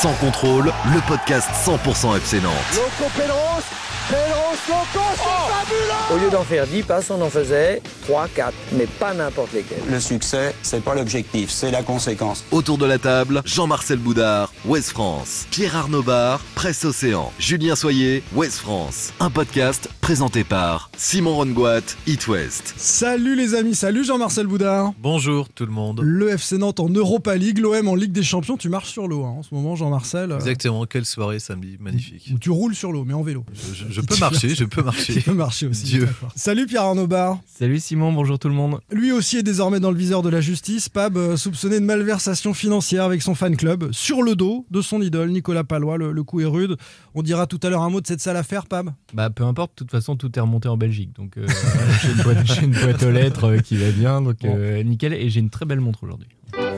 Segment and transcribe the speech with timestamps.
[0.00, 2.54] Sans contrôle, le podcast 100% FC Nantes.
[2.74, 3.60] Loco Pedros,
[4.08, 8.54] Pedros Loco, c'est fabuleux Au lieu d'en faire 10 passes, on en faisait 3, 4,
[8.72, 9.82] mais pas n'importe lesquels.
[9.90, 12.44] Le succès, c'est pas l'objectif, c'est la conséquence.
[12.50, 15.46] Autour de la table, Jean-Marcel Boudard, Ouest France.
[15.50, 17.30] Pierre Arnaud Bar, Presse Océan.
[17.38, 19.12] Julien Soyer, Ouest France.
[19.20, 22.74] Un podcast présenté par Simon Rongoat, It West.
[22.76, 24.92] Salut les amis, salut Jean-Marcel Boudard.
[24.98, 26.00] Bonjour tout le monde.
[26.02, 28.56] Le FC Nantes en Europa League, l'OM en Ligue des Champions.
[28.56, 30.30] Tu marches sur l'eau hein, en ce moment, Jean-Marcel.
[30.32, 32.32] euh, Exactement, quelle soirée samedi, magnifique.
[32.40, 33.44] Tu roules sur l'eau, mais en vélo.
[33.52, 35.20] Je, je- je peux marcher, je peux Tu marcher.
[35.20, 35.84] peux marcher aussi.
[35.84, 36.08] Dieu.
[36.36, 37.38] Salut Pierre Arnaud Bar.
[37.46, 38.80] Salut Simon, bonjour tout le monde.
[38.92, 40.88] Lui aussi est désormais dans le viseur de la justice.
[40.88, 45.02] Pab, euh, soupçonné de malversation financière avec son fan club, sur le dos de son
[45.02, 45.98] idole, Nicolas Palois.
[45.98, 46.76] Le, le coup est rude.
[47.14, 48.90] On dira tout à l'heure un mot de cette sale affaire, Pab.
[49.12, 51.10] Bah peu importe, de toute façon tout est remonté en Belgique.
[51.16, 51.46] Donc euh,
[52.02, 55.12] j'ai une, boîte- j'ai une boîte aux lettres euh, qui va bien, donc euh, nickel.
[55.14, 56.28] Et j'ai une très belle montre aujourd'hui.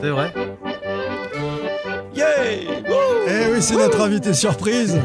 [0.01, 0.33] C'est vrai?
[3.35, 4.99] Eh oui, c'est notre invité surprise.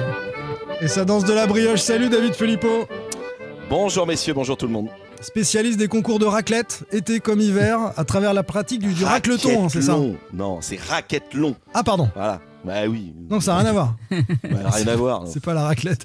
[0.83, 1.81] Et ça danse de la brioche.
[1.81, 2.87] Salut David Filippo.
[3.71, 4.89] Bonjour messieurs, bonjour tout le monde.
[5.21, 9.69] Spécialiste des concours de raclette, été comme hiver, à travers la pratique du, du racleton,
[9.69, 9.97] c'est ça.
[10.33, 11.57] Non, c'est raquette long.
[11.75, 12.11] Ah pardon.
[12.15, 12.41] Voilà.
[12.65, 13.15] Bah oui.
[13.31, 13.97] Non, ça n'a rien à voir.
[14.11, 15.23] Bah, rien à voir.
[15.27, 16.05] C'est pas la raclette.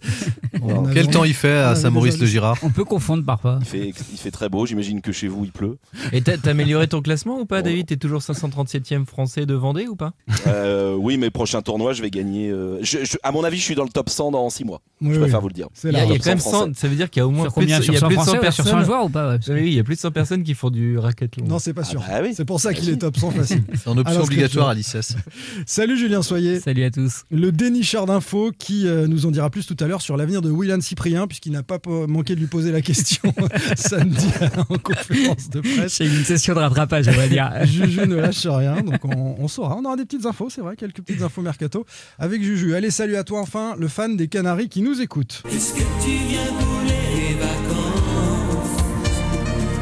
[0.94, 3.58] Quel temps il fait à avait Saint-Maurice déjà le Girard On peut confondre parfois.
[3.62, 5.78] Il fait, il fait très beau, j'imagine que chez vous il pleut.
[6.12, 7.70] Et t'as amélioré ton classement ou pas, Bon.
[7.70, 7.88] David?
[7.88, 10.14] T'es toujours 537e français de Vendée ou pas?
[10.48, 12.50] Euh, oui, mais prochain tournoi, je vais gagner.
[12.52, 14.82] euh, je- je- à mon avis, je suis dans le top 100 dans 6 mois.
[15.02, 15.20] Oui, je oui.
[15.22, 15.68] préfère vous le dire.
[15.74, 16.72] C'est Il y a, y quand même 100 100, français.
[16.76, 17.96] ça veut dire qu'il y a au moins Sur plus de, combien il y Sur
[17.96, 18.86] a 100 plus de 100 français ou sur 100 personnes.
[18.86, 20.98] joueurs ou pas ouais, Oui, il y a plus de 100 personnes qui font du
[20.98, 21.46] raclette long.
[21.48, 22.02] Non, c'est pas sûr.
[22.08, 22.34] Ah bah oui.
[22.36, 23.64] C'est pour ça qu'il Ah est top 100 facile.
[23.74, 25.16] C'est en option obligatoire à l'ICES.
[25.66, 26.53] Salut Julien Soyer.
[26.60, 27.24] Salut à tous.
[27.32, 30.50] Le dénicheur d'infos qui euh, nous en dira plus tout à l'heure sur l'avenir de
[30.50, 33.34] William Cyprien, puisqu'il n'a pas manqué de lui poser la question
[33.76, 34.28] samedi
[34.70, 35.94] en conférence de presse.
[35.94, 37.52] C'est une session de rattrapage, on va dire.
[37.66, 39.76] Juju ne lâche rien, donc on, on saura.
[39.78, 41.86] On aura des petites infos, c'est vrai, quelques petites infos mercato
[42.20, 42.76] avec Juju.
[42.76, 45.44] Allez, salut à toi enfin, le fan des Canaries qui nous écoute.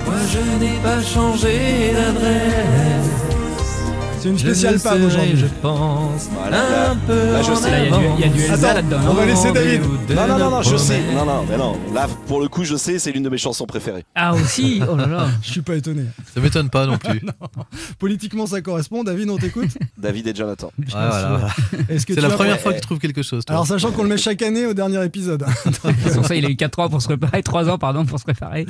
[0.06, 2.60] Moi je n'ai pas changé d'adresse.
[4.21, 5.33] C'est une spéciale serai, aujourd'hui.
[5.35, 7.69] Je pense Voilà, là- un peu là, je sais.
[7.85, 8.51] Il y a du- il y a du avance.
[8.59, 8.97] Elsa là-dedans.
[9.09, 9.81] on va laisser David.
[10.09, 10.99] Non, non, non, non, je sais.
[11.15, 11.75] Non, non, mais non.
[11.93, 14.05] Là, pour le coup, je sais, c'est l'une de mes chansons préférées.
[14.13, 16.03] Ah aussi Oh là là Je suis pas étonné.
[16.35, 17.21] Ça m'étonne pas non plus.
[17.99, 19.03] Politiquement, ça correspond.
[19.03, 20.71] David, on t'écoute David et Jonathan.
[20.77, 21.47] Ouais, voilà, voilà.
[21.89, 23.43] Est-ce que C'est la as- première fois qu'il trouve quelque chose.
[23.45, 23.55] toi.
[23.55, 25.43] Alors, sachant qu'on le met chaque année au dernier épisode.
[26.13, 28.23] Sans ça, il a eu 4 ans pour se préparer, 3 ans pardon pour se
[28.23, 28.65] préparer.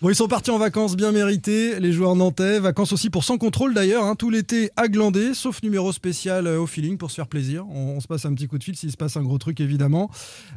[0.00, 2.60] Bon, ils sont partis en vacances bien méritées, les joueurs nantais.
[2.60, 6.60] Vacances aussi pour sans contrôle d'ailleurs, hein, tout l'été à glander, sauf numéro spécial euh,
[6.60, 7.66] au feeling pour se faire plaisir.
[7.68, 9.60] On, on se passe un petit coup de fil s'il se passe un gros truc
[9.60, 10.10] évidemment.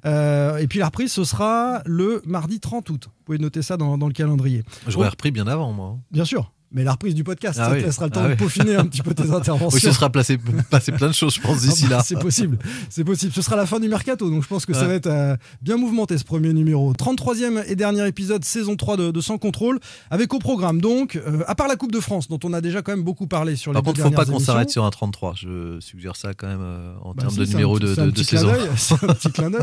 [0.05, 3.05] Euh, et puis la reprise, ce sera le mardi 30 août.
[3.05, 4.63] Vous pouvez noter ça dans, dans le calendrier.
[4.87, 5.97] J'aurais repris bien avant, moi.
[6.11, 6.51] Bien sûr.
[6.71, 7.79] Mais la reprise du podcast, Ah ça oui.
[7.81, 8.35] te laissera le temps Ah de oui.
[8.37, 9.69] peaufiner un petit peu tes interventions.
[9.73, 10.37] Oui, ce sera placé,
[10.69, 12.03] passé plein de choses, je pense, d'ici Ah bah, là.
[12.05, 12.57] C'est possible,
[12.89, 13.31] c'est possible.
[13.33, 15.77] Ce sera la fin du mercato, donc je pense que ça va être euh, bien
[15.77, 16.91] mouvementé ce premier numéro.
[16.93, 19.79] 33e et dernier épisode, saison 3 de, de Sans Contrôle,
[20.11, 22.81] avec au programme donc, euh, à part la Coupe de France, dont on a déjà
[22.81, 24.89] quand même beaucoup parlé sur Par les contre, deux faut pas qu'on s'arrête sur un
[24.89, 25.35] 33.
[25.37, 28.23] Je suggère ça quand même euh, en Bah termes si, de numéro de, de, de
[28.23, 28.51] saison.
[28.75, 29.61] C'est un petit clin d'œil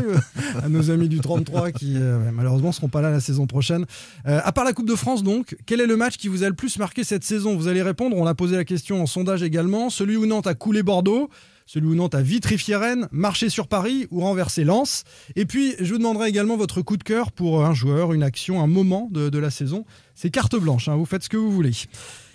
[0.63, 1.97] à nos amis du 33 qui
[2.33, 3.85] malheureusement seront pas là la saison prochaine.
[4.25, 6.55] À part la Coupe de France donc, quel est le match qui vous a le
[6.55, 9.89] plus marqué cette saison Vous allez répondre, on a posé la question en sondage également.
[9.89, 11.29] Celui où Nantes a coulé Bordeaux
[11.65, 15.03] celui où Nantes a vitrifié Rennes, marché sur Paris ou renversé Lens.
[15.35, 18.61] Et puis, je vous demanderai également votre coup de cœur pour un joueur, une action,
[18.61, 19.85] un moment de, la saison.
[20.13, 21.71] C'est carte blanche, hein, vous faites ce que vous voulez.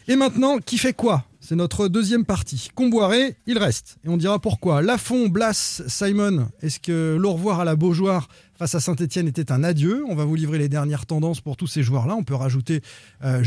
[0.09, 1.25] Et maintenant, qui fait quoi?
[1.39, 2.69] C'est notre deuxième partie.
[2.75, 3.99] Comboiré, il reste.
[4.05, 4.83] Et on dira pourquoi.
[4.83, 8.29] Lafont, Blas, Simon, est-ce que l'au revoir à la Beaujoire
[8.61, 11.67] face à Saint-Etienne était un adieu On va vous livrer les dernières tendances pour tous
[11.67, 12.15] ces joueurs-là.
[12.15, 12.83] On peut rajouter
[13.25, 13.43] euh,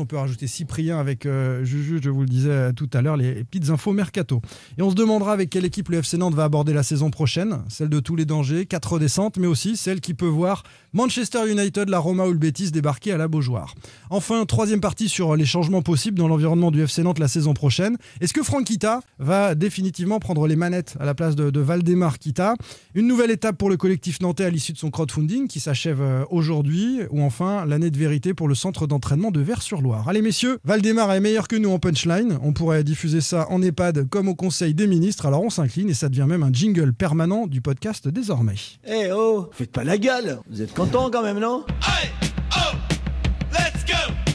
[0.00, 3.44] on peut rajouter Cyprien avec euh, je vous le disais euh, tout à l'heure, les
[3.44, 4.42] petites infos mercato.
[4.76, 7.62] Et on se demandera avec quelle équipe le FC Nantes va aborder la saison prochaine,
[7.68, 10.64] celle de tous les dangers, quatre redescentes, mais aussi celle qui peut voir
[10.96, 13.74] Manchester United, la Roma ou le Betis débarquer à la Beaujoire.
[14.08, 17.98] Enfin, troisième partie sur les changements possibles dans l'environnement du FC Nantes la saison prochaine.
[18.22, 22.18] Est-ce que Franck Kita va définitivement prendre les manettes à la place de, de Valdemar
[22.18, 22.54] Kita?
[22.94, 26.24] Une nouvelle étape pour le collectif nantais à l'issue de son crowdfunding qui s'achève euh,
[26.30, 30.08] aujourd'hui, ou enfin l'année de vérité pour le centre d'entraînement de Vers-sur-Loire.
[30.08, 32.38] Allez messieurs, Valdemar est meilleur que nous en punchline.
[32.42, 35.94] On pourrait diffuser ça en EHPAD comme au Conseil des ministres, alors on s'incline et
[35.94, 38.56] ça devient même un jingle permanent du podcast désormais.
[38.88, 41.64] Eh oh, faites pas la gueule Vous êtes quand même, non?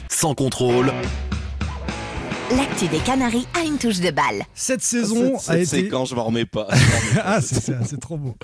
[0.09, 0.92] Sans contrôle,
[2.56, 4.44] L'actu des Canaries a une touche de balle.
[4.53, 5.65] Cette saison cette, a été...
[5.65, 6.68] séquence, je m'en remets pas.
[7.24, 8.36] Ah, c'est- c'est c'est trop beau.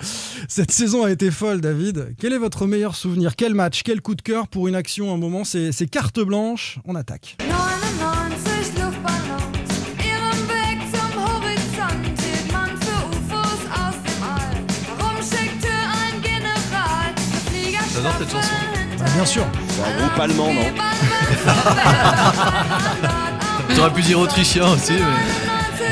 [0.48, 2.14] Cette saison a été folle, David.
[2.18, 3.36] Quel est votre meilleur souvenir?
[3.36, 3.82] Quel match?
[3.84, 5.44] Quel coup de cœur pour une action, un moment?
[5.44, 7.36] C'est c'est carte blanche, on attaque.
[18.18, 18.54] Cette chanson
[18.98, 19.44] Bah, bien sûr.
[19.68, 20.62] C'est un groupe allemand, non
[23.76, 25.88] T'aurais pu dire autrichien aussi, mais.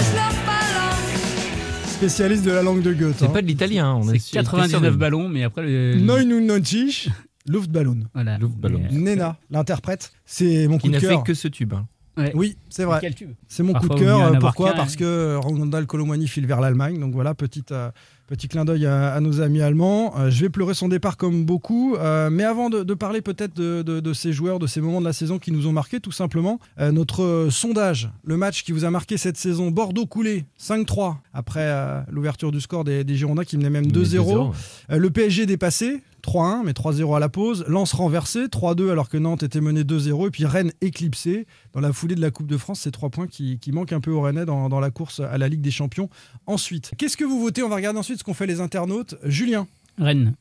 [1.87, 3.15] Spécialiste de la langue de Goethe.
[3.19, 3.31] C'est hein.
[3.31, 5.95] pas de l'italien, on est C'est 99 ballons, mais après le.
[5.97, 7.09] Neunundneunzig,
[7.49, 8.01] Luftballon.
[8.15, 8.37] Voilà.
[8.39, 8.81] Luftballon.
[8.91, 11.25] Mais, euh, Nena, l'interprète, c'est mon Qui coup de n'a fait cœur.
[11.25, 11.73] que ce tube.
[11.75, 11.87] hein.
[12.19, 12.33] ouais.
[12.35, 12.99] Oui, c'est vrai.
[13.01, 14.39] Quel tube C'est mon Parfois, coup de cœur.
[14.41, 14.73] Pourquoi?
[14.75, 14.99] Parce hein.
[14.99, 16.99] que Ronald Colomwani file vers l'Allemagne.
[17.01, 17.91] Donc voilà, petit, euh,
[18.27, 20.15] petit clin d'œil à, à nos amis allemands.
[20.19, 21.95] Euh, je vais pleurer son départ comme beaucoup.
[21.97, 25.01] euh, mais avant de, de parler peut-être de, de- de ces joueurs, de ces moments
[25.01, 28.73] de la saison qui nous ont marqué, tout simplement, euh, notre sondage, le match qui
[28.73, 33.45] vous a marqué cette saison, Bordeaux coulé 5-3 après l'ouverture du score des, des Girondins
[33.45, 34.19] qui menaient même 2-0.
[34.19, 34.51] ouais.
[34.91, 37.65] Euh, le PSG dépassé, 3-1, mais 3-0 à la pause.
[37.69, 40.27] Lens renversé, 3-2 alors que Nantes était mené 2-0.
[40.27, 41.47] Et puis Rennes éclipsé.
[41.73, 44.01] Dans la foulée de la Coupe de France, ces trois points qui, qui manquent un
[44.01, 46.09] peu aux Rennais dans, dans la course à la Ligue des Champions.
[46.47, 47.63] Ensuite, qu'est-ce que vous votez?
[47.63, 49.15] On va regarder ensuite ce qu'ont fait les internautes.
[49.25, 49.67] Julien,
[49.99, 50.35] Rennes.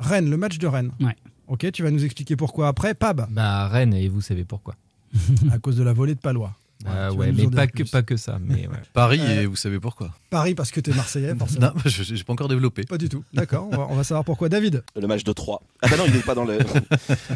[0.00, 0.92] Rennes, le match de Rennes.
[1.00, 1.16] Ouais.
[1.46, 2.94] Ok, tu vas nous expliquer pourquoi après.
[2.94, 4.74] Pab, Bah, Rennes, et vous savez pourquoi.
[5.52, 6.54] à cause de la volée de Palois.
[6.86, 7.84] Ah tu ouais, nous mais pas que, plus.
[7.90, 8.38] pas que ça.
[8.40, 8.76] Mais ouais.
[8.92, 10.10] Paris, Euh, et vous savez pourquoi?
[10.30, 11.66] Paris, parce que t'es Marseillais, forcément.
[11.66, 12.82] Non, je j'ai pas encore développé.
[12.84, 13.24] Pas du tout.
[13.32, 14.48] D'accord, on va, on va savoir pourquoi.
[14.48, 15.60] David, Le match de 3.
[15.82, 16.58] Ah bah non, il n'est pas dans le.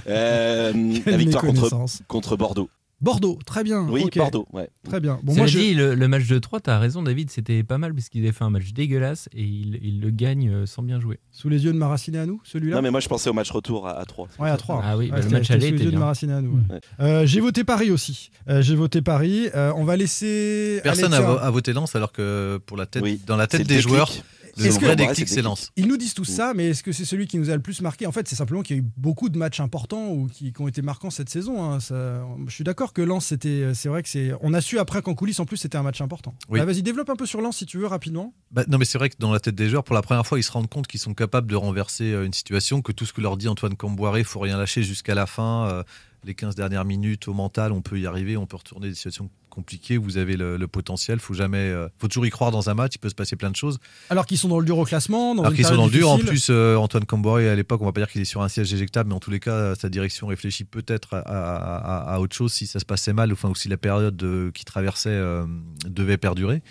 [0.09, 0.73] Euh,
[1.07, 1.71] la victoire contre,
[2.09, 2.69] contre Bordeaux.
[3.03, 3.87] Bordeaux, très bien.
[3.89, 4.05] Oui.
[4.15, 4.69] Bordeaux, ouais.
[4.85, 5.19] Très bien.
[5.23, 5.59] Bon, moi, je...
[5.59, 8.33] dit, le, le match de 3, t'as raison, David, c'était pas mal parce qu'il avait
[8.33, 11.19] fait un match dégueulasse et il, il le gagne euh, sans bien jouer.
[11.33, 13.51] Sous les yeux de Maraciné à nous, celui-là Non, mais moi je pensais au match
[13.51, 14.29] retour à, à 3.
[14.39, 14.83] Ouais, à 3.
[14.85, 15.99] Ah oui, bah, le match aller sous les yeux de.
[15.99, 16.53] Maraciné à nous.
[16.71, 16.81] Ouais.
[17.01, 18.31] Euh, j'ai voté Paris aussi.
[18.49, 19.49] Euh, j'ai voté Paris.
[19.55, 20.81] Euh, on va laisser.
[20.85, 24.13] Personne n'a voté Lens alors que pour la tête, Oui, dans la tête des joueurs,
[24.59, 25.71] Est-ce que- Lens.
[25.77, 26.25] Ils nous disent tout Mm.
[26.25, 28.07] ça, mais est-ce que c'est celui qui nous a le plus marqué?
[28.07, 30.61] En fait, c'est simplement qu'il y a eu beaucoup de matchs importants ou qui, qui
[30.61, 31.63] ont été marquants cette saison.
[31.65, 31.81] hein.
[31.81, 34.33] Ça- je suis d'accord que Lens, c'était, c'est vrai que c'est.
[34.43, 36.35] On a su après qu'en coulisses, en plus, c'était un match important.
[36.49, 36.61] Oui.
[36.61, 38.35] Ah, vas-y, développe un peu sur Lens si tu veux rapidement.
[38.51, 40.39] Bah, non, mais c'est vrai que dans la tête des joueurs, pour la première fois,
[40.39, 43.13] ils se rendent compte qu'ils sont capables de renverser euh, une situation, que tout ce
[43.13, 45.69] que leur dit Antoine Camboiré, il faut rien lâcher jusqu'à la fin.
[45.69, 45.83] euh,
[46.25, 49.29] les 15 dernières minutes au mental, on peut y arriver, on peut retourner des situations
[49.51, 49.97] compliquées.
[49.99, 52.93] Vous avez le, le potentiel, faut jamais, euh, faut toujours y croire dans un match.
[52.95, 53.79] Il peut se passer plein de choses.
[54.09, 55.35] Alors qu'ils sont dans le dur au classement.
[55.35, 56.09] Dans Alors qu'ils sont dans le dur.
[56.11, 58.49] En plus, euh, Antoine Camboiré, à l'époque, on va pas dire qu'il est sur un
[58.49, 61.77] siège éjectable, mais en tous les cas, sa direction réfléchit peut-être à, à-
[62.13, 64.51] à- à autre chose si ça se passait mal, enfin, ou si la période euh,
[64.53, 65.45] qui traversait euh,
[65.87, 66.63] devait perdurer.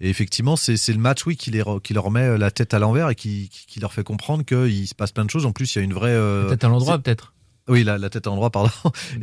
[0.00, 2.78] Et effectivement, c'est le match, oui, qui, les re- qui leur met la tête à
[2.78, 5.44] l'envers et qui, qui- qui leur fait comprendre qu'il se passe plein de choses.
[5.44, 6.10] En plus, il y a une vraie.
[6.12, 7.32] euh, Peut-être à l'endroit, peut-être.
[7.68, 8.70] Oui, la, la tête à l'endroit, pardon.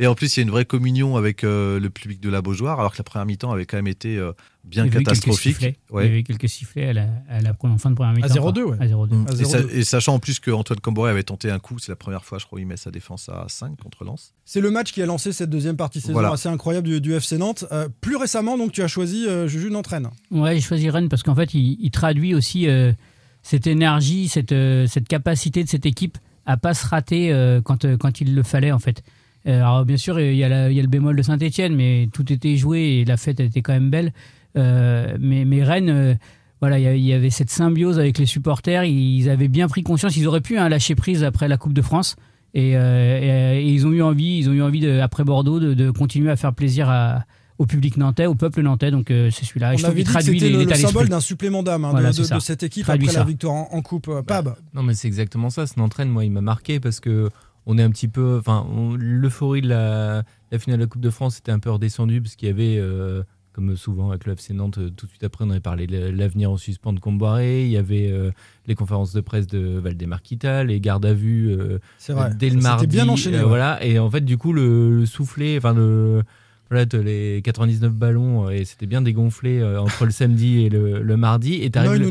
[0.00, 2.42] Et en plus, il y a une vraie communion avec euh, le public de la
[2.42, 4.32] Beaujoire, alors que la première mi-temps avait quand même été euh,
[4.64, 5.54] bien Il y quelques catastrophique.
[5.56, 5.76] sifflets.
[5.90, 6.06] Ouais.
[6.06, 8.28] Il y a eu quelques sifflets à la, à la première- fin de première mi-temps.
[8.28, 8.72] 0-2, quoi.
[8.72, 8.76] ouais.
[8.80, 9.28] À 0-2.
[9.28, 9.70] À Et, sa- 0-2.
[9.70, 12.46] et sachant en plus qu'Antoine Camboré avait tenté un coup, c'est la première fois, je
[12.46, 14.32] crois, il met sa défense à 5 contre Lens.
[14.44, 16.30] C'est le match qui a lancé cette deuxième partie saison Voilà.
[16.32, 17.64] assez incroyable du, du FC Nantes.
[17.72, 20.08] Euh, plus récemment, donc, tu as choisi euh, Juju Nantraine.
[20.30, 22.92] Ouais, j'ai choisi Rennes parce qu'en fait, il, il traduit aussi euh,
[23.42, 27.84] cette énergie, cette, euh, cette capacité de cette équipe à pas se rater euh, quand,
[27.84, 29.02] euh, quand il le fallait, en fait.
[29.46, 31.74] Euh, alors, bien sûr, il y, a la- il y a le bémol de Saint-Etienne,
[31.76, 34.12] mais tout était joué et la fête était quand même belle.
[34.54, 36.18] Mais, mais Rennes,
[36.62, 38.84] voilà, il y avait cette symbiose avec les supporters.
[38.84, 40.16] Ils avaient bien pris conscience.
[40.16, 42.16] Ils auraient pu hein, lâcher prise après la Coupe de France.
[42.54, 46.36] Et, ils ont eu envie, ils ont eu envie après Bordeaux de, de continuer à
[46.36, 47.24] faire plaisir à-
[47.58, 48.90] au public nantais, au peuple nantais.
[48.90, 49.72] Donc euh, c'est celui-là.
[49.74, 52.08] On je avait dit que c'était le, le symbole d'un supplément d'âme hein, de- Voilà,
[52.10, 52.34] de, c'est ça.
[52.36, 54.08] de cette équipe Traduit après la victoire en, en coupe.
[54.08, 55.66] Euh, Pab, Non, mais c'est exactement ça.
[55.66, 57.30] Ce entraîne, moi, il m'a marqué parce que
[57.66, 58.36] on est un petit peu.
[58.38, 58.66] Enfin,
[58.98, 60.22] l'euphorie de la,
[60.52, 62.76] la finale de la Coupe de France était un peu redescendue parce qu'il y avait,
[62.78, 63.22] euh,
[63.52, 65.98] comme souvent avec le FC Nantes, euh, tout de suite après, on avait parlé de
[66.10, 67.64] l'avenir en suspens de Comboiré.
[67.64, 68.30] Il y avait euh,
[68.66, 71.78] les conférences de presse de Valdemar Kita, les gardes à vue euh,
[72.10, 72.30] vrai.
[72.38, 72.86] dès le mardi.
[72.86, 73.38] bien enchaîné.
[73.38, 73.48] euh, ouais.
[73.48, 73.84] Voilà.
[73.84, 76.22] Et en fait, du coup, le, le soufflet, enfin, le.
[76.70, 81.00] Voilà, les 99 ballons, euh, et c'était bien dégonflé euh, entre le samedi et le,
[81.02, 81.54] le mardi.
[81.62, 82.06] Et t'arrives le-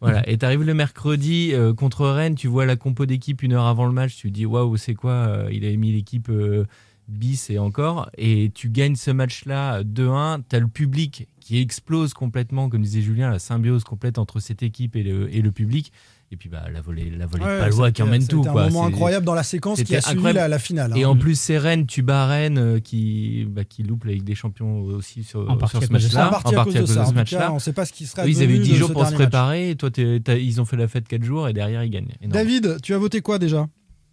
[0.00, 3.66] voilà, et t'arrives le mercredi euh, contre Rennes, tu vois la compo d'équipe une heure
[3.66, 6.64] avant le match, tu te dis waouh, c'est quoi Il avait mis l'équipe euh,
[7.08, 10.42] bis et encore, et tu gagnes ce match-là 2-1.
[10.48, 14.94] T'as le public qui explose complètement, comme disait Julien, la symbiose complète entre cette équipe
[14.94, 15.92] et le, et le public.
[16.32, 18.38] Et puis bah, la volée, la volée Ouais, de Palois qui emmène tout.
[18.38, 18.62] C'était quoi.
[18.62, 20.92] un moment incroyable dans la séquence qui a suivi la, la finale.
[20.96, 21.08] Et hein.
[21.08, 24.36] en plus, c'est Rennes, tu bats Rennes euh, qui, bah, qui loupe la Ligue des
[24.36, 26.18] Champions aussi sur, En partie sur à ce cause de ça.
[26.18, 26.28] match-là.
[26.28, 27.04] en partie à cause de ça.
[27.06, 27.50] Ce match-là.
[27.50, 29.06] on ne sait pas ce qui sera ils avaient eu devenu 10 de jours pour
[29.06, 32.14] se préparer, et toi, ils ont fait la fête 4 jours, et derrière, ils gagnent.
[32.22, 33.66] David, tu as voté quoi déjà?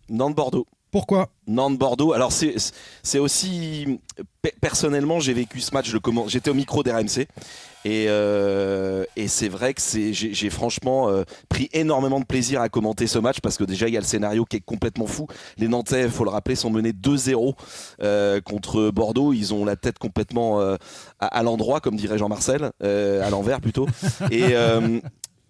[0.09, 0.65] Nantes-Bordeaux.
[0.91, 1.29] Pourquoi?
[1.47, 2.13] Nantes-Bordeaux.
[2.13, 3.99] Alors, c'est aussi.
[4.41, 5.91] pe- Personnellement, j'ai vécu ce match.
[6.27, 7.27] J'étais au micro d'RMC.
[7.85, 13.07] Et, euh, et c'est vrai que j'ai franchement euh, pris énormément de plaisir à commenter
[13.07, 15.27] ce match parce que déjà, il y a le scénario qui est complètement fou.
[15.57, 17.53] Les Nantais, il faut le rappeler, sont menés 2-0
[18.01, 19.31] euh, contre Bordeaux.
[19.31, 20.77] Ils ont la tête complètement à,
[21.19, 23.87] à l'endroit, comme dirait Jean-Marcel, à l'envers plutôt.
[24.31, 24.53] Et.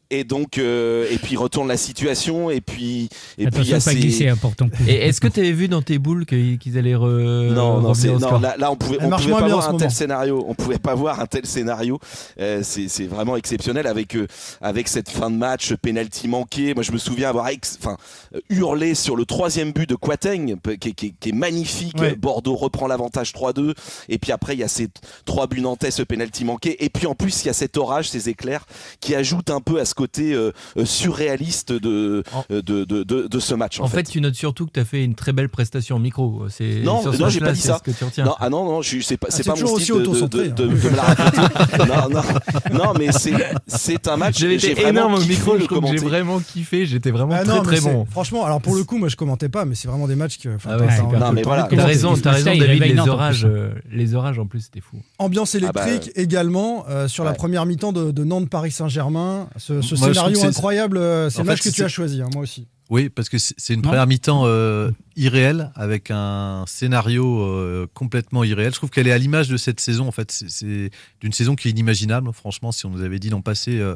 [0.09, 3.73] Et donc, euh, et puis il retourne la situation, et puis, et puis il y
[3.73, 4.77] Attention a de pas ces- glisser hein, pour ton coup.
[4.87, 8.07] Et est-ce que tu avais vu dans tes boules qu'ils allaient re- Non, non, c'est-
[8.07, 10.45] non, là, là, on pouvait, Elle on pouvait pas voir un tel scénario.
[10.47, 11.99] On pouvait pas voir un tel scénario.
[12.39, 14.27] Euh, c'est c'est vraiment exceptionnel avec euh,
[14.61, 16.73] avec cette fin de match, penalty manqué.
[16.73, 17.97] Moi, je me souviens avoir ex- enfin
[18.33, 21.99] euh, hurlé sur le troisième but de Quateng, qui, est- qui est- qui est magnifique.
[21.99, 22.15] Ouais.
[22.15, 23.73] Bordeaux reprend l'avantage 3-2.
[24.07, 24.87] Et puis après, il y a ces
[25.25, 26.83] trois buts nantais, ce penalty manqué.
[26.85, 28.65] Et puis en plus, il y a cet orage, ces éclairs,
[29.01, 33.27] qui ajoutent un peu à ce côté euh, euh, surréaliste de, euh, de, de, de,
[33.27, 33.79] de ce match.
[33.79, 36.43] En fait, tu notes surtout que tu as fait une très belle prestation au micro.
[36.49, 37.81] C'est Non, non, j'ai pas dit ça.
[38.19, 40.53] Non, ah non, non, je- c'est pas, Ah, pas mon style de, de, auto-centré, de,
[40.53, 40.67] de- hein.
[40.83, 41.87] de me la raconter.
[41.87, 43.33] non, non, non, mais c'est,
[43.67, 44.37] c'est un match.
[44.39, 46.85] J'avais j'ai été vraiment énorme au micro, j'ai vraiment kiffé.
[46.85, 48.05] J'étais vraiment Ah très non, bon.
[48.09, 50.55] Franchement, alors pour le coup, moi je commentais pas, mais c'est vraiment des matchs que.
[50.55, 51.63] enfin, Ah ouais, t'as- Non, mais voilà.
[51.71, 52.83] raison, t'as raison, David.
[52.83, 53.47] Les orages,
[53.91, 54.97] les orages en plus, c'était fou.
[55.19, 59.47] Ambiance électrique également sur la première mi-temps de, de Nantes-Paris Saint-Germain.
[59.57, 62.43] Ce, ce Moi, scénario incroyable, euh, c'est le match que tu as choisi, hein, moi
[62.43, 62.67] aussi.
[62.89, 63.89] Oui, parce que c'est une Non.
[63.89, 68.71] première mi-temps euh, irréelle avec un scénario euh, complètement irréel.
[68.71, 70.07] Je trouve qu'elle est à l'image de cette saison.
[70.07, 70.89] En fait, c'est-
[71.19, 72.29] d'une saison qui est inimaginable.
[72.31, 73.95] Franchement, si on nous avait dit l'an passé euh,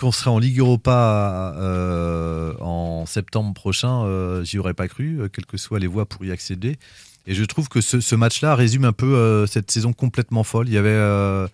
[0.00, 1.54] qu'on serait en Ligue Europa
[2.60, 6.78] en septembre prochain, j'y aurais pas cru, quelles que soient les voies pour y accéder.
[7.26, 10.68] Et je trouve que ce, ce match-là résume un peu cette saison complètement folle.
[10.68, 11.48] Il y avait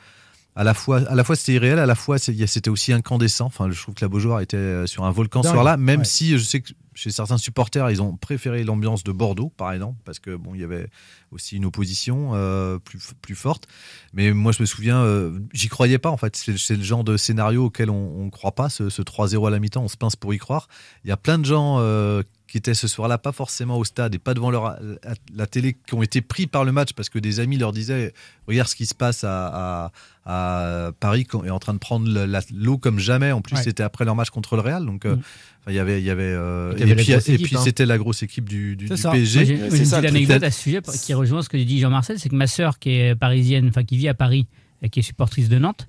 [0.57, 3.47] à la fois, à la fois c'était irréel, à la fois c'était aussi incandescent.
[3.47, 6.04] Enfin, je trouve que la Beaujoire était euh, sur un volcan ce soir-là, même Ouais.
[6.04, 9.99] si je sais que chez certains supporters, ils ont préféré l'ambiance de Bordeaux, par exemple,
[10.04, 10.88] parce que bon, il y avait
[11.30, 13.69] aussi une opposition euh, plus, plus forte.
[14.12, 16.35] Mais moi, je me souviens, euh, j'y croyais pas en fait.
[16.37, 19.50] C'est c'est le genre de scénario auquel on ne croit pas, ce, ce 3-0 à
[19.50, 20.69] la mi-temps, on se pince pour y croire.
[21.04, 24.14] Il y a plein de gens euh, qui étaient ce soir-là, pas forcément au stade
[24.14, 27.09] et pas devant leur, la, la télé, qui ont été pris par le match parce
[27.09, 28.12] que des amis leur disaient
[28.49, 29.92] Regarde ce qui se passe à, à-
[30.26, 32.07] à Paris, qui est en train de prendre
[32.54, 33.33] l'eau comme jamais.
[33.33, 33.62] En plus, Ouais.
[33.62, 34.85] c'était après leur match contre le Real.
[34.85, 35.21] Donc, euh, Mm.
[35.69, 36.00] il y avait.
[36.00, 37.61] Il y avait euh, Et t'avais et puis, et puis hein.
[37.62, 39.11] c'était la grosse équipe du, du, C'est du ça.
[39.12, 39.45] PSG.
[39.47, 42.35] J'ai une petite anecdote à ce sujet qui rejoint ce que dit Jean-Marcel, c'est que
[42.37, 44.47] ma sœur qui est parisienne, enfin qui vit à Paris,
[44.85, 45.87] euh, qui est supportrice de Nantes,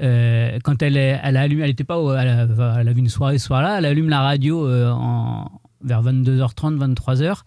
[0.00, 2.88] euh, quand elle, est- elle a allumé, elle était pas, au- elle a, enfin, elle
[2.88, 5.50] a vu une soirée ce soir-là, elle allume la radio euh, en,
[5.82, 7.42] vers 22h30, 23h,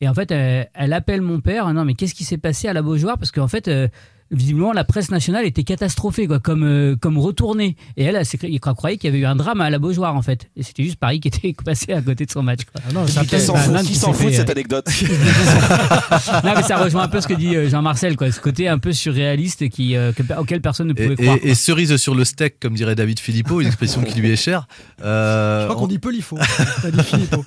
[0.00, 2.72] et en fait elle, elle appelle mon père, non mais qu'est-ce qui s'est passé à
[2.72, 3.18] la Beaujoire?
[3.18, 3.88] Parce qu'en fait euh,
[4.30, 8.96] visiblement la presse nationale était catastrophée quoi, comme euh, comme retournée, et elle, elle, croyait
[8.96, 11.18] qu'il y avait eu un drame à la Beaujoire en fait, et c'était juste Paris
[11.20, 12.60] qui était passé à côté de son match.
[12.64, 12.80] quoi.
[12.88, 14.86] Ah non, Et ça Qui s'en fout, qui s'en de cette euh, anecdote
[16.44, 18.30] non, mais ça rejoint un peu ce que dit euh, Jean-Marcel, quoi.
[18.30, 21.36] Ce côté un peu surréaliste qui, euh, que- auquel personne ne Et, pouvait croire.
[21.42, 24.36] et- et cerise sur le steak, comme dirait David Filippo, une expression qui lui est
[24.36, 24.66] chère.
[25.02, 26.38] Euh, Je crois qu'on dit Pelifo.
[26.82, 27.44] T'as dit Filippo.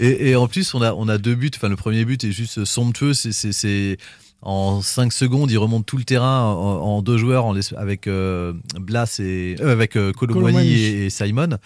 [0.00, 1.50] Et, et en plus, on a, on a deux buts.
[1.56, 3.14] Enfin, le premier but est juste somptueux.
[3.14, 3.96] C'est-
[4.44, 8.52] en 5 secondes, il remonte tout le terrain en, en deux joueurs en avec euh,
[8.78, 10.68] Blas et euh, avec euh, Colomwani.
[10.70, 11.56] et, et Simon.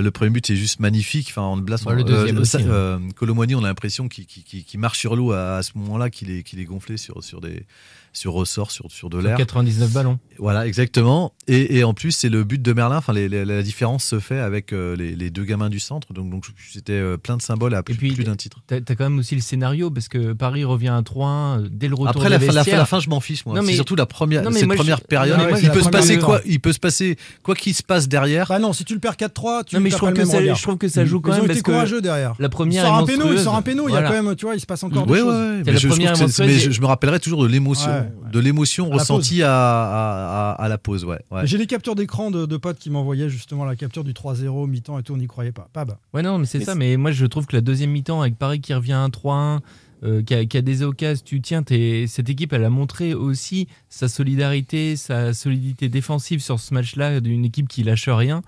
[0.00, 1.28] Le premier but est juste magnifique.
[1.30, 2.66] Enfin, en Blas, Bah, on- le deuxième aussi, ça- hein.
[2.68, 6.96] euh, on a l'impression qu'il marche sur l'eau à, à ce moment-là, qu'il est, gonflé
[6.96, 7.66] sur, sur des
[8.14, 9.38] sur ressort, sur, sur de l'air.
[9.38, 10.18] 99 ballons.
[10.38, 11.32] Voilà, exactement.
[11.48, 12.98] Et, et en plus, c'est le but de Merlin.
[12.98, 16.12] Enfin, les- les- la différence se fait avec euh, les, les deux gamins du centre.
[16.12, 18.58] Donc, donc c'était euh, plein de symboles à plus, d'un titre.
[18.66, 21.94] T'as as quand même aussi le scénario parce que Paris revient à 3-1 dès le
[21.94, 22.78] retour Après des la fin, la, fin, vestiaires.
[22.80, 23.58] la fin, je m'en fiche moi.
[23.64, 25.38] C'est surtout la première, Non, mais cette moi, je- première période.
[25.38, 28.08] Non, moi, il peut se passer quoi Il peut se passer quoi qu'il se passe
[28.08, 28.48] derrière.
[28.48, 30.56] Bah non, si tu le perds 4-3, tu Non, mais je trouve, que ça, regard.
[30.56, 32.34] je trouve que ça joue quand Ils même ont parce été courageux derrière.
[32.38, 34.22] la Il première sort est un péno, il sort un péno, il y a quand
[34.22, 35.62] même, tu vois, il se passe encore des ouais, choses.
[35.66, 38.30] mais la je, me rappellerai toujours de l'émotion, Ouais, ouais.
[38.32, 41.04] de l'émotion ressentie à, à, à- à la pause.
[41.04, 41.46] Ouais, ouais.
[41.46, 44.98] J'ai des captures d'écran de, de potes qui m'envoyaient justement la capture du 3-0, mi-temps
[44.98, 45.68] et tout, on n'y croyait pas.
[45.72, 45.98] Pas bah.
[46.14, 46.74] Ouais, non, mais c'est ça.
[46.74, 49.60] Mais moi, je trouve que la deuxième mi-temps, avec Paris qui revient à 3-1,
[50.04, 53.68] euh, qui, a, qui a des occasions, tu tiens, cette équipe, elle a montré aussi
[53.88, 58.42] sa solidarité, sa solidité défensive sur ce match-là, d'une équipe qui lâche rien.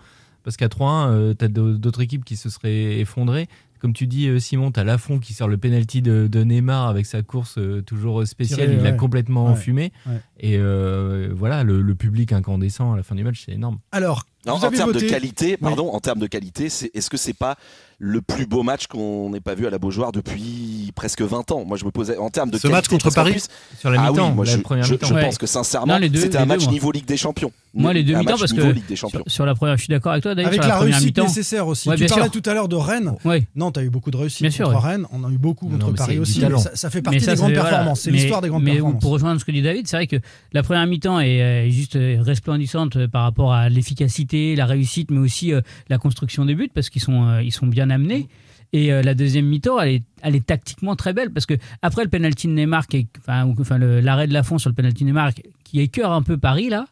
[0.44, 3.48] Parce qu'à 3-1, euh, t'as d'au- d'autres équipes qui se seraient effondrées.
[3.80, 7.04] Comme tu dis, euh, Simon, t'as Lafont qui sort le penalty de, de Neymar avec
[7.06, 8.68] sa course euh, toujours spéciale.
[8.68, 9.50] Tiré, il l'a complètement Ouais.
[9.52, 9.92] enfumé.
[10.06, 10.20] Ouais.
[10.40, 13.78] Et euh, voilà, le, le public incandescent à la fin du match, c'est énorme.
[13.92, 17.32] Alors, Non, en termes de qualité, pardon, en termes de qualité, c'est, est-ce que c'est
[17.34, 17.56] pas
[18.00, 21.64] le plus beau match qu'on n'ait pas vu à la Beaujoire depuis presque 20 ans?
[21.64, 23.48] Moi, je me posais en termes de Ce qualité, match contre Paris plus-
[23.78, 25.06] Sur la ah mi-temps, oui, moi, la je, première je- mi-temps.
[25.06, 25.24] je Ouais.
[25.24, 26.72] pense que sincèrement, Non, les deux- c'était un match moi.
[26.72, 27.52] niveau Ligue des Champions.
[27.72, 29.22] Moi, les deux mi-temps, parce niveau que Ligue des Champions.
[29.26, 30.94] sur, sur la première, je suis d'accord avec toi, David, Avec sur la la première
[30.96, 31.28] réussite mi-temps.
[31.28, 31.88] nécessaire aussi.
[31.88, 32.32] Ouais, tu parlais sûr.
[32.32, 33.14] tout à l'heure de Rennes.
[33.24, 33.46] Ouais.
[33.56, 34.90] Non, tu as eu beaucoup de réussite Bien sûr, contre ouais.
[34.92, 35.06] Rennes.
[35.12, 36.40] On en a eu beaucoup contre mais Paris aussi.
[36.40, 38.00] mais Ça, ça fait Mais partie ça, des grandes performances.
[38.02, 39.00] C'est Mais- l'histoire des grandes mais performances.
[39.02, 40.16] pour rejoindre ce que dit David, c'est vrai que
[40.52, 45.60] la première mi-temps est juste resplendissante par rapport à l'efficacité, la réussite, mais aussi euh,
[45.88, 48.28] la construction des buts parce qu'ils sont, euh, ils sont bien amenés.
[48.72, 52.02] Et euh, la deuxième mi-temps, elle est, elle est tactiquement très belle parce que après
[52.02, 55.08] le penalty de Neymar, qui est- enfin, enfin, l'arrêt de Lafont sur le penalty de
[55.10, 55.30] Neymar,
[55.62, 56.86] qui écœure un peu Paris là.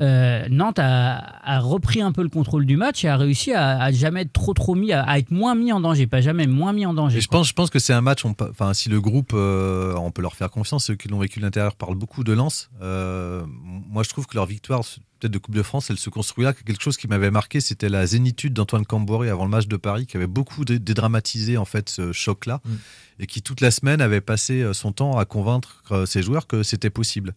[0.00, 3.80] Euh, Nantes a, a repris un peu le contrôle du match et a réussi à,
[3.80, 6.46] à jamais être trop trop mis, à, à être moins mis en danger, pas jamais
[6.46, 7.18] moins mis en danger.
[7.18, 9.94] Et je pense, je pense que c'est un match, on enfin, si le groupe, euh,
[9.96, 12.68] on peut leur faire confiance, ceux qui l'ont vécu de l'intérieur parlent beaucoup de Lens.
[12.82, 14.82] Euh, moi, je trouve que leur victoire,
[15.18, 16.52] peut-être de Coupe de France, elle se construit là.
[16.52, 20.06] Quelque chose qui m'avait marqué, c'était la zénitude d'Antoine Camboré avant le match de Paris,
[20.06, 22.74] qui avait beaucoup dé- dédramatisé en fait ce choc-là, Mm.
[23.20, 26.90] et qui toute la semaine avait passé son temps à convaincre ses joueurs que c'était
[26.90, 27.34] possible.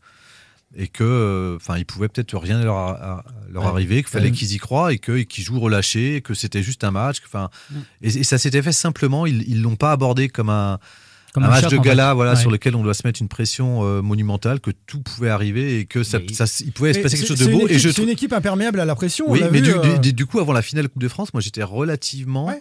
[0.76, 3.70] Et que, euh, enfin, il pouvait peut-être rien leur, leur Ouais.
[3.70, 4.32] arriver, qu'il fallait Ouais.
[4.32, 7.18] qu'ils y croient et qu'ils jouent relâchés, que c'était juste un match.
[7.26, 7.50] Enfin,
[8.02, 9.26] et, et ça s'était fait simplement.
[9.26, 10.78] Ils, ils l'ont pas abordé comme un,
[11.34, 13.28] Comme un un match choc, de gala, voilà, sur lequel on doit se mettre une
[13.30, 17.18] pression euh, monumentale, que tout pouvait arriver et que ça, ça- il pouvait se passer
[17.18, 17.62] quelque chose de beau.
[17.62, 19.26] équipe- et je C'est une équipe imperméable à la pression.
[19.28, 21.34] on oui, mais vu, du, euh, du- du coup, avant la finale Coupe de France,
[21.34, 22.54] moi j'étais relativement euh,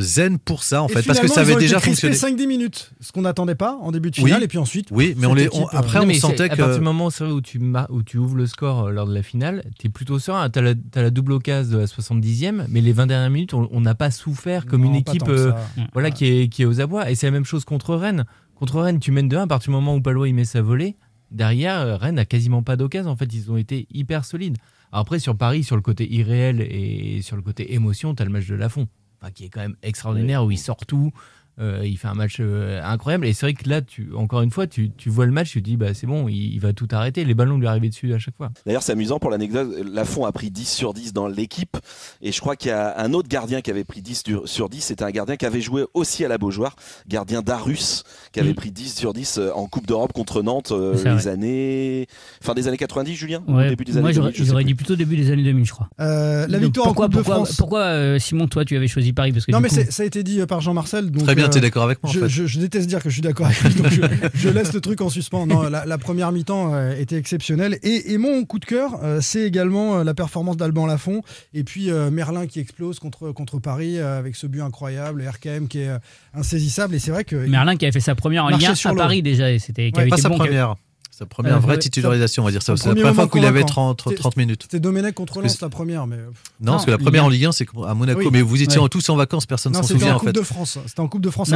[0.00, 2.14] zen pour ça, en et fait, parce que ça avait déjà fonctionné.
[2.14, 4.24] 5-10 minutes, ce qu'on n'attendait pas en début de Oui.
[4.26, 4.88] finale, et puis ensuite.
[4.90, 6.84] Oui, mais on les, on- euh, après Non, on sentait À partir du que.
[6.84, 7.58] moment où, tu
[7.90, 10.48] où tu ouvres le score euh, lors de la finale, tu es plutôt serein.
[10.50, 13.94] Tu as, la double occasion de la 70e, mais les 20 dernières minutes, on n'a
[13.94, 15.52] pas souffert comme non, une équipe que euh,
[15.92, 17.10] voilà, qui, est, qui est aux abois.
[17.10, 18.24] Et c'est la même chose contre Rennes.
[18.54, 20.62] Contre Rennes, tu mènes de 1 à partir du moment où Palois il met sa
[20.62, 20.96] volée.
[21.30, 23.10] Derrière, euh, Rennes n'a quasiment pas d'occasion.
[23.10, 24.56] En fait, ils ont été hyper solides.
[24.92, 28.30] Après, sur Paris, sur le côté irréel et sur le côté émotion, tu as le
[28.30, 28.86] match de Lafont,
[29.30, 31.12] qui est quand même extraordinaire, où il sort tout.
[31.60, 33.26] Euh, il fait un match euh, incroyable.
[33.26, 35.60] Et c'est vrai que là, tu, encore une fois, tu, tu vois le match, tu
[35.62, 37.24] te dis, bah, c'est bon, il, il va tout arrêter.
[37.24, 38.50] Les ballons lui arrivaient dessus à chaque fois.
[38.66, 39.68] D'ailleurs, c'est amusant pour l'anecdote.
[39.92, 41.76] Lafont a pris 10 sur 10 dans l'équipe.
[42.22, 44.68] Et je crois qu'il y a un autre gardien qui avait pris 10 du- sur
[44.68, 44.80] 10.
[44.80, 46.74] C'était un gardien qui avait joué aussi à la Beaujoire.
[47.08, 48.54] Gardien Darus, qui avait Mm.
[48.54, 51.28] pris 10 sur 10 euh, en Coupe d'Europe contre Nantes euh, les vrai.
[51.28, 52.06] années.
[52.40, 53.42] Fin des années 90, Julien?
[53.46, 54.68] Ou Ouais, Début des années moi, j'aurais 2000, je sais j'aurais plus.
[54.72, 55.88] dit plutôt début des années 2000, je crois.
[56.00, 57.56] Euh, la Donc, victoire pourquoi, en Coupe pourquoi, de France.
[57.56, 59.32] Pourquoi, Simon, toi, tu avais choisi Paris?
[59.32, 61.10] Parce que Non, mais coup- ça a été dit par Jean-Marcel.
[61.10, 62.28] donc, Très bien, euh, tu es d'accord avec moi en je, fait.
[62.28, 64.00] je- je déteste dire que je suis d'accord avec lui, donc je,
[64.34, 65.46] je laisse le truc en suspens.
[65.46, 67.78] Non, la, la première mi-temps euh, était exceptionnelle.
[67.82, 71.22] Et, et mon coup de cœur, euh, c'est également euh, la performance d'Alban Lafont.
[71.54, 75.22] Et puis euh, Merlin qui explose contre, contre Paris euh, avec ce but incroyable.
[75.22, 75.98] Et RKM qui est euh,
[76.34, 76.94] insaisissable.
[76.94, 77.36] Et c'est vrai que.
[77.36, 78.94] Merlin qui avait fait sa première en Ligue 1 sur à.
[78.94, 79.50] Paris déjà.
[79.52, 80.74] Et c'était, qui Ouais, avait Pas été sa bon, avait- première.
[81.16, 82.76] Sa première Euh, vraie titularisation, on va dire ça.
[82.76, 83.94] C'est la première fois qu'il avait convaincant.
[83.94, 84.62] 30, 30 minutes.
[84.62, 86.08] C'était Domenech contre Lens la première.
[86.08, 86.16] Mais...
[86.16, 86.22] Non,
[86.60, 88.18] Non, parce que la première en Ligue 1, c'est à Monaco.
[88.18, 88.28] Oui.
[88.32, 88.84] Mais vous étiez Ouais.
[88.84, 90.32] en tous en vacances, personne Non, s'en c'était souvient en en Coupe fait.
[90.32, 90.78] de France.
[90.86, 91.54] C'était en Coupe de France Je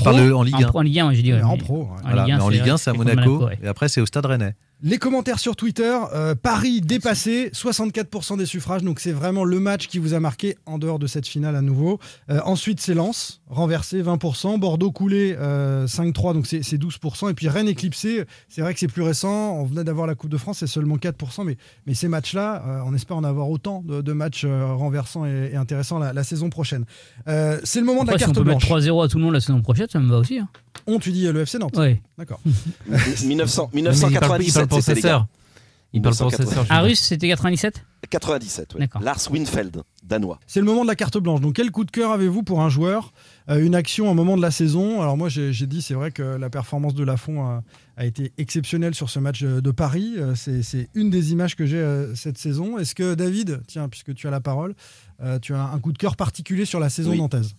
[0.00, 0.04] pro.
[0.04, 0.70] parle en Ligue 1.
[0.72, 1.42] En, Ligue 1, je dirais.
[1.42, 3.48] Ouais, en Ligue 1, mais en Ligue 1, c'est à Monaco.
[3.62, 4.54] Et après, c'est au Stade Rennais.
[4.82, 9.88] Les commentaires sur Twitter, euh, Paris dépassé, 64% des suffrages, donc c'est vraiment le match
[9.88, 11.98] qui vous a marqué en dehors de cette finale à nouveau.
[12.30, 17.34] Euh, ensuite, c'est Lens, renversé 20%, Bordeaux coulé euh, 5-3, donc c'est c'est 12%, et
[17.34, 20.38] puis Rennes éclipsé, c'est vrai que c'est plus récent, on venait d'avoir la Coupe de
[20.38, 24.00] France, c'est seulement 4%, mais, mais ces matchs-là, euh, on espère en avoir autant de,
[24.00, 26.86] de matchs euh, renversants et, et intéressants la, la saison prochaine.
[27.28, 28.62] Euh, c'est le moment de la si on carte peut blanche.
[28.70, 30.38] mettre 3-0 à tout le monde la saison prochaine, ça me va aussi.
[30.38, 30.48] hein.
[30.86, 32.00] On, tu dis euh, le FC Nantes Ouais.
[32.16, 32.40] D'accord.
[33.24, 35.26] 1900 Mais il parle, il parle 1997, pour sa sœur.
[35.92, 36.54] Il parle pour sa 1997.
[36.54, 36.64] sœur.
[36.66, 36.90] je À veux dire.
[36.90, 38.80] Russe, c'était 97 97, ouais.
[38.80, 39.02] D'accord.
[39.02, 40.40] Lars Winfeld, danois.
[40.46, 41.40] C'est le moment de la carte blanche.
[41.40, 43.12] Donc, quel coup de cœur avez-vous pour un joueur
[43.50, 45.00] Euh, Une action, un moment de la saison?
[45.02, 47.62] Alors, moi, j'ai dit, c'est vrai que la performance de Lafont a,
[47.96, 50.14] a été exceptionnelle sur ce match de, de Paris.
[50.16, 52.78] Euh, C'est une des images que j'ai euh, cette saison.
[52.78, 54.74] Est-ce que, David, tiens, puisque tu as la parole,
[55.22, 57.18] euh, tu as un coup de cœur particulier sur la saison Oui.
[57.18, 57.54] nantaise?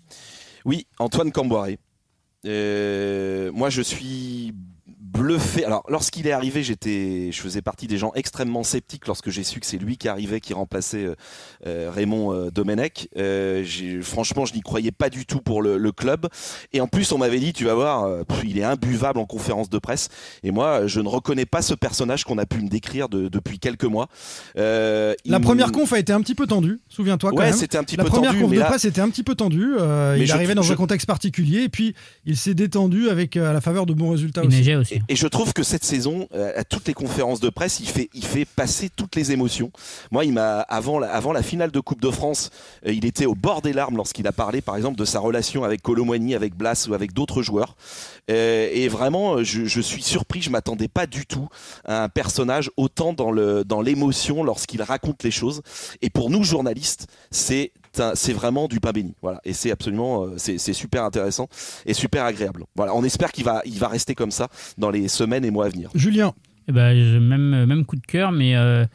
[0.65, 1.77] Oui, Antoine Camboiré.
[2.45, 4.53] Euh, moi, je suis
[5.13, 5.65] bluffé.
[5.65, 9.59] Alors, lorsqu'il est arrivé, j'étais, je faisais partie des gens extrêmement sceptiques lorsque j'ai su
[9.59, 11.15] que c'est lui qui arrivait, qui remplaçait euh,
[11.67, 13.09] euh, Raymond euh, Domenech.
[13.17, 16.27] Euh, j'ai- franchement, je n'y croyais pas du tout pour le, le club.
[16.73, 19.25] Et en plus, on m'avait dit, tu vas voir, euh, pff, il est imbuvable en
[19.25, 20.09] conférence de presse.
[20.43, 23.59] Et moi, je ne reconnais pas ce personnage qu'on a pu me décrire de- depuis
[23.59, 24.07] quelques mois.
[24.57, 27.83] Euh, La première conf a été un petit peu tendue, souviens-toi quand Ouais, c'était un
[27.83, 29.73] petit La peu première tendu, conf mais de là- presse était un petit peu tendue.
[29.79, 31.95] Euh, il je- arrivait dans je- un contexte particulier et puis
[32.25, 34.57] il s'est détendu avec à la faveur de bons résultats Il aussi.
[34.57, 35.00] neigeait aussi.
[35.07, 38.09] Et, je trouve que cette saison, euh, à toutes les conférences de presse, il fait,
[38.13, 39.71] il fait passer toutes les émotions.
[40.11, 42.49] Moi, il m'a avant la, avant la finale de Coupe de France,
[42.85, 45.63] euh, il était au bord des larmes lorsqu'il a parlé, par exemple, de sa relation
[45.63, 47.75] avec Colomboigny, avec Blas ou avec d'autres joueurs.
[48.29, 50.41] Euh, et vraiment, je, je suis surpris.
[50.41, 51.47] Je m'attendais pas du tout
[51.85, 55.61] à un personnage autant dans dans l'émotion lorsqu'il raconte les choses.
[56.01, 57.71] Et pour nous journalistes, c'est
[58.15, 59.13] c'est vraiment du pain béni.
[59.21, 59.39] Voilà.
[59.43, 61.47] Et c'est absolument, euh, c'est c'est super intéressant
[61.85, 62.65] et super agréable.
[62.75, 62.95] Voilà.
[62.95, 65.69] On espère qu'il va, il va rester comme ça dans les semaines et mois à
[65.69, 65.89] venir.
[65.95, 66.33] Julien,
[66.67, 68.85] Eh ben, même, même coup de cœur, mais euh,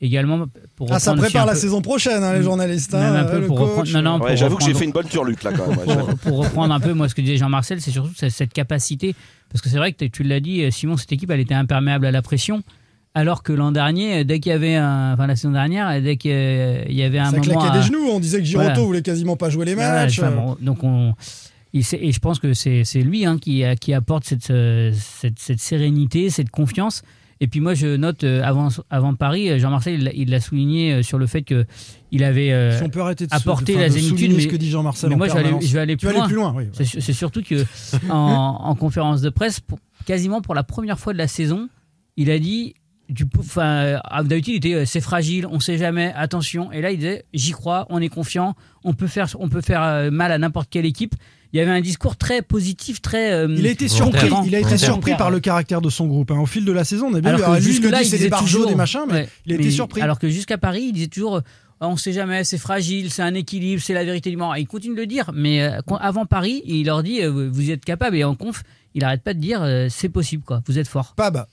[0.00, 0.44] également
[0.76, 2.94] pour ah, ça prépare la peu- saison prochaine, hein, les journalistes.
[2.94, 3.68] Hein, un peu le pour coach.
[3.88, 5.78] reprendre- non, non, Ouais, J'avoue que j'ai fait une bonne turluc là quand même.
[5.78, 5.84] ouais.
[6.04, 9.14] pour, pour reprendre un peu moi ce que disait Jean-Marcel, c'est surtout cette, capacité,
[9.50, 12.06] parce que c'est vrai que tu l'as dit, euh, Simon, cette équipe elle était imperméable
[12.06, 12.62] à la pression,
[13.14, 16.00] alors que l'an dernier, euh, dès qu'il y avait un, enfin la saison dernière, euh,
[16.00, 18.08] dès qu'il y avait un Ça moment, claquait à- des genoux.
[18.10, 18.80] On disait que Giroto Voilà.
[18.82, 20.18] voulait quasiment pas jouer les matchs.
[20.18, 21.14] enfin, bon, donc on,
[21.72, 25.60] et je pense que c'est c'est lui hein, qui, qui apporte cette, euh, cette, cette
[25.60, 27.02] sérénité, cette confiance.
[27.40, 31.02] Et puis moi, je note euh, avant, avant Paris, euh, Jean-Marcel, il l'a- souligné euh,
[31.02, 31.66] sur le fait que
[32.12, 34.32] il avait euh, Si on peut arrêter de, apporté de- la zénitude.
[34.36, 35.68] Mais, ce que dit Jean-Marcel moi, je vais, aller, permanence.
[35.68, 36.26] je vais aller Tu plus aller loin.
[36.28, 36.64] plus loin, oui.
[36.72, 37.64] C'est su- c'est surtout que
[38.08, 38.14] en,
[38.60, 41.68] en conférence de presse, pour- quasiment pour la première fois de la saison,
[42.16, 42.74] il a dit.
[43.10, 46.72] Du, enfin, euh, d'habitude, il était euh, c'est fragile, on sait jamais, attention.
[46.72, 49.82] Et là, il disait j'y crois, on est confiant, on peut faire, on peut faire
[49.82, 51.14] euh, mal à n'importe quelle équipe.
[51.52, 53.32] Il y avait un discours très positif, très.
[53.32, 56.30] euh, Il a été surpris, il a été surpris par le caractère de son groupe.
[56.30, 56.38] hein.
[56.40, 57.36] Au fil de la saison, on a Alors vu.
[57.36, 59.04] que Alors, lui, il le jusque-là, dit, il c'est des disait barjots, toujours- des machins,
[59.06, 59.28] mais Ouais.
[59.46, 60.00] il a été surpris.
[60.00, 61.42] Alors que jusqu'à Paris, il disait toujours
[61.80, 64.54] Ah, on sait jamais, c'est fragile, c'est un équilibre, c'est la vérité du moment.
[64.54, 65.60] Et il continue de le dire, mais
[66.00, 68.16] avant Paris, il leur dit Vous êtes capable.
[68.16, 68.62] Et en conf,
[68.94, 70.62] il arrête pas de dire C'est possible, quoi.
[70.66, 71.12] Vous êtes fort.
[71.14, 71.46] Pas bah,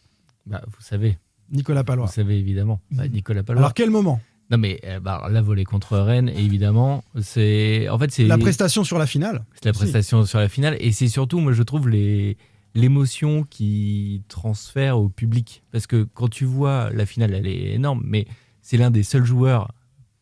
[0.47, 1.17] Bah, vous savez,
[1.51, 2.05] Nicolas Palois.
[2.05, 2.79] vous savez évidemment.
[2.91, 3.61] Bah, Nicolas Palois.
[3.61, 4.21] Alors quel moment?
[4.49, 8.83] Non mais euh, bah, la volée contre Rennes, évidemment, c'est en fait c'est La prestation
[8.83, 9.45] sur la finale.
[9.55, 12.37] c'est la prestation sur la finale et c'est surtout moi je trouve les
[12.73, 18.01] l'émotion qui transfère au public parce que quand tu vois la finale elle est énorme
[18.05, 18.25] mais
[18.61, 19.71] c'est l'un des seuls joueurs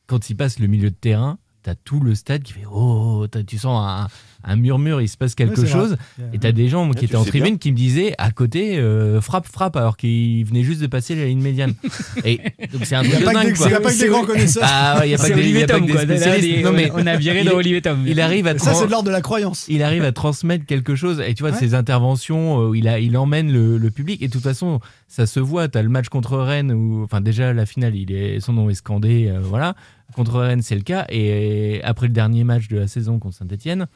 [0.08, 3.60] quand il passe le milieu de terrain t'as tout le stade qui fait oh tu
[3.60, 4.08] sens un,
[4.44, 5.68] un murmure il se passe quelque vrai.
[5.70, 5.98] chose
[6.34, 7.30] et t'as des gens qui étaient en bien.
[7.30, 11.14] tribune qui me disaient à côté euh, frappe frappe alors qu'ils venaient juste de passer
[11.16, 11.74] la ligne médiane
[12.24, 12.38] et
[12.72, 13.68] donc c'est un Il n'y truc a de pas que dingue des- quoi.
[13.68, 14.64] il y a pas que des grands connaisseurs.
[14.66, 16.64] Ah ouais, il y a pas que des, pas que spécialistes.
[16.64, 18.04] Non, mais on a viré dans Olivier Tom.
[18.08, 19.66] il arrive à Ça, c'est de l'ordre de la croyance.
[19.68, 23.18] il arrive à transmettre quelque chose et tu vois ses interventions euh, il a il
[23.18, 26.08] emmène le, le public et de toute façon ça se voit tu as le match
[26.10, 29.76] contre Rennes où enfin déjà la finale il est son nom est scandé euh, voilà
[30.16, 33.88] contre Rennes c'est le cas et après le dernier match de la saison contre Saint-Etienne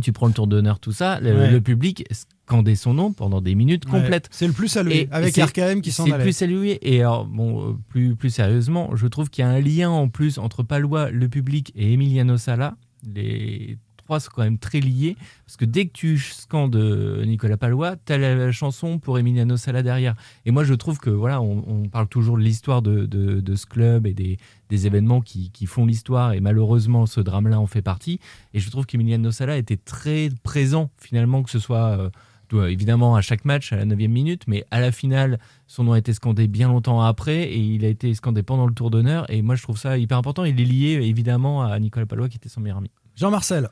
[0.00, 1.50] tu prends le tour d'honneur tout ça le, Ouais.
[1.50, 4.00] le public scandait son nom pendant des minutes Ouais.
[4.00, 5.02] complètes C'est le plus salué.
[5.02, 6.24] Et Avec RKM qui s'en c'est allait.
[6.24, 6.78] plus salué.
[6.82, 10.08] Et alors, bon, euh, plus, plus sérieusement, je trouve qu'il y a un lien en
[10.08, 12.76] plus entre Palois, le public et Emiliano Sala.
[13.14, 15.16] Les trois sont quand même très liés.
[15.44, 19.58] Parce que dès que tu scandes euh, Nicolas Palois, tu as la, chanson pour Emiliano
[19.58, 20.14] Sala derrière.
[20.46, 24.14] Et moi, je trouve que, voilà, on, parle toujours de l'histoire de, ce club et
[24.14, 26.32] des, événements qui, font l'histoire.
[26.32, 28.18] Et malheureusement, ce drame-là en fait partie.
[28.54, 32.10] Et je trouve qu'Emiliano Sala était très présent, finalement, que ce soit.
[32.54, 35.92] euh, évidemment à chaque match à la 9 minute, mais à la finale, son nom
[35.92, 39.30] a été scandé bien longtemps après et il a été scandé pendant le tour d'honneur.
[39.30, 40.44] Et moi, je trouve ça hyper important.
[40.44, 42.90] Il est lié évidemment à Nicolas Palois qui était son meilleur ami.
[43.18, 43.68] Jean-Marcel.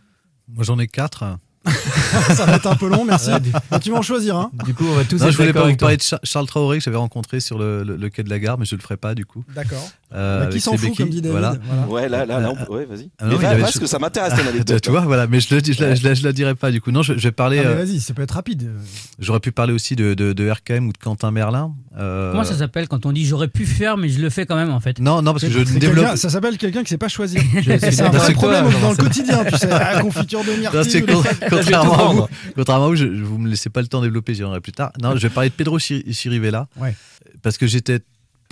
[0.49, 1.25] Moi j'en ai quatre.
[2.37, 3.29] Ça va être un peu long, merci.
[3.73, 4.53] Donc, tu vas en choisir un.
[4.65, 6.47] Du coup, on va tous Non, être je voulais pas vous parler de Char- Charles
[6.47, 8.81] Traoré que j'avais rencontré sur le, le- le quai de la gare, mais je le
[8.81, 9.45] ferai pas du coup.
[9.53, 9.85] D'accord.
[10.14, 11.33] Euh, Bah, qui s'en fout, comme dit David.
[11.33, 11.57] Voilà.
[11.66, 11.88] Voilà.
[11.88, 13.11] Ouais, là, là, là, on peut- ouais, vas-y.
[13.19, 14.81] Ah non, Mais va, avait- parce que ça m'intéresse ton tu, anecdote.
[14.83, 16.71] tu vois, voilà, mais je le dis, je, la, je la- je la dirai pas
[16.71, 16.92] du coup.
[16.92, 17.61] Non, je, je vais parler.
[17.64, 18.71] Ah, euh, Vas-y, ça peut être rapide.
[19.19, 21.73] J'aurais pu parler aussi de, de, de RKM ou de Quentin Merlin.
[21.99, 24.55] euh, Comment ça s'appelle quand on dit J'aurais pu faire, mais je le fais quand
[24.57, 25.01] même, en fait?
[25.01, 26.16] Non, non, parce que je développe.
[26.16, 27.42] Ça s'appelle quelqu'un qui sait pas choisir.
[27.57, 29.66] Je- C'est un vrai problème dans le quotidien, tu sais.
[29.69, 31.05] La confiture de myrtille.
[31.51, 34.35] contrairement à vous, contrairement vous, je, je vous me laissez pas le temps de développer,
[34.35, 34.92] j'y reviendrai plus tard.
[35.03, 36.69] Non, je vais parler de Pedro Chir- Chirivella.
[36.81, 36.95] Ouais.
[37.42, 38.01] Parce que j'étais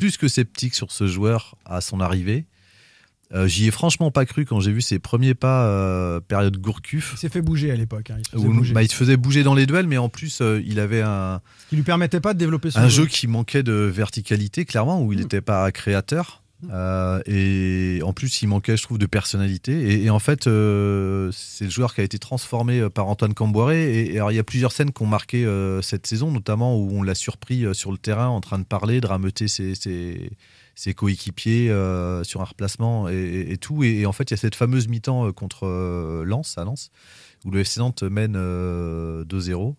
[0.05, 2.45] plus que sceptique sur ce joueur à son arrivée.
[3.33, 7.13] Euh, J'y ai franchement pas cru quand j'ai vu ses premiers pas euh, période Gourcuff.
[7.15, 8.11] Il s'est fait bouger à l'époque.
[8.11, 8.75] hein, Il se faisait Où, bouger.
[8.75, 11.41] bah, il se faisait bouger dans les duels, mais en plus, euh, il avait un,
[11.65, 15.01] Ce qui lui permettait pas de développer son un jeu qui manquait de verticalité, clairement,
[15.03, 16.43] où il n'était pas créateur.
[16.71, 20.05] Euh, et en plus, il manquait, je trouve, de personnalité.
[20.05, 24.07] Et, en fait, euh, c'est le joueur qui a été transformé euh, par Antoine Camboiré.
[24.07, 25.47] Et, alors, il y a plusieurs scènes qui ont marqué
[25.83, 29.07] cette saison, notamment où on l'a surpris sur le terrain en train de parler, de
[29.07, 31.69] rameuter ses, coéquipiers
[32.23, 33.85] sur un replacement et, et- tout.
[33.85, 36.91] Et, en fait, il y a cette fameuse mi-temps contre Lens, à Lens,
[37.45, 39.75] où le FC Nantes mène euh, 2-0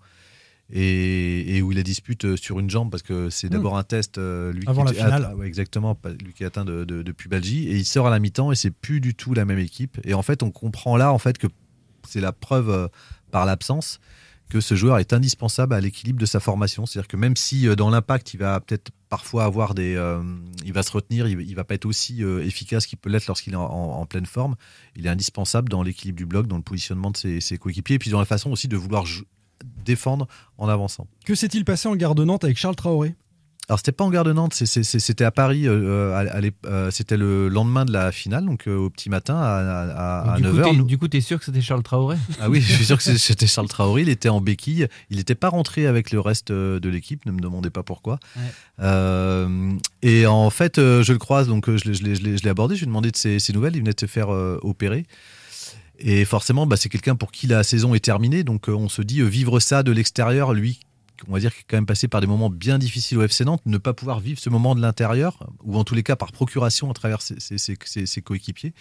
[0.71, 3.84] et, et où il la dispute euh, sur une jambe parce que c'est d'abord un
[3.84, 4.69] test euh, lui Hmm.
[4.69, 5.23] Avant qui la est finale.
[5.25, 8.08] atteint- ouais, exactement pas- lui qui est atteint de, de, de pubalgie et il sort
[8.08, 10.51] à la mi-temps et c'est plus du tout la même équipe et en fait on
[10.51, 11.47] comprend là en fait que
[12.08, 12.88] c'est la preuve euh,
[13.32, 13.99] par l'absence
[14.49, 17.75] que ce joueur est indispensable à l'équilibre de sa formation c'est-à-dire que même si euh,
[17.75, 19.99] dans l'impact il va peut-être parfois avoir des
[20.65, 23.54] il va se retenir il, il va pas être aussi efficace qu'il peut l'être lorsqu'il
[23.54, 24.56] est en, en- en pleine forme
[24.95, 27.99] il est indispensable dans l'équilibre du bloc dans le positionnement de ses, ses coéquipiers et
[27.99, 29.25] puis dans la façon aussi de vouloir jou-
[29.85, 31.07] défendre en avançant.
[31.25, 33.15] Que s'est-il passé en gare de Nantes avec Charles Traoré?
[33.67, 37.47] Alors c'était pas en gare de Nantes, c'était à Paris, euh, l'ép- euh, c'était le
[37.49, 39.55] lendemain de la finale, donc euh, au petit matin à,
[40.27, 40.63] à- à du, coup, 9h.
[40.77, 42.15] t'es- du coup, t'es sûr que c'était Charles Traoré?
[42.39, 44.03] Ah oui, je suis sûr que c'était Charles Traoré.
[44.03, 44.87] Il était en béquille.
[45.09, 47.25] Il n'était pas rentré avec le reste euh, de l'équipe.
[47.25, 48.19] Ne me demandez pas pourquoi.
[48.35, 48.43] Ouais.
[48.81, 49.71] Euh,
[50.03, 52.75] et en fait, euh, je le croise, donc euh, je l'ai- abordé.
[52.75, 53.75] Je lui ai demandé de ses, ses nouvelles.
[53.75, 55.07] Il venait de se faire euh, opérer.
[55.99, 58.43] Et forcément, bah, c'est quelqu'un pour qui la saison est terminée.
[58.43, 60.79] Donc euh, on se dit, euh, vivre ça de l'extérieur, lui,
[61.27, 63.45] on va dire qu'il est quand même passé par des moments bien difficiles au FC
[63.45, 66.31] Nantes, ne pas pouvoir vivre ce moment de l'intérieur, ou en tous les cas par
[66.31, 68.73] procuration à travers ses coéquipiers.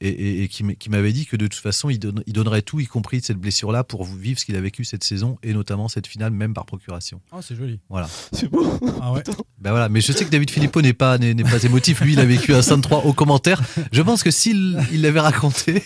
[0.00, 2.80] Et, et- et qui, m'avait dit que de toute façon, il, donne- il donnerait tout,
[2.80, 5.88] y compris de cette blessure-là, pour vivre ce qu'il a vécu cette saison, et notamment
[5.88, 7.20] cette finale, même par procuration.
[7.32, 7.80] Oh, c'est joli.
[7.88, 8.08] Voilà.
[8.32, 8.66] C'est beau.
[9.02, 9.22] Ah ouais.
[9.58, 12.00] Ben voilà, mais je sais que David Philippot n'est pas, n'est, n'est pas émotif.
[12.00, 13.60] Lui, il a vécu un 5-3 au commentaire.
[13.92, 15.82] Je pense que s'il il l'avait raconté,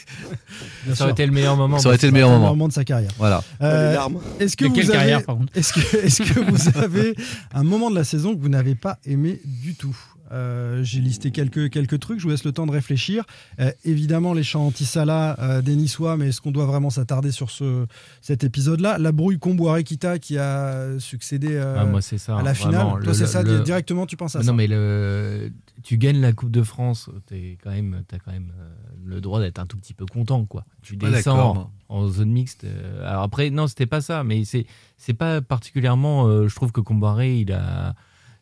[0.85, 1.11] Bien Ça aurait sûr.
[1.11, 1.79] été le meilleur moment.
[1.79, 2.49] ça aurait été le meilleur le moment.
[2.51, 3.11] moment de sa carrière.
[3.19, 3.43] Voilà.
[3.63, 4.21] Euh, les larmes.
[4.39, 7.15] Est-ce que De vous quelle avez, carrière, par contre est-ce que, est-ce que vous avez
[7.53, 9.97] un moment de la saison que vous n'avez pas aimé du tout?
[10.33, 13.25] Euh, J'ai listé quelques, quelques trucs, je vous laisse le temps de réfléchir.
[13.61, 17.51] Euh, évidemment, les chants anti-Salah euh, des Niçois, mais est-ce qu'on doit vraiment s'attarder sur
[17.51, 17.87] ce,
[18.21, 18.99] cet épisode-là?
[18.99, 22.39] La brouille Comboiré-Kita qui a succédé euh, Ah, moi, c'est ça.
[22.39, 22.75] à la hein, finale.
[22.87, 23.01] vraiment.
[23.01, 24.51] Toi, c'est ça, le- directement, tu penses à Mais ça?
[24.51, 28.53] Non, mais le, tu gagnes la Coupe de France, t'es quand même, t'as quand même
[28.59, 28.69] euh,
[29.05, 30.65] le droit d'être un tout petit peu content, quoi.
[30.83, 32.67] Tu descends en zone mixte.
[33.05, 36.27] alors après, non, c'était pas ça, mais c'est, c'est pas particulièrement.
[36.27, 37.95] euh, je trouve que Combaré, il a,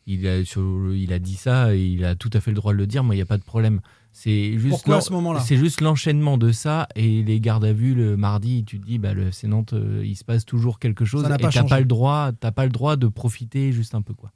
[0.07, 2.73] il a, sur- il a dit ça, et il a tout à fait le droit
[2.73, 3.03] de le dire.
[3.03, 3.79] Moi, il y a pas de problème.
[4.11, 5.39] C'est juste Pourquoi à ce moment-là?
[5.39, 8.63] C'est juste l'enchaînement de ça et les gardes à vue le mardi.
[8.63, 11.33] Tu te dis, bah, le FC Nantes, euh, il se passe toujours quelque chose Ça
[11.33, 14.13] et pas t'as pas le droit, t'as pas le droit de profiter juste un peu,
[14.13, 14.31] quoi.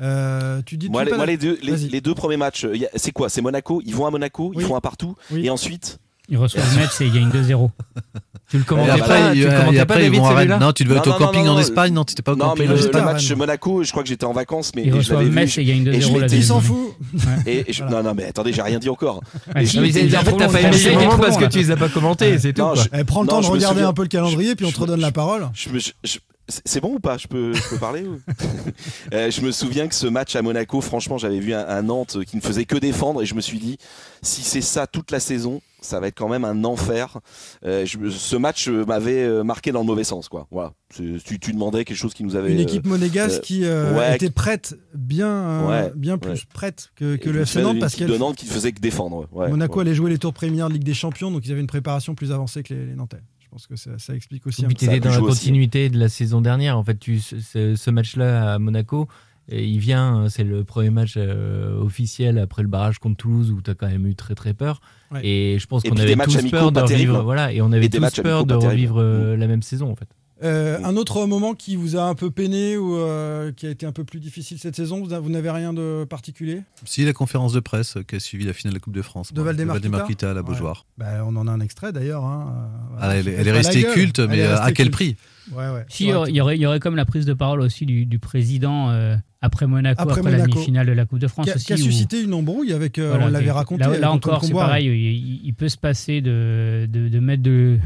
[0.00, 3.12] Euh, Tu dis Moi, les, pas moi, les deux, les, deux premiers matchs, euh, c'est
[3.12, 3.28] quoi?
[3.28, 3.80] C'est Monaco?
[3.84, 4.62] Ils vont à Monaco, Oui.
[4.62, 5.46] ils font un partout, Oui.
[5.46, 5.98] et ensuite?
[6.28, 7.70] Ils reçoivent Metz et ils gagnent 2-0.
[8.50, 10.84] Tu le commentais après, pas, tu le commentais après, pas, ils David, celui-là Non, tu
[10.84, 11.92] devais Non, être au camping non, en le- Espagne.
[11.92, 12.68] Non, tu n'étais pas au Non, mais camping.
[12.68, 13.30] le, j'étais le à match.
[13.32, 15.38] Monaco, je crois que j'étais en vacances, mais Ils et je l'avais vu.
[15.38, 15.48] Et ils
[16.02, 16.76] je 2-0 la m'étais- Il s'en deuxième.
[16.76, 16.94] fout.
[17.46, 19.20] Et, et je- non, non, mais attendez, j'ai rien dit encore.
[19.54, 22.54] Mais en fait, t'as pas le aimé parce que tu les as pas commentés, c'est
[22.54, 22.62] tout.
[22.98, 25.08] Eh, prends le temps de regarder un peu le calendrier, puis on te redonne la
[25.08, 25.48] je- parole.
[26.48, 27.18] C'est bon ou pas?
[27.18, 28.18] Je peux, je peux parler ou-
[29.12, 32.18] Euh, Je me souviens que ce match à Monaco, franchement, j'avais vu un, un Nantes
[32.26, 33.76] qui ne faisait que défendre et je me suis dit,
[34.22, 37.18] si c'est ça toute la saison, ça va être quand même un enfer.
[37.64, 40.46] Euh, je ce match m'avait euh, marqué dans le mauvais sens, quoi.
[40.50, 40.72] Voilà.
[40.94, 42.52] Tu, tu demandais quelque chose qui nous avait.
[42.52, 44.14] Une équipe monégasque euh, qui euh, ouais.
[44.16, 46.38] était prête, bien, euh, Ouais, bien plus ouais.
[46.54, 49.28] prête que, le FC Nantes parce de qu'elle Nantes qui ne faisait que défendre.
[49.32, 49.48] ouais.
[49.50, 49.82] Monaco Ouais.
[49.82, 52.32] allait jouer les tours préliminaires de Ligue des Champions, donc ils avaient une préparation plus
[52.32, 53.18] avancée que les, les Nantais.
[53.48, 55.40] Je pense que ça, ça explique aussi t'étais pu dans la aussi.
[55.40, 56.76] continuité de la saison dernière.
[56.76, 59.08] En fait, tu, ce, ce match-là à Monaco,
[59.48, 63.62] et il vient, c'est le premier match euh, officiel après le barrage contre Toulouse où
[63.62, 64.82] tu as quand même eu très très peur.
[65.10, 65.26] Ouais.
[65.26, 67.86] Et je pense qu'on avait des matchs tous peur de revivre, voilà, et on avait
[67.86, 70.08] Et des tous matchs peur de revivre euh, la même saison en fait.
[70.44, 73.86] Euh, un autre moment qui vous a un peu peiné ou euh, qui a été
[73.86, 76.62] un peu plus difficile cette saison, vous, n'avez rien de particulier?
[76.84, 79.32] Si, la conférence de presse qui a suivi la finale de la Coupe de France.
[79.32, 80.46] De Valdemar-Kita à la Ouais.
[80.46, 80.86] Beaujoire.
[80.96, 82.24] Bah, On en a un extrait d'ailleurs.
[82.24, 82.54] hein.
[82.92, 84.92] Euh, Ah, elle, est restée culte, mais euh, à quel culte.
[84.92, 85.16] prix?
[85.52, 85.84] Ouais, ouais.
[85.88, 87.60] Si, il y aurait- il y, aurait, il y aurait comme la prise de parole
[87.60, 91.26] aussi du, du président euh, après Monaco, Après après, la demi-finale de la Coupe de
[91.26, 91.64] France qui a, aussi.
[91.66, 93.82] qui a où- suscité une embrouille avec, euh, voilà, on l'avait raconté.
[93.82, 94.86] Là, là encore, c'est pareil.
[94.86, 97.78] Il, il peut se passer de, de, de mettre de.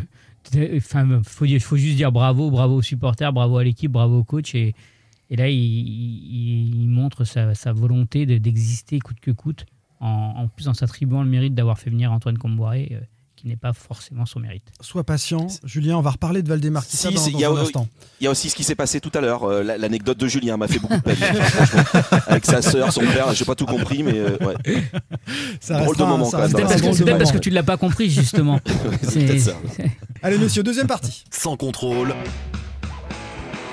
[0.77, 4.25] Enfin, faut, dire- faut juste dire bravo, bravo aux supporters, bravo à l'équipe, bravo au
[4.25, 4.55] coach.
[4.55, 4.75] Et,
[5.37, 9.65] là, il, il- il montre sa, volonté de- d'exister coûte que coûte,
[10.01, 13.01] en, en plus en s'attribuant le mérite d'avoir fait venir Antoine Comboiré, euh,
[13.43, 14.63] qui n'est pas forcément son mérite.
[14.81, 17.57] Sois patient, Julien, on va reparler de Valdemar Si, dans, dans il y a- un
[17.57, 17.89] instant.
[18.21, 19.43] Il y a aussi ce qui s'est passé tout à l'heure.
[19.43, 21.17] euh, la- L'anecdote de Julien m'a fait beaucoup de peine.
[21.21, 24.85] Enfin, franchement, avec sa sœur, son père, j'ai pas tout compris, mais euh, ouais.
[25.61, 27.33] Ça Drôle de moment, la Parce que- drôle C'est de peut-être parce moment.
[27.33, 28.61] que tu ne l'as pas compris, justement.
[29.03, 29.57] c'est C'est- peut-être ça.
[30.23, 31.25] Allez, messieurs, deuxième partie.
[31.33, 32.15] Sans contrôle,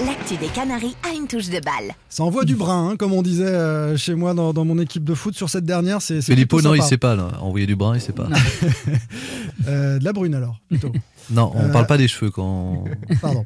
[0.05, 1.93] L'actu des Canaries a une touche de balle.
[2.09, 5.03] Ça envoie du brin, hein, comme on disait euh, chez moi dans, dans mon équipe
[5.03, 5.35] de foot.
[5.35, 6.21] Sur cette dernière, c'est.
[6.21, 7.15] c'est Filippo, non, il sait pas.
[7.15, 7.31] Là.
[7.41, 8.27] Envoyer du brun, il sait pas.
[9.67, 10.91] Euh, de la brune alors, plutôt.
[11.31, 12.85] Non, on Euh, parle pas des cheveux quand.
[13.21, 13.45] Pardon.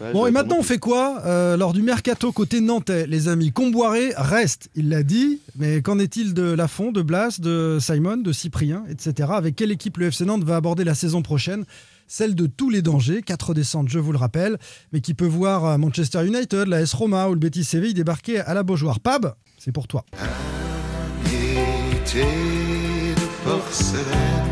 [0.00, 3.06] Ouais, Bon, et maintenant, on fait quoi euh, lors du mercato côté nantais?
[3.08, 7.78] Les amis, Comboiré reste, il l'a dit, mais qu'en est-il de Lafont, de Blas, de
[7.80, 9.30] Simon, de Cyprien, etc.
[9.32, 11.64] Avec quelle équipe le FC Nantes va aborder la saison prochaine?
[12.06, 14.58] Celle de tous les dangers, quatre descentes, je vous le rappelle,
[14.92, 18.40] mais qui peut voir euh, Manchester United, la S Roma ou le Betis Séville débarquer
[18.40, 19.00] à la Beaujoire.
[19.00, 20.04] Pab, c'est pour toi.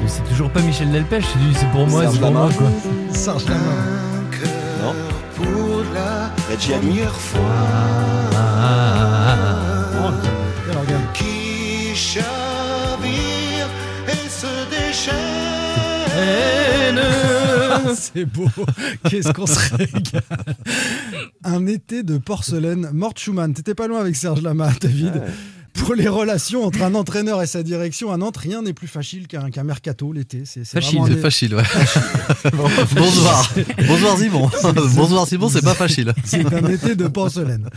[0.03, 2.49] Mais c'est toujours pas Michel Delpech, c'est lui, c'est pour moi, Serge c'est pour moi
[2.49, 2.55] Lama.
[2.57, 2.71] quoi.
[3.15, 3.73] Serge Lama.
[4.83, 4.95] Non
[6.51, 7.01] Reggiani
[10.67, 11.07] Quel organe.
[17.97, 18.49] C'est beau.
[19.09, 20.23] Qu'est-ce qu'on se régale.
[21.45, 22.91] Un été de porcelaine.
[22.93, 23.55] Mort Schumann.
[23.55, 25.23] T'étais pas loin avec Serge Lama, David.
[25.75, 29.27] Pour les relations entre un entraîneur et sa direction à Nantes, rien n'est plus facile
[29.27, 30.43] qu'un mercato l'été.
[30.45, 31.63] C'est c'est Facile, vraiment facile, ouais.
[32.95, 33.55] Bonsoir.
[33.89, 34.51] Bonsoir Simon.
[34.95, 36.13] Bonsoir Simon, c'est pas facile.
[36.25, 37.69] C'est un été de porcelaine.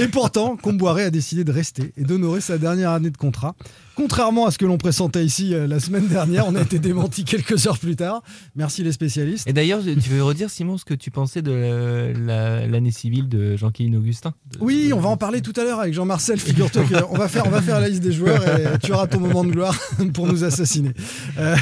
[0.00, 3.54] et pourtant, Comboiré a décidé de rester et d'honorer sa dernière année de contrat.
[3.96, 7.24] Contrairement à ce que l'on pressentait ici euh, la semaine dernière, on a été démenti
[7.24, 8.22] quelques heures plus tard.
[8.54, 9.48] Merci les spécialistes.
[9.48, 13.56] Et d'ailleurs, tu veux redire, Simon, ce que tu pensais de la- l'année civile de
[13.56, 16.38] Jean-Kévin Augustin De- Oui, on va en parler tout à l'heure avec Jean-Marcel.
[16.38, 19.18] Figure-toi qu'on va faire, on va faire la liste des joueurs et tu auras ton
[19.20, 19.78] moment de gloire
[20.12, 20.92] pour nous assassiner.
[21.38, 21.56] Euh,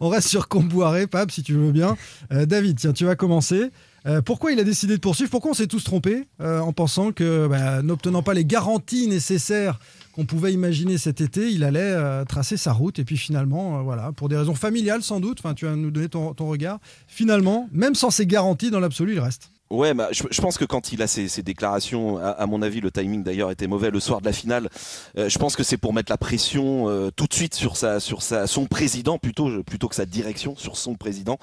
[0.00, 1.96] on reste sur Comboiré, Pab, si tu veux bien.
[2.32, 3.70] Euh, David, tiens, tu vas commencer.
[4.06, 5.30] Euh, pourquoi il a décidé de poursuivre?
[5.30, 9.78] Pourquoi on s'est tous trompés euh, en pensant que, bah, n'obtenant pas les garanties nécessaires
[10.12, 13.82] qu'on pouvait imaginer cet été, il allait euh, tracer sa route et puis finalement, euh,
[13.82, 15.38] voilà, pour des raisons familiales sans doute.
[15.40, 16.78] Enfin, tu vas nous donner ton, regard.
[17.06, 19.50] Finalement, même sans ces garanties, dans l'absolu, il reste.
[19.70, 23.22] Ouais, bah, je, pense que quand il a ces déclarations, à, mon avis, le timing
[23.22, 24.68] d'ailleurs était mauvais le soir de la finale.
[25.16, 28.22] euh, je pense que c'est pour mettre la pression tout de suite sur sa, sur
[28.22, 31.38] sa, son président plutôt, plutôt que sa direction sur son président.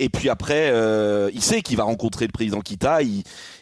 [0.00, 0.74] Et puis après,
[1.32, 3.02] il sait qu'il va rencontrer le président Kita.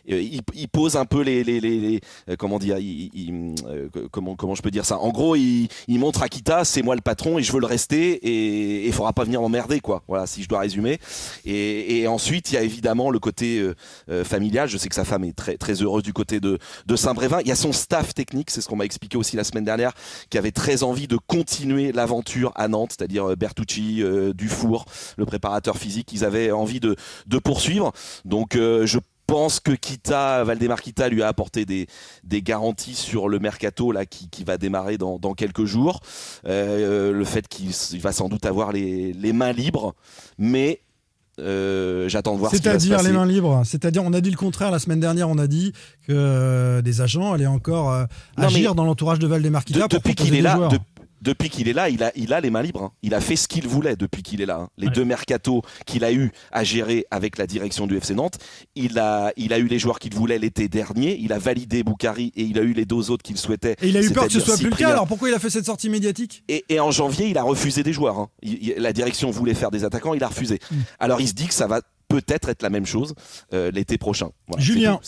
[0.08, 3.88] Il, il pose un peu les, les, les, les- euh, comment dire, il, il- euh,
[4.10, 4.98] comment, comment je peux dire ça?
[4.98, 8.12] En gros, il, montre à Kita, c'est moi le patron et je veux le rester
[8.12, 10.02] et il faudra pas venir m'emmerder quoi.
[10.08, 10.98] Voilà, si je dois résumer.
[11.44, 13.74] Et, et ensuite, il y a évidemment le côté euh,
[14.10, 14.68] euh, familial.
[14.68, 17.40] Je sais que sa femme est très très heureuse du côté de de Saint-Brévin.
[17.42, 19.92] Il y a son staff technique, c'est ce qu'on m'a expliqué aussi la semaine dernière,
[20.30, 24.84] qui avait très envie de continuer l'aventure à Nantes, c'est-à-dire euh, Bertucci, euh, Dufour,
[25.16, 26.12] le préparateur physique.
[26.12, 27.92] Ils avaient envie de de poursuivre.
[28.24, 31.86] Donc euh, je pense que Kita, Valdemar Kita lui a apporté des,
[32.24, 36.00] des garanties sur le mercato là qui, qui va démarrer dans, dans quelques jours.
[36.46, 39.94] Euh, le fait qu'il va sans doute avoir les, les mains libres,
[40.38, 40.80] mais
[41.38, 43.62] euh, j'attends de voir C'est-à-dire les mains libres.
[43.64, 45.28] C'est-à-dire, on a dit le contraire la semaine dernière.
[45.28, 45.72] On a dit
[46.08, 48.04] que euh, des agents allaient encore euh,
[48.38, 50.78] Non, agir dans l'entourage de Valdemar De- Kita depuis qu'il est là, de-
[51.22, 52.82] depuis qu'il est là, il a, il a les mains libres.
[52.84, 52.92] hein.
[53.02, 54.58] Il a fait ce qu'il voulait depuis qu'il est là.
[54.62, 54.68] hein.
[54.78, 54.92] Les Ouais.
[54.92, 58.38] deux mercatos qu'il a eu à gérer avec la direction du FC Nantes,
[58.74, 61.16] il a, il a eu les joueurs qu'il voulait l'été dernier.
[61.18, 63.76] Il a validé Boukari et il a eu les deux autres qu'il souhaitait.
[63.82, 64.90] Et il a eu peur que ce soit plus le cas.
[64.90, 66.42] Alors pourquoi il a fait cette sortie médiatique?
[66.48, 68.18] Et, et en janvier, il a refusé des joueurs.
[68.18, 68.28] hein.
[68.42, 70.58] Il- il- la direction voulait faire des attaquants, il a refusé.
[70.70, 70.74] Mm.
[70.98, 73.14] Alors il se dit que ça va peut-être être la même chose
[73.52, 74.30] euh, l'été prochain.
[74.46, 74.98] Voilà, Julien.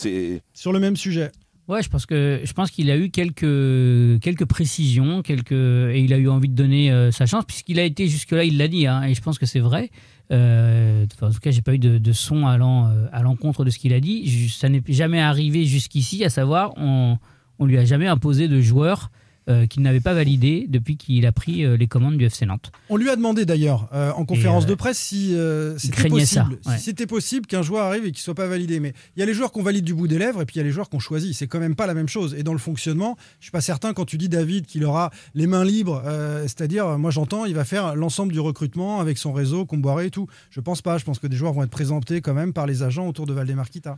[0.53, 1.31] Sur le même sujet.
[1.71, 6.11] Ouais, je pense que je pense qu'il a eu quelques quelques précisions, quelques et il
[6.11, 8.67] a eu envie de donner euh, sa chance puisqu'il a été jusque là, il l'a
[8.67, 9.89] dit, hein, et je pense que c'est vrai.
[10.33, 13.79] Euh, en tout cas, j'ai pas eu de, son allant euh, à l'encontre de ce
[13.79, 14.49] qu'il a dit.
[14.49, 17.17] Ça n'est jamais arrivé jusqu'ici, à savoir, on
[17.57, 19.09] on lui a jamais imposé de joueur
[19.49, 22.71] euh, qu'il n'avait pas validé depuis qu'il a pris euh, les commandes du FC Nantes.
[22.89, 26.09] On lui a demandé d'ailleurs euh, en conférence euh, de presse si euh, c'était ça,
[26.09, 26.77] possible, ouais.
[26.77, 28.79] si c'était possible qu'un joueur arrive et qu'il soit pas validé.
[28.79, 30.59] Mais il y a les joueurs qu'on valide du bout des lèvres et puis il
[30.59, 31.33] y a les joueurs qu'on choisit.
[31.33, 32.35] C'est quand même pas la même chose.
[32.37, 35.47] Et dans le fonctionnement, je suis pas certain quand tu dis David qu'il aura les
[35.47, 39.65] mains libres, euh, c'est-à-dire moi j'entends il va faire l'ensemble du recrutement avec son réseau,
[39.65, 40.27] Comboiré et tout.
[40.51, 40.97] Je pense pas.
[40.99, 43.33] Je pense que des joueurs vont être présentés quand même par les agents autour de
[43.33, 43.97] Valdemar Kita.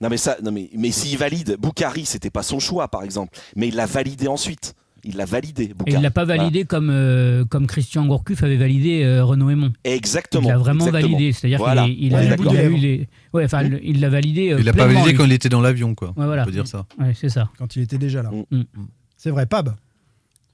[0.00, 3.36] non mais ça, non mais mais s'il valide, Boukari, c'était pas son choix par exemple,
[3.56, 4.74] mais il l'a validé ensuite.
[5.04, 5.64] Il l'a validé.
[5.86, 6.42] Et il l'a pas Voilà.
[6.44, 9.72] validé comme comme comme Christian Gourcuff avait validé euh, Renaud Aymon.
[9.84, 10.42] Exactement.
[10.44, 11.12] Il l'a vraiment exactement.
[11.16, 11.84] validé, c'est-à-dire Voilà.
[11.84, 12.52] qu'il il a, d'accord.
[12.54, 13.08] il a eu les.
[13.32, 14.52] Ouais, enfin, le- il l'a validé.
[14.52, 15.16] euh, Il l'a pas validé lui.
[15.16, 16.08] quand il était dans l'avion, quoi.
[16.16, 16.42] Ouais, voilà.
[16.42, 16.86] On peut dire ça.
[16.98, 17.50] Ouais, c'est ça.
[17.58, 18.30] Quand il était déjà là.
[18.50, 18.56] Mm.
[18.58, 18.64] Mm.
[19.16, 19.74] C'est vrai, Pab.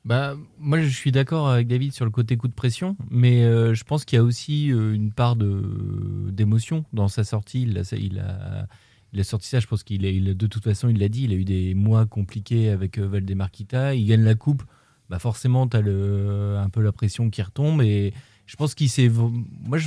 [0.04, 3.74] Bah, moi, je suis d'accord avec David sur le côté coup de pression, mais euh,
[3.74, 5.62] je pense qu'il y a aussi euh, une part de
[6.30, 7.62] d'émotion dans sa sortie.
[7.62, 8.66] Il a, il a,
[9.12, 11.24] il a sorti ça, je pense qu'il a, il de toute façon, il l'a dit,
[11.24, 13.94] il a eu des mois compliqués avec euh, Valdemar Kita.
[13.94, 14.62] Il gagne la coupe,
[15.08, 17.82] bah forcément, tu as le, un peu la pression qui retombe.
[17.82, 18.12] Et
[18.46, 19.10] je pense qu'il s'est.
[19.64, 19.78] Moi,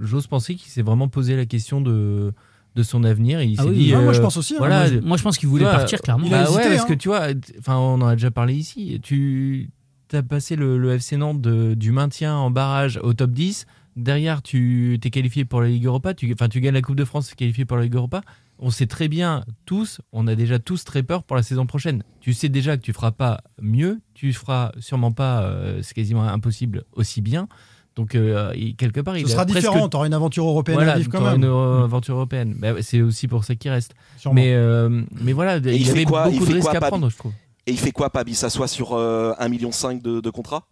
[0.00, 2.32] j'ose penser qu'il s'est vraiment posé la question de,
[2.74, 3.40] de son avenir.
[3.40, 3.94] Et il Ah s'est oui, dit.
[3.94, 4.54] Ah, moi je euh, pense aussi.
[4.54, 4.58] hein.
[4.58, 6.28] voilà, moi, je, moi, je pense qu'il voulait vois, partir clairement.
[6.30, 6.88] bah hésité, ouais, parce hein.
[6.88, 7.26] que tu vois,
[7.58, 8.98] enfin, on en a déjà parlé ici.
[9.02, 9.70] Tu
[10.12, 13.66] as passé le, le FC Nantes de- du maintien en barrage au top 10.
[13.96, 16.14] Derrière, tu t'es qualifié pour la Ligue Europa.
[16.14, 18.22] Tu, enfin, tu gagnes la Coupe de France, tu es qualifié pour la Ligue Europa.
[18.64, 22.04] On sait très bien, tous, on a déjà tous très peur pour la saison prochaine.
[22.20, 24.00] Tu sais déjà que tu feras pas mieux.
[24.14, 27.48] Tu feras sûrement pas, euh, c'est quasiment impossible, aussi bien.
[27.96, 29.88] Donc, euh, quelque part, il Ce sera presque différent.
[29.88, 31.42] Tu auras une aventure européenne voilà, à vivre quand t'auras même.
[31.42, 32.56] une euh, aventure européenne.
[32.58, 33.94] Bah, c'est aussi pour ça qu'il reste.
[34.16, 34.36] Sûrement.
[34.36, 36.76] Mais, euh, mais voilà, il, il fait avait quoi Il beaucoup de fait risques quoi,
[36.78, 37.32] à Pabi prendre, je trouve.
[37.66, 40.66] Et il fait quoi, Pab Il s'assoit sur euh, 1,5 million de, de contrat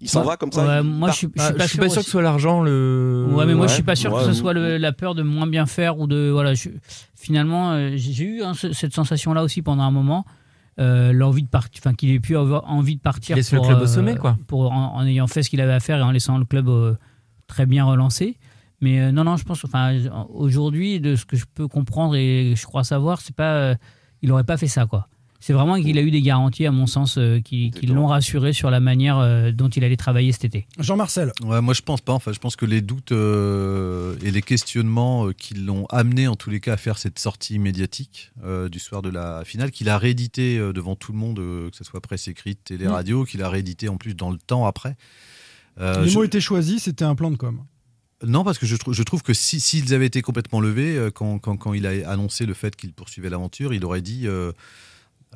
[0.00, 0.26] Il s'en Ouais.
[0.28, 2.10] va comme ça Ouais, il moi, je suis, je Ah, suis pas sûr, que ce
[2.10, 3.26] soit l'argent le.
[3.30, 3.68] Ouais, mais moi Ouais.
[3.68, 5.98] je suis pas sûr Ouais, que ce soit le- la peur de moins bien faire
[5.98, 6.54] ou de voilà.
[6.54, 6.68] je-
[7.16, 10.24] finalement, euh, j'ai eu hein, ce- cette sensation-là aussi pendant un moment,
[10.78, 13.66] euh, l'envie de partir, enfin qu'il ait pu avoir envie de partir Laisse le pour,
[13.66, 14.36] club au euh, sommet, quoi.
[14.46, 16.68] pour en, en ayant fait ce qu'il avait à faire et en laissant le club
[16.68, 16.94] euh,
[17.48, 18.36] très bien relancé.
[18.80, 19.96] Mais euh, non, non, je pense, enfin
[20.32, 23.74] aujourd'hui, de ce que je peux comprendre et je crois savoir, c'est pas, euh,
[24.22, 25.08] il aurait pas fait ça, quoi.
[25.40, 28.52] C'est vraiment qu'il a eu des garanties, à mon sens, euh, qui, qui l'ont rassuré
[28.52, 30.66] sur la manière euh, dont il allait travailler cet été.
[30.78, 31.32] Jean-Marcel.
[31.44, 32.12] Ouais, moi je pense pas.
[32.12, 36.34] Enfin, je pense que les doutes euh, et les questionnements euh, qui l'ont amené en
[36.34, 39.88] tous les cas à faire cette sortie médiatique euh, du soir de la finale, qu'il
[39.88, 42.90] a réédité euh, devant tout le monde, euh, que ce soit presse écrite, télé, Mm.
[42.90, 44.96] radio, qu'il a réédité en plus dans le temps après.
[45.80, 47.60] Euh, Les je- mots étaient choisis, c'était un plan de com.
[48.26, 51.10] Non, parce que je, trou- je trouve que si- s'ils avaient été complètement levés, euh,
[51.12, 54.50] quand, quand- quand il a annoncé le fait qu'il poursuivait l'aventure, il aurait dit euh,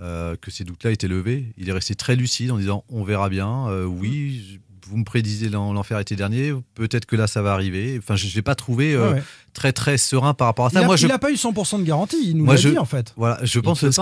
[0.01, 1.53] euh, que ces doutes-là étaient levés.
[1.59, 3.69] Il est resté très lucide en disant on verra bien.
[3.69, 4.59] euh, oui, je-
[4.91, 7.97] vous me prédisez l'en- l'enfer été dernier, peut-être que là ça va arriver.
[7.99, 9.23] Enfin, je ne l'ai pas trouvé euh, Ouais, ouais.
[9.53, 10.81] très très serein par rapport à Il ça.
[10.81, 12.85] n'a Moi, je, pas eu 100% de garantie, il nous moi, l'a je- dit en
[12.85, 13.15] fait.
[13.17, 14.01] voilà, je pense peut que ce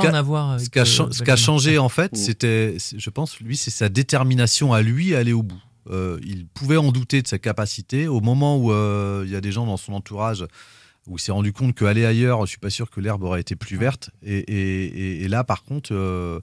[1.23, 2.17] qu'a ce changé en fait, Mm.
[2.17, 5.61] c'était, c'est- je pense, lui, c'est sa détermination à lui à aller au bout.
[5.91, 8.09] Euh, il pouvait en douter de sa capacité.
[8.09, 10.45] Au moment où euh, il y a des gens dans son entourage
[11.11, 13.57] où il s'est rendu compte qu'aller ailleurs, je suis pas sûr que l'herbe aurait été
[13.57, 14.11] plus verte.
[14.23, 16.41] Et, et- et- et là, par contre, euh,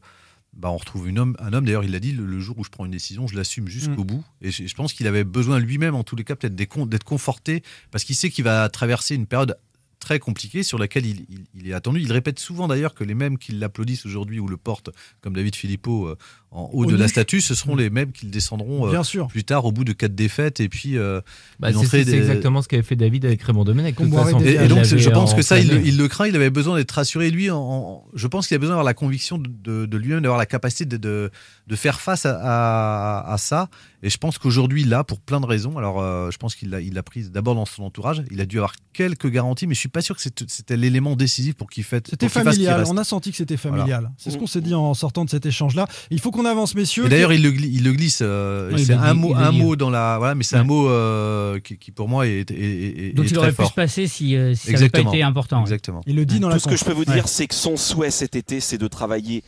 [0.54, 2.64] bah, on retrouve une homme, un homme, d'ailleurs, il l'a dit, le, le jour où
[2.64, 4.24] je prends une décision, je l'assume jusqu'au bout.
[4.42, 7.64] Et je, je pense qu'il avait besoin lui-même, en tous les cas, peut-être d'être conforté,
[7.92, 9.56] parce qu'il sait qu'il va traverser une période
[10.00, 12.00] très compliquée sur laquelle il, il- il est attendu.
[12.02, 14.90] Il répète souvent d'ailleurs que les mêmes qui l'applaudissent aujourd'hui ou le portent,
[15.22, 16.16] comme David Philippot, euh,
[16.52, 16.98] en haut Au de nu.
[16.98, 19.28] la statue, ce seront les mêmes qui le descendront euh, Bien sûr.
[19.28, 21.20] plus tard au bout de quatre défaites et puis euh,
[21.60, 23.96] Bah, c'est des- exactement ce qu'avait fait David avec Raymond Domenech.
[23.96, 24.44] de toute Comboiré façon.
[24.44, 25.90] des et, donc, je pense que ça, il, le- enflammé.
[25.90, 26.28] il le craint.
[26.28, 27.30] Il avait besoin d'être rassuré.
[27.32, 30.22] Lui, en- en- je pense qu'il a besoin d'avoir la conviction de, de- de lui-même,
[30.22, 31.32] d'avoir la capacité de, de,
[31.68, 33.70] de faire face à, à- à ça.
[34.04, 36.80] Et je pense qu'aujourd'hui, là, pour plein de raisons, alors euh, je pense qu'il l'a
[36.82, 38.24] il l'a prise d'abord dans son entourage.
[38.32, 41.56] Il a dû avoir quelques garanties, mais je suis pas sûr que c'était l'élément décisif
[41.56, 42.02] pour qu'il fasse.
[42.10, 43.88] C'était familial, on a senti que c'était familial.
[43.88, 44.12] Voilà.
[44.18, 45.88] C'est ce qu'on s'est dit en sortant de cet échange-là.
[46.12, 47.10] Il faut qu'on avance, messieurs.
[47.10, 48.20] D'ailleurs, il le, gli- il le glisse.
[48.22, 50.18] euh, c'est un mot, un mot dans la.
[50.18, 53.34] Voilà, mais c'est un mot euh, qui, qui, pour moi est, est, Donc est il
[53.34, 55.62] très aurait pu se passer si, euh, si ça n'avait pas été important.
[55.62, 56.02] Exactement.
[56.06, 57.78] Il le dit dans la Tout ce que je peux vous dire, c'est que son
[57.78, 59.44] souhait cet été, c'est de travailler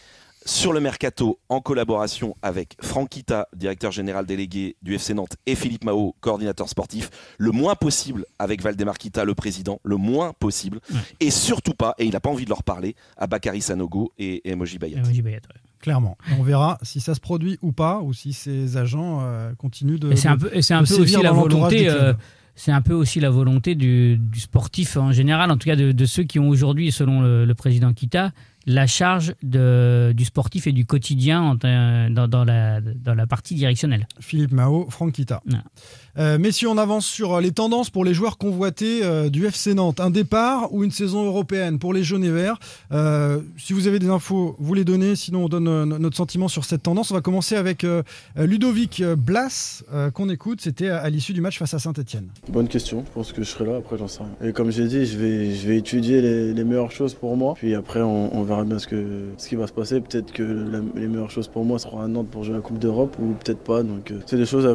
[0.45, 5.55] sur le mercato en collaboration avec Franck Kita, directeur général délégué du FC Nantes, et
[5.55, 10.79] Philippe Mao, coordinateur sportif, le moins possible avec Valdemar Kita, le président, le moins possible,
[10.93, 10.99] Ouais.
[11.19, 14.47] et surtout pas, et il n'a pas envie de leur parler, à Bakary Sanogo et
[14.47, 14.99] et Emoji Bayat.
[14.99, 15.61] Emoji Bayat, ouais.
[15.81, 16.17] Clairement.
[16.37, 20.11] On verra si ça se produit ou pas, ou si ces agents euh, continuent de.
[20.11, 21.89] Et c'est un peu, et c'est un de peu aussi la volonté.
[21.89, 22.13] euh,
[22.55, 25.93] c'est un peu aussi la volonté du, du sportif en général, en tout cas de,
[25.93, 28.33] de ceux qui ont aujourd'hui, selon le, le président Kita,
[28.65, 33.55] la charge de, du sportif et du quotidien en- dans, dans la, dans la partie
[33.55, 34.07] directionnelle.
[34.19, 35.41] Philippe Mao, Franck Kita.
[36.19, 39.73] Euh, messieurs, on avance sur euh, les tendances pour les joueurs convoités euh, du FC
[39.73, 40.01] Nantes.
[40.01, 42.59] Un départ ou une saison européenne pour les jaunes et verts
[43.57, 45.15] Si vous avez des infos, vous les donnez.
[45.15, 47.11] Sinon, on donne notre sentiment sur cette tendance.
[47.11, 47.85] On va commencer avec
[48.35, 50.61] Ludovic Blas, qu'on écoute.
[50.61, 52.27] C'était à, l'issue du match face à Saint-Etienne.
[52.49, 54.49] Bonne question, je pense que je serai là, après j'en sais rien.
[54.49, 57.75] Et comme j'ai dit, je vais, je vais étudier les, meilleures choses pour moi, puis
[57.75, 60.01] après on, verra bien ce, que, ce qui va se passer.
[60.01, 60.43] Peut-être que
[60.95, 63.63] les meilleures choses pour moi seront à Nantes pour jouer la Coupe d'Europe, ou peut-être
[63.63, 63.83] pas.
[63.83, 64.65] Donc c'est des choses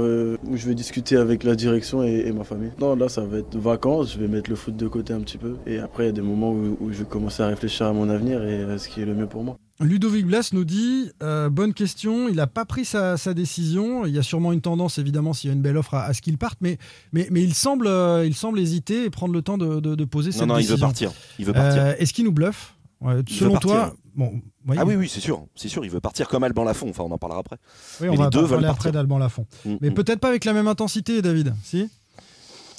[0.44, 2.70] où je vais discuter avec la direction et, et ma famille.
[2.80, 5.38] Non, là ça va être vacances, je vais mettre le foot de côté un petit
[5.38, 7.86] peu, et après il y a des moments où, où je vais commencer à réfléchir
[7.86, 9.56] à mon avenir et à ce qui est le mieux pour moi.
[9.80, 12.28] Ludovic Blas nous dit euh, bonne question.
[12.28, 14.06] Il n'a pas pris sa, sa décision.
[14.06, 16.12] Il y a sûrement une tendance, évidemment, s'il y a une belle offre, à, à
[16.12, 16.78] ce qu'il parte, mais,
[17.12, 20.04] mais, mais il, semble, euh, il semble hésiter et prendre le temps de, de- de
[20.04, 20.76] poser Non, cette non, il décision.
[20.76, 21.12] veut partir.
[21.40, 21.82] Il veut partir.
[21.82, 22.73] Euh, Est-ce qu'il nous bluffe?
[23.00, 23.96] Ouais, Il Selon veut toi, partir.
[24.14, 26.88] bon, oui, Ah oui, oui, c'est sûr, c'est sûr, il veut partir comme Alban Lafont,
[26.88, 27.56] enfin on en parlera après.
[28.00, 28.92] oui, on Mais va les deux parler veulent après partir.
[28.92, 29.46] d'Alban Lafont.
[29.64, 29.94] Mm, Mais mm.
[29.94, 31.54] peut-être pas avec la même intensité, David.
[31.62, 31.90] Si?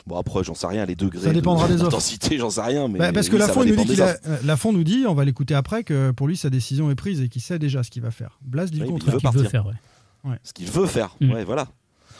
[0.08, 1.90] Bon après, j'en sais rien, les degrés Ça dépendra de- des offres.
[1.92, 4.38] d'intensité, j'en sais rien, mais Bah, parce que oui, Lafont il nous dit a, euh,
[4.46, 7.30] Lafont nous dit, on va l'écouter après, que pour lui sa décision est prise et
[7.30, 8.38] qu'il sait déjà ce qu'il va faire.
[8.42, 9.16] Blas dit le Oui, il contraire.
[9.16, 10.38] veut Qu'il veut faire, ouais.
[10.44, 11.16] ce qu'il veut faire.
[11.22, 11.32] Mm.
[11.32, 11.68] Ouais, voilà.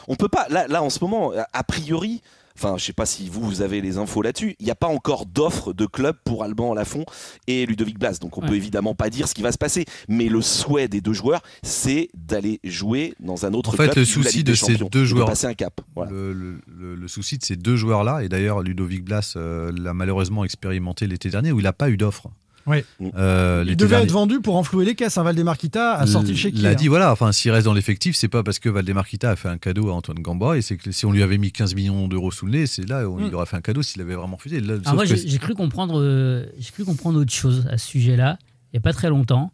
[0.08, 0.46] On peut pas.
[0.50, 2.22] Là, là, en ce moment, a priori,
[2.56, 4.56] enfin, je sais pas si vous, vous avez les infos là-dessus.
[4.58, 7.04] Il n'y a pas encore d'offre de club pour Alban Lafont
[7.46, 8.18] et Ludovic Blas.
[8.20, 8.48] Donc, on Ouais.
[8.48, 9.84] peut évidemment pas dire ce qui va se passer.
[10.08, 13.96] Mais le souhait des deux joueurs, c'est d'aller jouer dans un autre En fait, club
[13.96, 15.80] le souci de ces deux de joueurs- passer un cap.
[15.94, 16.10] Voilà.
[16.10, 19.94] Le, le- le- le souci de ces deux joueurs-là, et d'ailleurs Ludovic Blas euh, l'a
[19.94, 22.28] malheureusement expérimenté l'été dernier, où il n'a pas eu d'offre.
[22.66, 22.78] Oui.
[23.16, 24.04] Euh, Il devait dernier.
[24.06, 25.16] être vendu pour enflouer les caisses.
[25.18, 26.62] Hein, Valdemar Kita a sorti le chéquier.
[26.62, 26.74] l'a hein.
[26.74, 29.48] dit, voilà, enfin, s'il reste dans l'effectif, c'est pas parce que Valdemar Kita a fait
[29.48, 32.08] un cadeau à Antoine Gamba, et c'est que si on lui avait mis 15 millions
[32.08, 33.26] d'euros sous le nez, c'est là où Mm.
[33.28, 34.60] il aurait fait un cadeau s'il avait vraiment refusé.
[34.60, 38.38] Là, sauf moi, j'ai cru comprendre, euh, j'ai cru comprendre autre chose à ce sujet-là.
[38.72, 39.52] Il n'y a pas très longtemps,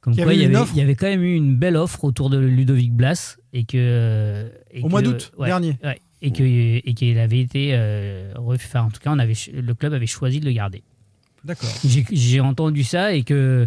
[0.00, 1.76] comme y quoi avait il y avait, il y avait quand même eu une belle
[1.76, 5.76] offre autour de Ludovic Blas et que et Au que- mois d'août ouais, dernier.
[5.82, 8.32] ouais, et que et qu'il avait été euh.
[8.36, 10.84] Enfin, en tout cas, on avait le club avait choisi de le garder.
[11.46, 11.70] D'accord.
[12.12, 13.66] J'ai entendu ça et que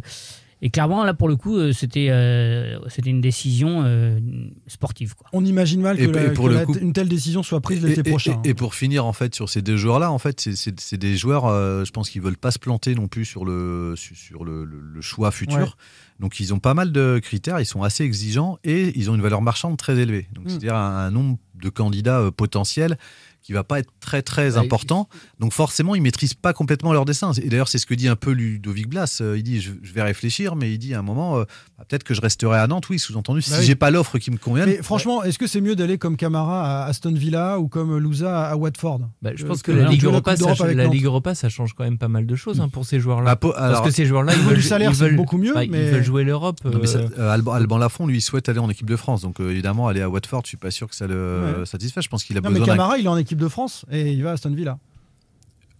[0.61, 4.19] Et clairement, là, pour le coup, euh, c'était euh, c'était une décision euh,
[4.67, 5.15] sportive.
[5.15, 5.29] Quoi.
[5.31, 7.43] On imagine mal que, Et- la- et pour que le la- coup- une telle décision
[7.43, 8.41] soit prise l'été prochain.
[8.43, 11.45] Et, et pour finir, en fait, sur ces deux joueurs-là, en fait, c'est- des joueurs,
[11.45, 14.81] euh, je pense qu'ils veulent pas se planter non plus sur le, sur, le, le-
[14.81, 15.57] le choix futur.
[15.59, 15.65] Ouais.
[16.19, 19.21] Donc, ils ont pas mal de critères, ils sont assez exigeants et ils ont une
[19.21, 20.27] valeur marchande très élevée.
[20.33, 20.49] Donc, Mm.
[20.49, 22.97] c'est-à-dire un, un nombre de candidats euh, potentiels
[23.41, 25.07] qui va pas être très très Bah, important.
[25.39, 27.31] Donc forcément, ils maîtrisent pas complètement leur dessin.
[27.33, 29.19] Et d'ailleurs, c'est ce que dit un peu Ludovic Blas.
[29.21, 31.43] Euh, Il dit, je, je vais réfléchir, mais il dit à un moment, euh,
[31.77, 32.89] bah, peut-être que je resterai à Nantes.
[32.89, 33.65] Oui, sous-entendu, si Bah oui.
[33.65, 34.65] j'ai pas l'offre qui me convient.
[34.65, 38.49] Mais franchement, est-ce que c'est mieux d'aller comme Camara à Aston Villa ou comme Louza
[38.49, 39.01] à Watford?
[39.21, 40.93] Bah, je Euh, pense que que la Ligue, Europa, ça, d'Europe avec la Nantes.
[40.93, 43.35] Ligue Europa, ça change quand même pas mal de choses hein, pour ces joueurs-là.
[43.35, 45.53] Bah, Parce alors- que ces joueurs-là, Au ils veulent, du salaire, ils veulent- beaucoup mieux,
[45.53, 46.57] bah, mais- ils veulent jouer l'Europe.
[46.65, 49.21] Mais euh, euh, Alban, Alban Lafont, lui, il souhaite aller en équipe de France.
[49.21, 51.65] Donc, euh, évidemment, aller à Watford, je suis pas sûr que ça le Ouais.
[51.65, 52.01] satisfait.
[52.01, 54.11] Je pense qu'il a Non, mais besoin d'un- Camara, il est en de France et
[54.13, 54.79] il va à Aston Villa.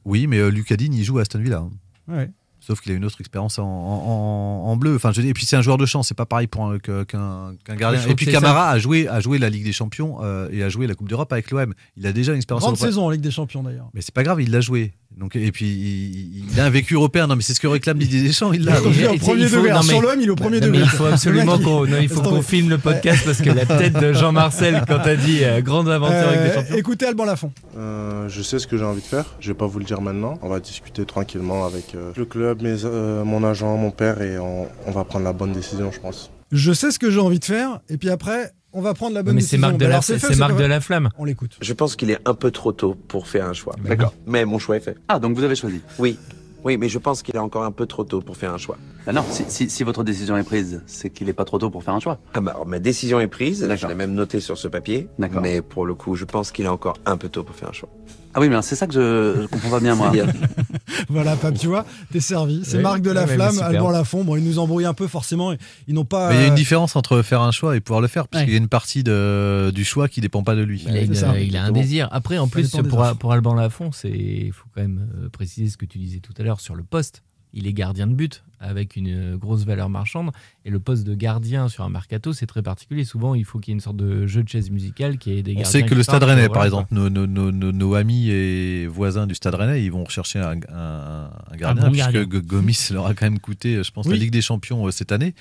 [0.05, 1.59] Oui, mais euh, Lucadine, il joue à Aston Villa.
[1.59, 1.71] hein.
[2.07, 2.29] Ouais.
[2.69, 4.95] Sauf qu'il a une autre expérience en, en- en bleu.
[4.95, 7.03] Enfin, je dis, et puis c'est un joueur de champ, c'est pas pareil pour qu'un
[7.05, 7.99] qu'un gardien.
[8.07, 10.85] Et puis Camara a joué, a joué la Ligue des Champions euh, et a joué
[10.85, 11.73] la Coupe d'Europe avec l'OM.
[11.97, 13.89] Il a déjà une expérience Grande saison en Ligue des Champions d'ailleurs.
[13.95, 14.93] Mais c'est pas grave, il l'a joué.
[15.17, 17.25] Donc, et puis il, il a un vécu européen.
[17.25, 18.53] Non, mais c'est ce que réclame Didier Deschamps.
[18.53, 18.79] Il l'a.
[18.79, 19.81] Il est au premier degré.
[19.83, 20.81] Sur l'OM, il est au premier degré.
[20.83, 25.15] il faut absolument qu'on filme le podcast parce que la tête de Jean-Marcel quand t'as
[25.15, 26.75] dit euh, grande aventure avec des Euh, champions.
[26.77, 27.51] écoutez Alban Lafont.
[27.77, 29.25] Euh, je sais ce que j'ai envie de faire.
[29.39, 30.37] Je vais pas vous le dire maintenant.
[30.43, 34.37] On va discuter tranquillement avec euh, le club, mes, euh, mon agent, mon père, et
[34.39, 36.31] on, on va prendre la bonne décision, je pense.
[36.51, 39.21] Je sais ce que j'ai envie de faire et puis après, on va prendre la
[39.23, 39.67] bonne Mais c'est décision.
[39.67, 41.09] Marc de Bah la alors, fait, c'est Marc de la flamme.
[41.17, 41.57] On l'écoute.
[41.61, 43.75] Je pense qu'il est un peu trop tôt pour faire un choix.
[43.83, 44.13] D'accord.
[44.25, 44.95] Mais mon choix est fait.
[45.07, 46.17] Ah, donc vous avez choisi Oui.
[46.65, 48.77] Oui, mais je pense qu'il est encore un peu trop tôt pour faire un choix.
[49.07, 51.69] Ah non, si, si- si votre décision est prise, c'est qu'il n'est pas trop tôt
[51.69, 52.19] pour faire un choix.
[52.33, 55.07] Ah bah, alors, ma décision est prise, je l'ai même noté sur ce papier.
[55.19, 55.41] D'accord.
[55.41, 57.73] Mais pour le coup, je pense qu'il est encore un peu tôt pour faire un
[57.73, 57.87] choix.
[58.33, 60.11] Ah oui, mais c'est ça que je, je comprends pas bien, moi.
[61.09, 62.61] Voilà, Pape, tu vois, t'es servi.
[62.63, 62.83] C'est Oui.
[62.83, 63.59] Marc de la Ouais, mais Flamme.
[63.61, 64.23] Alban Lafont.
[64.23, 65.53] Bon, ils nous embrouillent un peu forcément.
[65.87, 66.29] Ils n'ont pas.
[66.29, 68.27] Mais il y a euh, une différence entre faire un choix et pouvoir le faire,
[68.27, 68.45] parce Ouais.
[68.45, 70.83] qu'il y a une partie de, du choix qui dépend pas de lui.
[70.87, 71.39] Il a, une- c'est ça.
[71.39, 72.07] il a un désir.
[72.11, 72.71] Après, en plus,
[73.19, 76.33] pour, Alban Lafont, c'est il faut quand même euh, préciser ce que tu disais tout
[76.37, 77.23] à l'heure sur le poste.
[77.53, 80.31] Il est gardien de but avec une euh, grosse valeur marchande.
[80.65, 83.03] Et le poste de gardien sur un mercato, c'est très particulier.
[83.03, 85.41] Souvent, il faut qu'il y ait une sorte de jeu de chaise musicale qui ait
[85.43, 85.71] des On gardiens.
[85.71, 88.87] sait que le Stade Rennais, voilà, par exemple, nos, nos- nos- nos- nos amis et
[88.87, 92.39] voisins du Stade Rennais, ils vont rechercher un, un- un gardien, bon puisque gardien.
[92.41, 94.13] Gomis leur a quand même coûté, je pense, Oui.
[94.13, 95.33] la Ligue des Champions euh, cette année.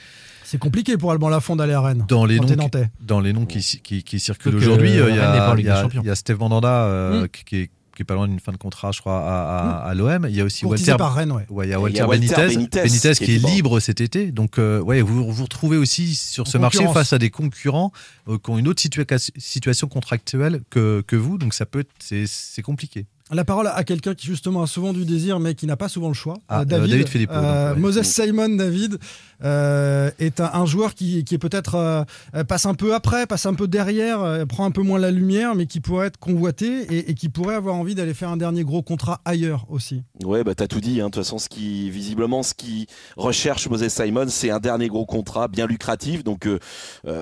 [0.45, 2.05] C'est compliqué pour Alban Lafont d'aller à Rennes.
[2.09, 2.89] Dans les noms qui- Nantais.
[3.01, 6.39] Dans les noms qui, qui, qui circulent aujourd'hui, euh, il y, a- y y Steve
[6.39, 7.29] Mandanda euh, Mm.
[7.29, 9.89] qui, qui est, qui est pas loin d'une fin de contrat, je crois, à, à-
[9.91, 10.25] à l'OM.
[10.31, 11.45] Il y a aussi Courtisé Walter, par Rennes, ouais.
[11.51, 13.33] Ouais, il y a Et il y Walter, a Walter Benitez, Benitez, Benitez qui qui
[13.33, 13.81] est est libre.
[13.81, 14.31] cet été.
[14.31, 17.91] Donc, euh, ouais, vous vous retrouvez aussi sur En ce marché face à des concurrents
[18.29, 21.39] euh, qui ont une autre situa- situation contractuelle que, que vous.
[21.39, 23.07] Donc, ça peut c'est compliqué.
[23.31, 26.09] La parole à quelqu'un qui justement a souvent du désir mais qui n'a pas souvent
[26.09, 26.35] le choix.
[26.49, 27.81] Ah, Euh, euh, David, David euh, ouais.
[27.81, 28.99] Moses Simon, David,
[29.45, 32.07] euh, est un, un joueur qui, qui est peut-être
[32.49, 35.55] passe un peu après, passe un peu derrière, euh, prend un peu moins la lumière,
[35.55, 38.65] mais qui pourrait être convoité et, et qui pourrait avoir envie d'aller faire un dernier
[38.65, 40.03] gros contrat ailleurs aussi.
[40.25, 41.01] Ouais, bah t'as tout dit.
[41.01, 41.07] hein.
[41.07, 45.05] De toute façon, ce qui visiblement, ce qui recherche Moses Simon, c'est un dernier gros
[45.07, 46.25] contrat bien lucratif.
[46.25, 46.49] Donc,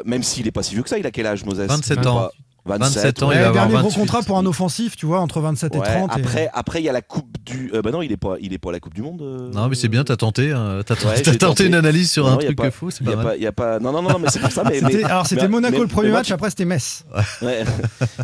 [0.05, 1.59] même s'il est pas si vieux que ça, il a quel âge, Moses?
[1.67, 2.15] 27 Il a ans.
[2.17, 2.31] pas-
[2.67, 3.35] 27 ans, ouais.
[3.35, 4.01] il va Ouais, avoir dernier gros 28.
[4.01, 6.11] contrat pour un offensif, tu vois, entre 27 et Ouais, 30.
[6.17, 7.71] et- Après, après, il y a la Coupe du.
[7.75, 9.23] euh, bah non, il est pas, il est pas à la Coupe du Monde.
[9.23, 11.67] euh, Non, mais c'est bien, t'as tenté, hein, t'as tenté, Ouais, t'as j'ai tenté tenté.
[11.67, 13.39] une analyse sur Non, un truc pas- faux, c'est pas mal.
[13.41, 13.79] y a pas.
[13.79, 14.65] Non, non, non, mais c'est pour ça.
[14.65, 17.05] Mais, alors c'était Monaco mais- le premier match, après c'était Metz.
[17.43, 17.65] Ouais.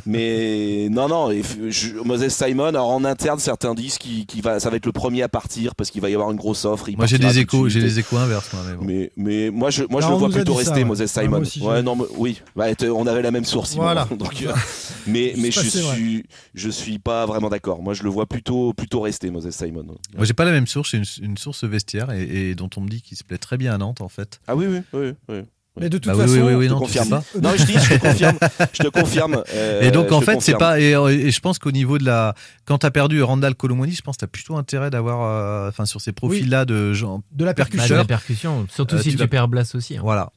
[0.07, 4.59] mais non, non, et f- je- Moses Simon, alors en interne, certains disent qu'il va,
[4.61, 6.89] ça va être le premier à partir parce qu'il va y avoir une grosse offre.
[6.89, 9.11] il Moi, j'ai des échos, j'ai des échos inverses, moi, mais.
[9.17, 10.85] Mais, moi, je, moi, je le vois plutôt rester.
[10.85, 11.43] Moses Simon.
[11.63, 13.75] ouais, non, mais- oui, Bah, on avait la même source.
[13.75, 14.09] Voilà.
[14.35, 14.55] Donc,
[15.07, 15.95] mais je passé, ouais.
[15.95, 16.25] suis,
[16.55, 17.83] je suis pas vraiment d'accord.
[17.83, 19.85] Moi, je le vois plutôt, plutôt rester, Moses Simon.
[20.17, 22.81] Moi, j'ai pas la même source, j'ai une, une source vestiaire et, et dont on
[22.81, 24.41] me dit qu'il se plaît très bien à Nantes, en fait.
[24.47, 25.13] Ah oui, oui, oui.
[25.29, 25.41] oui.
[25.81, 27.05] Mais de toute Bah façon, oui, oui, oui, Je te non, tu confirme.
[27.07, 27.11] sais
[27.41, 27.41] pas.
[27.41, 28.39] Non, je dis, je te confirme.
[28.75, 29.43] Je te confirme.
[29.55, 32.35] euh, Et donc en fait, c'est pas et, et je pense qu'au niveau de la
[32.67, 35.71] quand tu as perdu Randall Colomoni, je pense que tu as plutôt intérêt d'avoir euh,
[35.71, 37.97] enfin sur ces profils là de gens de la Bah, de percussion.
[37.97, 39.97] la percussion, surtout Euh, si tu tu, vas- perds Blas aussi.
[39.97, 40.01] hein.
[40.03, 40.31] voilà.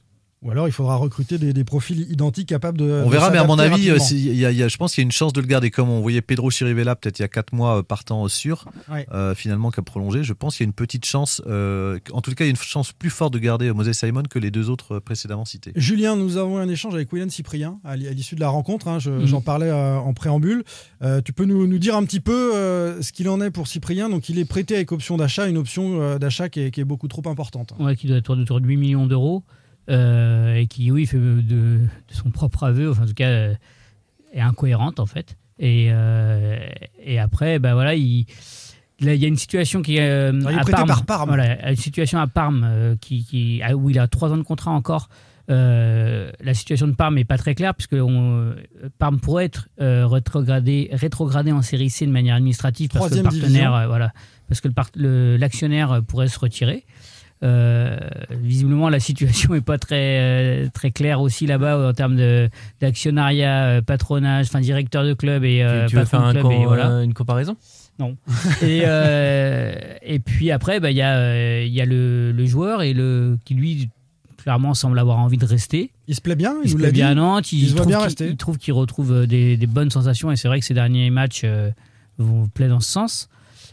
[0.46, 3.02] Ou alors il faudra recruter des, des profils identiques capables de.
[3.04, 5.02] On de verra mais à mon avis, euh, y a- y a- je pense qu'il
[5.02, 7.26] y a une chance de le garder comme on voyait Pedro Chirivella peut-être il y
[7.26, 9.08] a 4 mois euh, partant sûr Ouais.
[9.12, 12.22] euh, finalement qui a prolongé, je pense qu'il y a une petite chance euh, en
[12.22, 14.52] tout cas, il y a une chance plus forte de garder Moses Simon que les
[14.52, 15.72] deux autres précédemment cités.
[15.76, 18.88] Julien, nous avons un échange avec William Cyprien à l'issue de la rencontre.
[18.88, 19.26] hein, je- Mhm.
[19.26, 20.64] J'en parlais euh, en préambule.
[21.02, 23.68] Euh, tu peux nous, nous dire un petit peu euh, ce qu'il en est pour
[23.68, 26.82] Cyprien Donc, il est prêté avec option d'achat, une option euh, d'achat qui est, qui
[26.82, 27.74] est beaucoup trop importante.
[27.80, 29.44] Ouais, qui doit être autour de 8 millions d'euros.
[29.90, 33.54] Euh, et qui, oui, fait de, de son propre aveu, enfin, en tout cas, euh,
[34.34, 35.38] est incohérente, en fait.
[35.60, 36.60] Et, euh,
[37.04, 38.26] et après, bah voilà, il,
[39.02, 41.28] Là, il y a une situation qui est euh, il est à Parme, par Parme.
[41.30, 44.72] Voilà, une situation à Parme qui, qui- ah, où il a trois ans de contrat
[44.72, 45.10] encore.
[45.50, 48.54] La situation de Parme n'est pas très claire puisque on,
[48.98, 53.86] Parme pourrait être rétrogradé, rétrogradé en série C de manière administrative parce que le partenaire,
[53.88, 54.14] voilà,
[54.48, 54.70] parce que
[55.38, 56.86] l'actionnaire pourrait se retirer.
[57.44, 57.98] Euh,
[58.42, 62.18] visiblement, la situation n'est pas très, euh, très claire aussi là-bas en termes
[62.82, 66.52] d'actionnariat, euh, patronage, enfin directeur de club et euh, tu veux patron faire un club
[66.52, 66.90] et voilà.
[66.90, 67.56] euh, une comparaison?
[68.00, 68.18] Non.
[68.62, 72.46] Et, euh, et puis après, bah, il y a, euh, il y a le, le
[72.46, 73.90] joueur et le, qui, lui,
[74.38, 75.92] clairement, semble avoir envie de rester.
[76.10, 77.00] Il se plaît bien, il, Il se plaît l'a dit.
[77.00, 77.54] bien à Nantes.
[77.54, 80.30] Il, Il se voit trouve bien il trouve qu'il retrouve euh, des, des bonnes sensations.
[80.30, 81.70] Et c'est vrai que ces derniers matchs euh,
[82.18, 83.30] vont plaît dans ce sens.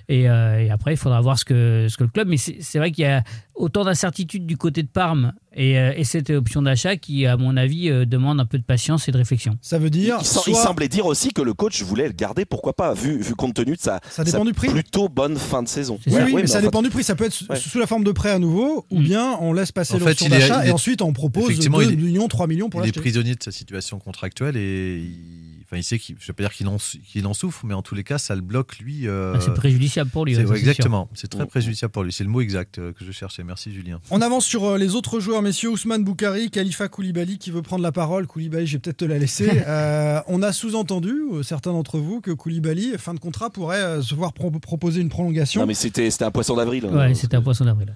[0.08, 2.28] Et, euh, et après, il faudra voir ce que, ce que le club.
[2.28, 3.22] Mais c'est vrai qu'il y a
[3.54, 7.56] autant d'incertitudes du côté de Parme et, euh, et cette option d'achat qui, à mon
[7.56, 9.58] avis, euh, demande un peu de patience et de réflexion.
[9.60, 10.16] Ça veut dire.
[10.20, 13.18] Il, sem- il semblait dire aussi que le coach voulait le garder, pourquoi pas, vu,
[13.20, 14.68] vu compte tenu de sa, Ça dépend sa du prix.
[14.68, 15.98] plutôt bonne fin de saison.
[16.06, 17.04] Oui, oui, mais ça dépend du prix.
[17.04, 17.56] Ça peut être sous- Ouais.
[17.56, 20.62] sous la forme de prêt à nouveau, ou bien on laisse passer l'option est- d'achat
[20.62, 22.84] il et est- ensuite on propose 2 Effectivement, il est- millions, 3 millions pour il
[22.84, 23.00] est l'acheter.
[23.00, 26.42] prisonnier de sa situation contractuelle et il, enfin, il sait qu'il, je ne vais pas
[26.42, 29.08] dire qu'il en, qu'il en souffre, mais en tous les cas, ça le bloque lui.
[29.08, 30.70] euh, Ah, c'est préjudiciable pour lui, c'est- ouais, ça, ouais, c'est sûr.
[30.70, 31.46] exactement, c'est très Mm.
[31.46, 32.12] préjudiciable pour lui.
[32.12, 33.42] C'est le mot exact euh, que je cherchais.
[33.42, 33.98] Merci Julien.
[34.10, 35.70] On avance sur euh, les autres joueurs, messieurs.
[35.70, 38.26] Ousmane Boukari, Khalifa Koulibaly qui veut prendre la parole.
[38.26, 39.48] Koulibaly, je vais peut-être te la laisser.
[39.66, 44.02] Euh, on a sous-entendu, euh, certains d'entre vous, que Koulibaly, fin de contrat, pourrait euh,
[44.02, 45.60] se voir pro- proposer une prolongation.
[45.62, 46.84] Non, mais c'était c'était un poisson d'avril.
[46.86, 46.94] hein.
[46.96, 47.94] Ouais, c'était un poisson d'avril.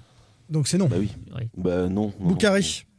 [0.49, 0.87] Donc c'est non.
[0.87, 1.09] Bah oui.
[1.57, 2.13] Bah non.
[2.19, 2.83] non, Boukari.
[2.83, 2.96] Bah,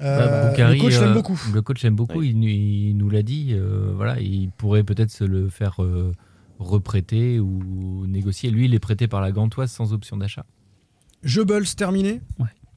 [0.00, 1.40] Euh, Boukari, le coach l'aime euh, beaucoup.
[1.54, 2.22] Le coach l'aime beaucoup.
[2.22, 3.48] Il, nous- il nous l'a dit.
[3.52, 6.12] euh, voilà, il pourrait peut-être se le faire euh,
[6.58, 8.50] reprêter ou négocier.
[8.50, 10.44] Lui, il est prêté par la Gantoise sans option d'achat.
[11.22, 12.20] Jebels terminé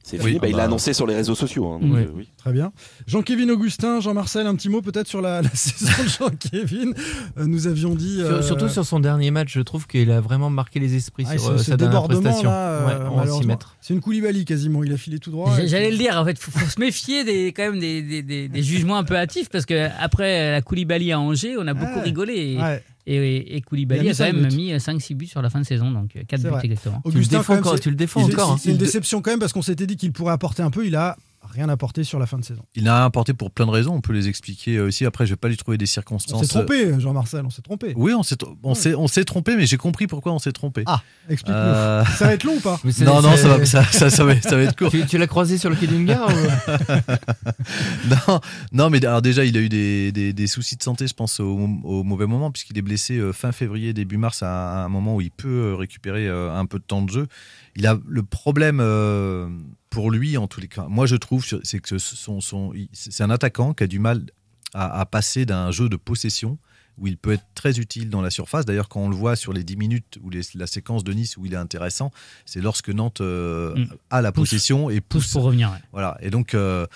[0.02, 0.38] C'est Oui, fini.
[0.38, 0.58] Bah, ah il bah.
[0.58, 1.66] l'a annoncé sur les réseaux sociaux.
[1.66, 2.28] hein, donc, euh, oui.
[2.40, 2.72] Très bien.
[3.06, 6.92] Jean-Kévin Augustin, Jean-Marcel, un petit mot peut-être sur la, la saison de Jean-Kévin.
[7.36, 8.16] Euh, nous avions dit.
[8.16, 11.24] Sur- euh, Surtout sur son dernier match, je trouve qu'il a vraiment marqué les esprits
[11.28, 12.50] ah, sur ce- euh, ce sa dernière débordement prestation.
[12.50, 13.46] là, Ouais, en 6 malheureusement.
[13.52, 13.76] mètres.
[13.82, 14.82] C'est une Koulibaly quasiment.
[14.84, 15.54] Il a filé tout droit.
[15.66, 18.22] J'allais puis- le dire, en fait, faut, faut se méfier des, quand même des, des-
[18.22, 21.74] des- des jugements un peu hâtifs parce que après la Koulibaly à Angers, on a
[21.74, 22.02] beaucoup Ouais.
[22.04, 22.82] rigolé et, Ouais.
[23.06, 24.56] et, et- et Koulibaly Il a quand cinq même buts.
[24.56, 26.60] mis 5-6 buts sur la fin de saison, donc 4 C'est buts vrai.
[26.64, 27.02] exactement.
[27.04, 28.56] Augustin, défends quand même, encore- c'est- tu le défends c'est- encore, hein.
[28.58, 30.86] C'est une déception quand même parce qu'on s'était dit qu'il pourrait apporter un peu.
[30.86, 31.16] Il a
[31.50, 32.62] rien apporté sur la fin de saison.
[32.74, 33.94] Il n'a rien apporté pour plein de raisons.
[33.94, 35.04] On peut les expliquer euh, aussi.
[35.04, 36.42] Après, je vais pas lui trouver des On circonstances.
[36.42, 37.42] s'est trompé, Jean-Marcel.
[37.44, 37.92] On s'est trompé.
[37.96, 40.82] Oui, on s'est, on s'est, on s'est trompé, mais j'ai compris pourquoi on s'est trompé.
[40.86, 41.60] Ah, explique-nous.
[41.60, 44.10] Euh, Ça va être long ou pas Mais c'est- Non, non, ça va, ça, ça,
[44.10, 44.90] ça va, ça va être court.
[44.90, 48.40] Tu, tu l'as croisé sur le quai d'une gare ou- non,
[48.72, 51.40] non, mais alors déjà, il a eu des, des- des soucis de santé, je pense,
[51.40, 51.46] au,
[51.84, 55.20] au mauvais moment, puisqu'il est blessé euh, fin février, début mars, à, un moment où
[55.20, 57.26] il peut euh, récupérer euh, un peu de temps de jeu.
[57.76, 59.48] Il a le problème euh,
[59.90, 60.86] pour lui, en tous les cas.
[60.88, 64.24] Moi, je trouve, c'est que son, son- il- c'est un attaquant qui a du mal
[64.72, 66.58] à, à passer d'un jeu de possession
[66.98, 68.66] où il peut être très utile dans la surface.
[68.66, 71.46] D'ailleurs, quand on le voit sur les 10 minutes ou la séquence de Nice où
[71.46, 72.12] il est intéressant,
[72.44, 73.86] c'est lorsque Nantes euh, Mm.
[74.10, 74.50] a la Pousse.
[74.50, 75.24] possession et pousse.
[75.24, 75.70] Pousse pour revenir.
[75.70, 75.78] ouais.
[75.92, 76.18] Voilà.
[76.20, 76.86] Et donc, euh,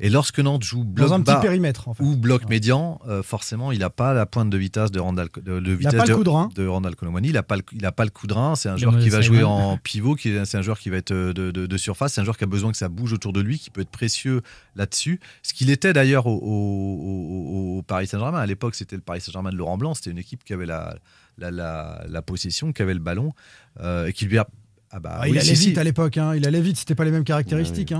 [0.00, 2.02] et lorsque Nantes joue bloc Dans un bas petit périmètre, en fait.
[2.02, 5.60] ou bloc médian, euh, forcément, il n'a pas la pointe de vitesse de Randall, de,
[5.60, 6.08] de Il a vitesse
[6.54, 7.28] de, Randall Colomwani.
[7.28, 8.56] Il n'a pas, le- il a pas le coup de rein.
[8.56, 10.16] C'est un joueur qui va jouer en pivot.
[10.18, 12.14] C'est un joueur qui va être euh, de, de- de surface.
[12.14, 13.90] C'est un joueur qui a besoin que ça bouge autour de lui, qui peut être
[13.90, 14.42] précieux
[14.76, 15.20] là-dessus.
[15.42, 18.38] Ce qu'il était d'ailleurs au, au- au- au Paris Saint-Germain.
[18.38, 19.94] À l'époque, c'était le Paris Saint-Germain de Laurent Blanc.
[19.94, 20.96] C'était une équipe qui avait la,
[21.38, 23.32] la, la- la possession, qui avait le ballon
[23.80, 24.46] euh, et qui lui a.
[24.90, 25.68] Ah bah, Ah, oui, il allait si, si.
[25.68, 26.16] vite à l'époque.
[26.18, 26.34] hein.
[26.36, 26.76] Il allait vite.
[26.78, 27.92] C'était pas les mêmes caractéristiques.
[27.92, 27.98] hein.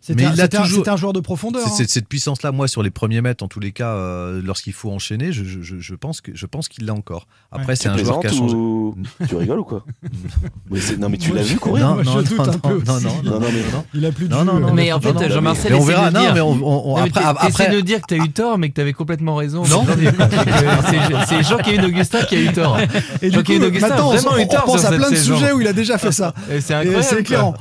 [0.00, 0.24] C'était
[0.56, 1.66] un- toujours- un joueur de profondeur.
[1.66, 1.84] Hein.
[1.86, 5.30] Cette puissance-là, moi, sur les premiers mètres, en tous les cas, euh, lorsqu'il faut enchaîner,
[5.32, 7.26] je, je- je- pense que je pense qu'il l'a encore.
[7.52, 7.76] Après, Ouais.
[7.76, 8.54] c'est un joueur qui a changé.
[8.54, 8.96] ou-
[9.28, 9.84] Tu rigoles ou quoi
[10.70, 12.68] mais Non, mais tu l'as vu courir Non, non, je non, non, un non, peu
[12.86, 13.04] non, aussi.
[13.04, 13.84] non, Non, non, mais non.
[13.94, 16.10] Il a plus de Non, jus, non, non, Mais en fait, Jean-Marcel mais on verra.
[16.10, 18.56] Non, dire- mais on, on- on- après, après, de dire que tu as eu tort,
[18.58, 19.62] mais que tu avais complètement raison.
[19.66, 19.84] Non.
[21.28, 22.78] C'est Jean-Kévin Augustin qui a eu tort.
[23.22, 25.10] Et du coup, Jean-Kévin Augustin a on, vraiment eu on tort pense sur à plein
[25.10, 26.34] de sujets où il a déjà fait ça.
[26.50, 27.04] Et C'est incroyable.
[27.04, 27.54] c'est éclairant.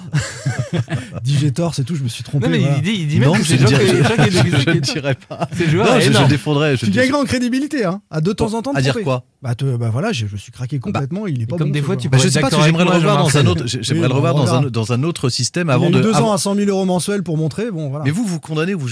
[1.23, 2.45] Dis j'ai tort, c'est tout, je me suis trompé.
[2.45, 2.75] Non, mais voilà.
[2.77, 5.47] il dit, il dit même non, que je c'est je, ne dirais pas.
[5.53, 6.27] C'est joueur Non, je, je énorme.
[6.29, 6.75] défendrais.
[6.77, 8.71] Je Tu dis- gagneras en crédibilité, hein, à de temps en temps.
[8.73, 11.25] À dire quoi bah, te- bah voilà, je, je suis craqué complètement.
[11.25, 12.91] il est pas comme bon, des fois, tu Bah, je sais pas si j'aimerais le
[12.91, 13.63] revoir dans un autre.
[13.65, 15.99] J'aimerais le revoir dans un, dans un autre système avant de.
[16.01, 17.71] deux ans à 100 000 euros mensuels pour montrer.
[17.71, 18.05] Bon, voilà.
[18.05, 18.87] Mais vous, vous condamnez, vous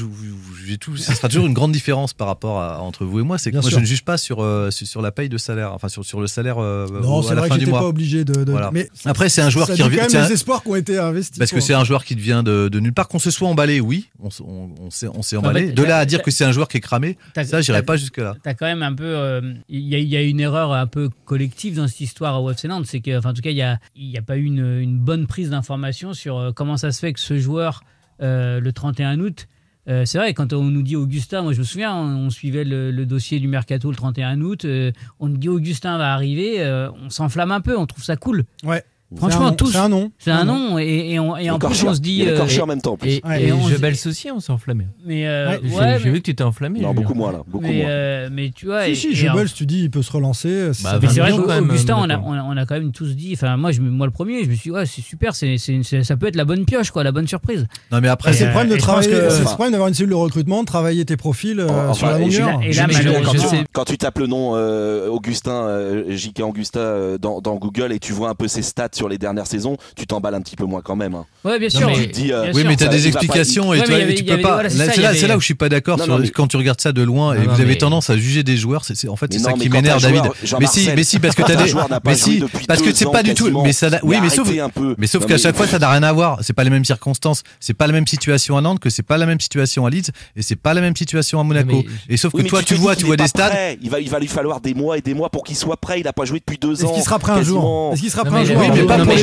[0.67, 0.97] jugez tout.
[0.97, 3.37] Ça sera toujours une grande différence par rapport à, entre vous et moi.
[3.37, 3.77] C'est que Bien moi, sûr.
[3.79, 6.27] je ne juge pas sur, euh, sur, la paye de salaire, enfin sur, sur le
[6.27, 8.43] salaire euh, non, c'est à la vrai fin que j'étais pas obligé de.
[8.43, 8.69] de- Voilà.
[8.71, 9.97] Mais Après, c'est un joueur ça qui revient.
[9.97, 11.37] quand c'est même un- les espoirs qui ont été investis.
[11.39, 13.07] Parce que c'est un joueur qui vient de, de nulle part.
[13.07, 15.71] Qu'on se soit emballé, oui, on, on, on s'est, on s'est emballé.
[15.71, 18.35] de là à dire que c'est un joueur qui est cramé, ça, j'irai pas jusque-là.
[18.43, 19.05] T'as quand même un peu.
[19.05, 22.41] euh, Il y, a- il y a une erreur un peu collective dans cette histoire
[22.43, 22.85] au FC Nantes.
[22.87, 24.79] C'est que, enfin, en tout cas, il n'y a, il y a pas eu une,
[24.81, 27.83] une bonne prise d'information sur euh, comment ça se fait que ce joueur,
[28.19, 29.47] le 31 août,
[29.89, 33.05] euh, c'est vrai, quand on nous dit Augustin, moi je me souviens, on, suivait le,
[33.05, 37.09] dossier du Mercato le 31 août, euh, on nous dit Augustin va arriver, euh, on
[37.09, 38.43] s'enflamme un peu, on trouve ça cool.
[38.63, 38.83] Ouais.
[39.15, 39.71] Franchement, tous.
[39.71, 40.11] C'est un nom.
[40.19, 40.77] C'est un ah nom.
[40.77, 42.25] Et, et, on, et en plus, on se dit.
[42.27, 43.09] Euh, et, en même temps, en plus.
[43.09, 44.85] Et, ouais, et on je aussi, on s'est enflammé.
[45.07, 46.81] Euh, mais j'ai vu que tu étais enflammé.
[46.81, 47.41] Non, beaucoup euh, moins, là.
[47.47, 47.73] Beaucoup moins.
[47.73, 48.83] Euh, mais tu vois.
[48.85, 50.71] Si, si, Jebels, tu dis, il peut se relancer.
[50.83, 53.31] Bah, mais c'est vrai qu'Augustin, on, on, a quand même tous dit.
[53.33, 56.27] Enfin, moi, moi le premier, je me suis dit, ouais, c'est super, c'est, ça peut
[56.27, 57.65] être la bonne pioche, quoi, la bonne surprise.
[57.93, 59.09] Non, mais après, c'est le problème de travailler.
[59.29, 62.61] C'est le problème d'avoir une cellule de recrutement, de travailler tes profils sur la longueur.
[62.61, 62.87] Et là,
[63.71, 64.51] quand tu tapes le nom
[65.09, 69.47] Augustin, JK Augusta dans Google et tu vois un peu ses stats sur les dernières
[69.47, 71.15] saisons, tu t'emballes un petit peu moins quand même.
[71.15, 71.25] Hein.
[71.45, 71.87] Ouais, bien sûr.
[71.87, 74.69] Mais, tu dis, euh, oui, mais tu as des explications et tu, peux pas.
[74.69, 75.99] c'est là, où je suis pas d'accord
[76.33, 78.83] quand tu regardes ça de loin et vous avez tendance à juger des joueurs.
[78.83, 80.23] C'est en fait c'est ça qui m'énerve, David.
[80.59, 81.73] Mais si, mais si, parce que t'as des.
[82.05, 83.61] Mais si, parce que c'est pas du tout.
[83.63, 84.49] Mais ça, oui, mais sauf.
[84.97, 86.39] Mais sauf qu'à chaque fois, ça n'a rien à voir.
[86.41, 87.43] C'est pas les mêmes circonstances.
[87.59, 90.11] C'est pas la même situation à Nantes que c'est pas la même situation à Leeds
[90.35, 91.83] et c'est pas la même situation à Monaco.
[92.09, 93.77] Et sauf que toi, tu vois, tu vois des stades.
[93.81, 95.99] Il va, il va lui falloir des mois et des mois pour qu'il soit prêt.
[95.99, 96.87] Il a pas joué depuis deux ans.
[96.87, 98.57] Est-ce qu'il sera prêt un jour Est-ce qu'il sera prêt un jour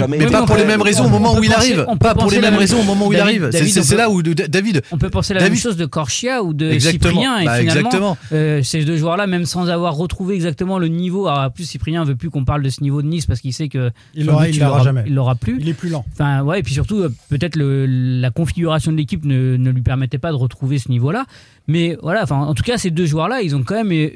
[0.08, 1.86] mais pas pour les mêmes raisons au moment où il arrive.
[2.00, 3.50] Pas pour les mêmes raisons au moment où il arrive.
[3.52, 4.82] C'est là où David.
[4.92, 7.38] On peut penser la même chose de Corchia ou de Cyprien.
[7.38, 11.26] Et bah, finalement, euh, ces deux joueurs-là, même sans avoir retrouvé exactement le niveau.
[11.26, 13.52] Alors, plus Cyprien ne veut plus qu'on parle de ce niveau de Nice parce qu'il
[13.52, 15.04] sait que il l'aura jamais.
[15.06, 15.58] Il l'aura plus.
[15.60, 16.04] Il est plus lent.
[16.12, 16.60] Enfin ouais.
[16.60, 20.78] Et puis surtout, euh, peut-être la configuration de l'équipe ne, lui permettait pas de retrouver
[20.78, 21.24] ce niveau-là.
[21.68, 22.24] Mais voilà.
[22.30, 24.08] En tout cas, ces deux joueurs-là, ils ont quand même euh,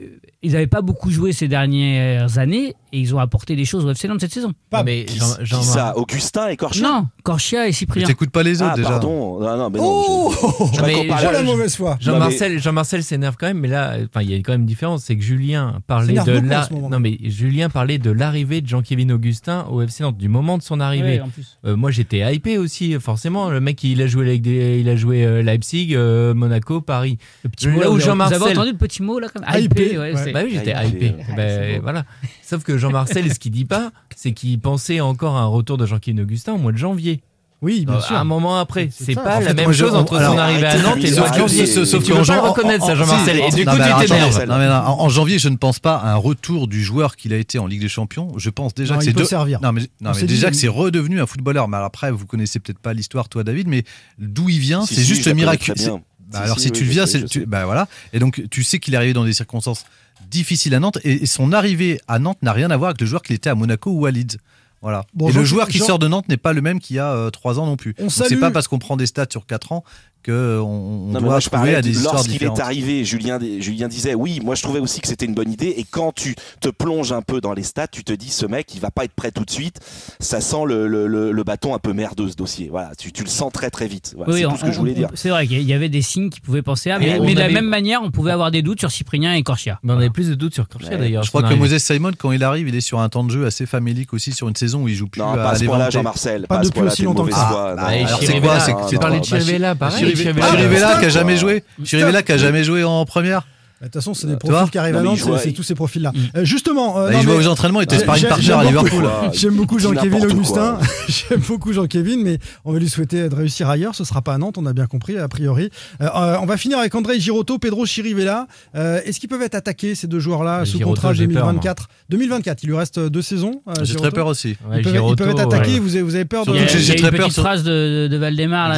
[0.43, 3.91] ils n'avaient pas beaucoup joué ces dernières années et ils ont apporté des choses au
[3.91, 4.53] FC Nantes cette saison.
[4.71, 8.05] Pas mais qui, Jean, Jean qui ça Augustin et Corchia Non, Corchia et Cyprien.
[8.05, 8.89] Tu n'écoutes pas les autres ah, déjà.
[8.89, 11.99] Pardon, non, non, mais non, oh, Jean la mauvaise foi.
[12.01, 15.05] Jean-Marcel, Jean s'énerve quand même, mais là, il y a quand même une différence.
[15.05, 16.69] C'est que Julien parlait, de la...
[16.71, 20.63] non, mais Julien parlait de l'arrivée de Jean-Kévin Augustin au FC Nantes, du moment de
[20.63, 21.21] son arrivée.
[21.67, 23.51] Euh, moi, j'étais hypé aussi, forcément.
[23.51, 24.79] Le mec, il a joué, avec des...
[24.81, 27.19] il a joué euh, Leipzig, euh, Monaco, Paris.
[27.43, 28.39] Le petit là où Jean-Marcel.
[28.39, 31.15] Vous avez entendu le petit mot là quand même Hypé, ouais, bah oui, j'étais hypé.
[31.37, 32.05] Bah, voilà.
[32.43, 35.77] Sauf que Jean Marcel, ce qu'il dit pas, c'est qu'il pensait encore à un retour
[35.77, 37.23] de Jean-Ken Augustin au mois de janvier.
[37.61, 38.17] Oui, bien euh, sûr.
[38.17, 41.09] Un moment après, c'est pas la même chose entre alors, son arrivée à Nantes et
[41.09, 43.37] sauf que, sauf tu peux pas reconnaître ça, Jean-Marcel.
[43.41, 44.51] Et du coup, tu t'énerves.
[44.87, 47.67] en, janvier, je ne pense pas à un retour du joueur qu'il a été en
[47.67, 48.33] Ligue des Champions.
[48.37, 49.25] Je pense déjà non, que c'est de...
[49.25, 49.61] servir.
[49.61, 51.67] Non, mais, non, mais déjà que c'est redevenu un footballeur.
[51.67, 53.67] Mais après, vous connaissez peut-être pas l'histoire, toi, David.
[53.67, 53.83] Mais
[54.19, 55.99] d'où il vient, c'est juste miraculeux.
[56.31, 57.89] Bah, alors si, tu le viens, c'est bah, voilà.
[58.13, 59.85] Et donc tu sais qu'il est arrivé dans des circonstances
[60.29, 60.99] difficile à Nantes.
[61.05, 63.55] Et, son arrivée à Nantes n'a rien à voir avec le joueur qu'il était à
[63.55, 64.39] Monaco ou à Leeds.
[64.81, 65.05] Voilà.
[65.21, 67.31] Et le joueur qui sort de Nantes n'est pas le même qu'il y a euh,
[67.31, 67.95] 3 ans non plus.
[67.99, 68.09] On.
[68.09, 69.85] C'est pas parce qu'on prend des stats sur 4 ans
[70.23, 74.41] que on, on non, doit moi, à des histoires lorsqu'il est arrivé, Julien, disait oui,
[74.43, 75.75] moi je trouvais aussi que c'était une bonne idée.
[75.77, 78.75] Et quand tu te plonges un peu dans les stats, tu te dis ce mec,
[78.75, 79.81] il va pas être prêt tout de suite.
[80.21, 82.69] Ça sent le, bâton un peu merdeux ce dossier.
[82.71, 84.15] Voilà, tu, le sens très très vite.
[84.31, 85.09] C'est tout ce que je voulais dire.
[85.15, 87.49] C'est vrai qu'il y avait des signes qui pouvaient penser à, mais, ah, de la
[87.49, 89.81] même manière, on pouvait avoir des doutes sur Cyprien et Corchia.
[89.85, 91.23] On avait plus de doutes sur Corchia d'ailleurs.
[91.23, 93.47] Je crois que Moses Simon, quand il arrive, il est sur un temps de jeu
[93.47, 95.21] assez famélique aussi sur une saison où il joue plus.
[95.21, 96.47] Non, à pas à ce point-là, Jean-Marcel.
[96.47, 97.77] Pas, depuis aussi longtemps que ça.
[97.79, 97.91] Ah,
[98.21, 98.99] c'est quoi C'est hein.
[99.01, 100.08] parler de pareil.
[100.17, 101.65] Chirivella ah, qui a jamais joué.
[101.85, 103.47] Chirivella qui a jamais joué en première.
[103.81, 105.77] Bah, de toute façon, c'est euh, des profils qui arrivent à Nantes, c'est tous ces
[105.77, 106.13] profils-là.
[106.37, 106.99] Euh, justement.
[106.99, 109.09] Euh, bah, non, il aux entraînements, il était ah, sparring partner à Liverpool.
[109.33, 110.79] J'aime beaucoup Jean-Kévin Augustin.
[111.09, 113.95] J'aime beaucoup Jean-Kévin, mais on va lui souhaiter de réussir ailleurs.
[113.95, 115.71] Ce sera pas à Nantes, on a bien compris, a priori.
[116.01, 118.49] Euh, on va finir avec André Girotto, Pedro Chirivella.
[118.75, 122.99] Est-ce qu'ils peuvent être attaqués, ces deux joueurs-là, sous contrat 2024 2024, il lui reste
[122.99, 123.63] deux saisons.
[123.83, 124.57] J'ai très peur aussi.
[124.75, 126.55] Ils peuvent, être attaqués, vous, avez, vous, avez, peur de.
[126.67, 127.31] J'ai très peur.
[127.31, 128.77] phrase de Valdemar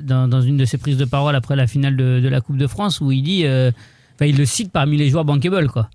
[0.00, 3.00] dans, une de ses prises de parole après la finale de, la Coupe de France
[3.00, 3.44] où il dit.
[4.20, 5.90] Il le cite parmi les joueurs bankable, quoi.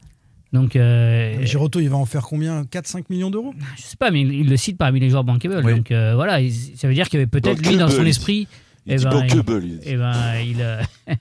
[0.51, 2.63] Donc, euh, ah, Giroto, il va en faire combien?
[2.63, 3.53] 4-5 millions d'euros?
[3.78, 5.61] Je sais pas, mais il, le cite parmi les joueurs bankable.
[5.61, 6.39] Donc euh, voilà,
[6.76, 8.47] ça veut dire qu'il y avait peut-être lui dans son esprit
[8.90, 9.64] eh et ben, Pokéball.
[9.64, 10.14] Il, eh ben,
[10.60, 10.82] euh,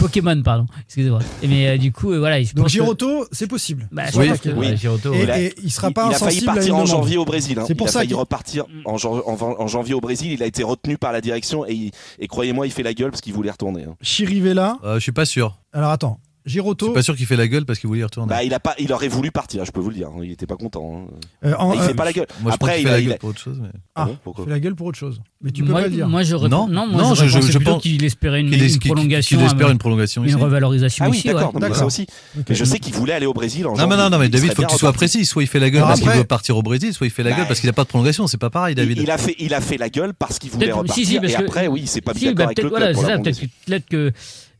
[0.00, 0.66] Pokémon, pardon.
[0.84, 1.20] Excusez-moi.
[1.46, 2.42] Mais euh, du coup, voilà.
[2.42, 3.88] Je Donc Giroto, c'est possible.
[3.92, 4.76] Bah, oui, que, oui.
[4.76, 7.60] Giroto, et, et, il sera pas il, a failli partir en janvier au Brésil.
[7.60, 7.64] Hein.
[7.68, 8.88] C'est pour il a ça failli repartir mm.
[8.88, 10.32] en, janvier au Brésil.
[10.32, 13.20] Il a été retenu par la direction et, et croyez-moi, il fait la gueule parce
[13.20, 13.84] qu'il voulait retourner.
[13.84, 13.94] Hein.
[14.02, 14.78] Chirivella.
[14.82, 15.58] je suis pas sûr.
[15.72, 16.18] Alors attends,
[16.48, 16.86] Giroto.
[16.86, 18.28] Je suis pas sûr qu'il fait la gueule parce qu'il voulait y retourner.
[18.28, 20.08] Bah, il a pas, il aurait voulu partir, je peux vous le dire.
[20.08, 20.20] Hein.
[20.22, 21.06] Il était pas content.
[21.06, 21.14] Hein.
[21.44, 22.26] Euh, il fait euh, pas la gueule.
[22.40, 23.58] Moi, Après, pense il, fait la gueule pour autre chose.
[23.62, 23.68] Mais...
[23.94, 25.20] Ah, fait la gueule pour autre chose.
[25.40, 26.08] Mais tu peux moi, pas le dire.
[26.08, 26.50] Moi, je rep...
[26.50, 30.34] non, non, non, je, je, je pense qu'il espérait une, prolongation, euh, une prolongation, une
[30.36, 31.74] revalorisation ah, D'accord, ouais.
[31.74, 32.06] ça aussi.
[32.48, 33.66] Mais je sais qu'il voulait aller au Brésil.
[33.66, 35.24] En non, mais non, non, mais David, faut que tu sois précis.
[35.24, 37.30] Soit il fait la gueule parce qu'il veut partir au Brésil, soit il fait la
[37.30, 38.26] gueule bah, parce qu'il a pas de prolongation.
[38.26, 38.98] C'est pas pareil, David.
[38.98, 39.10] Il
[39.54, 41.22] a fait, la gueule parce qu'il voulait repartir.
[41.22, 42.34] Et après, oui, bah, c'est pas bien.
[42.34, 44.12] Peut-être que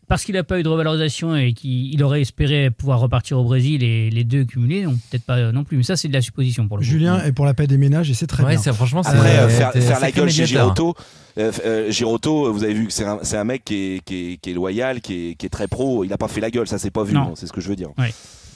[0.09, 3.83] parce qu'il n'a pas eu de revalorisation et qu'il aurait espéré pouvoir repartir au Brésil
[3.85, 5.77] et les deux cumulés, non, peut-être pas non plus.
[5.77, 6.89] Mais ça, c'est de la supposition pour le coup.
[6.89, 8.59] Julien est pour la paix des ménages et c'est très Ouais, bien.
[8.59, 10.47] ça, franchement, c'est- Après, euh, c'est- faire, c'est la gueule chez.
[10.47, 10.95] Giroto,
[11.39, 14.33] euh, euh, Giroto, vous avez vu que c'est un, c'est un mec qui est, qui,
[14.33, 16.05] est, qui est loyal, qui est, qui est très pro.
[16.05, 17.13] Il n'a pas fait la gueule, ça s'est pas vu.
[17.15, 17.21] Non.
[17.21, 17.91] hein, C'est ce que je veux dire.
[17.99, 18.13] Ouais.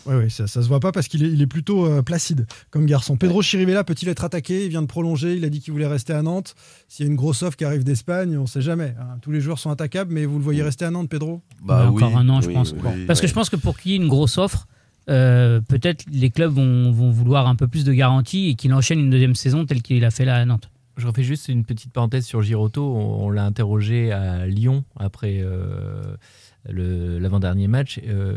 [0.06, 2.46] Oui, oui, ça, ça se voit pas parce qu'il est, il est plutôt euh, placide
[2.70, 3.16] comme garçon.
[3.16, 4.64] Pedro Chirivella peut-il être attaqué?
[4.64, 6.54] Il vient de prolonger, il a dit qu'il voulait rester à Nantes.
[6.88, 8.94] S'il y a une grosse offre qui arrive d'Espagne, on sait jamais.
[8.98, 9.18] hein.
[9.22, 11.40] Tous les joueurs sont attaquables, mais vous le voyez rester à Nantes, Pedro?
[11.64, 12.74] Bah encore un an, je pense.
[13.06, 14.66] Parce que je pense que pour qu'il y ait une grosse offre,
[15.10, 18.98] euh, peut-être les clubs vont, vont vouloir un peu plus de garantie et qu'il enchaîne
[19.00, 20.68] une deuxième saison telle qu'il a fait là à Nantes.
[20.96, 22.82] Je refais juste une petite parenthèse sur Giroto.
[22.84, 26.02] On, on l'a interrogé à Lyon après euh,
[26.68, 27.98] le- l'avant-dernier match.
[28.06, 28.36] Euh,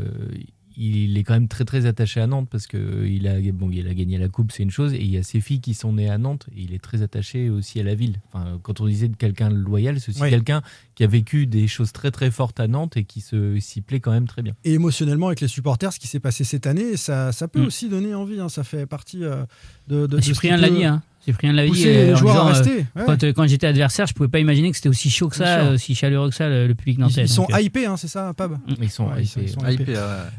[0.78, 3.88] il est quand même très très attaché à Nantes parce que il a, bon, il
[3.88, 5.94] a gagné la coupe, c'est une chose, et il y a ses filles qui sont
[5.94, 8.20] nées à Nantes et il est très attaché aussi à la ville.
[8.32, 10.30] Enfin, quand on disait de quelqu'un loyal, c'est aussi Oui.
[10.30, 10.62] quelqu'un
[10.96, 14.00] qui a vécu des choses très très fortes à Nantes et qui se- s'y plaît
[14.00, 14.54] quand même très bien.
[14.64, 17.66] Et émotionnellement avec les supporters, ce qui s'est passé cette année, ça, ça peut Mm.
[17.66, 18.40] aussi donner envie.
[18.40, 18.50] hein.
[18.50, 19.44] Ça fait partie euh,
[19.88, 20.86] de, de, de ce Cyprien qui l'a dit.
[20.86, 21.02] Hein.
[21.26, 21.84] Cyprien l'a dit.
[21.88, 22.86] euh, joueurs à disant, euh, rester.
[22.96, 23.04] ouais.
[23.06, 25.72] Quand, euh, quand j'étais adversaire, je pouvais pas imaginer que c'était aussi chaud que ça,
[25.72, 27.22] aussi chaleureux que ça, le, le public Ils, nantais.
[27.24, 28.58] ils sont donc, euh, hypés, hein, c'est ça, Pab?
[28.80, 29.50] Ils sont Ouais, ils sont- hypés.
[29.50, 29.84] ils sont hypés.
[29.84, 29.98] Hypé, ouais.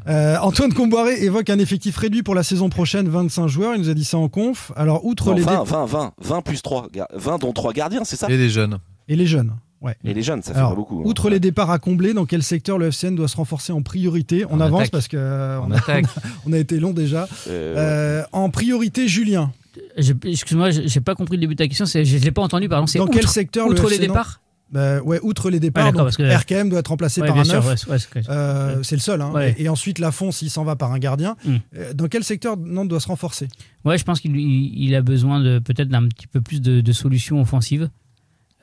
[0.09, 3.74] Euh, Antoine Comboiré évoque un effectif réduit pour la saison prochaine, 25 joueurs.
[3.74, 4.72] Il nous a dit ça en conf.
[4.76, 8.05] Alors, outre Non, les 20, dé- 20, 20, 20 plus 3, 20 dont 3 gardiens,
[8.05, 8.28] c'est ça?
[8.30, 8.78] Et les jeunes.
[9.09, 9.53] et les jeunes.
[9.82, 9.95] Ouais.
[10.05, 11.01] Et les jeunes, ça fait Alors, pas beaucoup.
[11.01, 11.03] hein.
[11.05, 14.45] outre les départs à combler, dans quel secteur le FCN doit se renforcer en priorité?
[14.51, 14.91] On En avance attaque.
[14.91, 16.07] parce que euh, on, a, attaque.
[16.47, 17.28] on a été long déjà.
[17.49, 17.80] Euh, ouais.
[17.80, 19.53] Euh, en priorité, Julien.
[19.97, 21.84] Je- Excuse-moi, j'ai pas compris le début de ta question.
[21.86, 22.68] Je, l'ai pas entendu.
[22.68, 22.86] Pardon.
[22.86, 24.40] C'est Dans quel outre- secteur le outre les départs
[24.72, 27.38] Bah, ouais, outre les départs, Ouais, d'accord, donc que- RKM doit être remplacé Ouais, par
[27.38, 29.20] un sûr, ouais, c'est- Euh, c'est le seul.
[29.22, 29.32] hein.
[29.57, 31.36] Et, et ensuite, Lafont, s'il s'en va par un gardien.
[31.44, 31.55] Mm.
[31.76, 33.47] Euh, Dans quel secteur Nantes doit se renforcer?
[33.84, 36.80] Ouais, je pense qu'il il- il a besoin de peut-être d'un petit peu plus de,
[36.80, 37.88] de solutions offensives.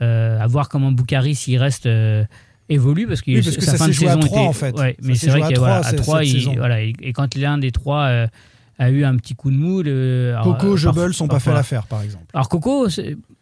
[0.01, 2.25] Euh, à voir comment Boukari s'il reste euh,
[2.67, 4.37] évolue parce que, Oui, parce que sa ça fin s'est de joué à saison était-
[4.39, 4.75] en fait.
[4.77, 7.13] Ça mais c'est vrai qu'à voilà, trois, à cette- 3 cette il- voilà, et, et
[7.13, 8.27] quand l'un des trois euh,
[8.83, 11.53] a eu un petit coup de mou, le, alors, Coco, euh, Jebel sont pas fait
[11.53, 12.25] l'affaire, par exemple.
[12.33, 12.87] Alors Coco,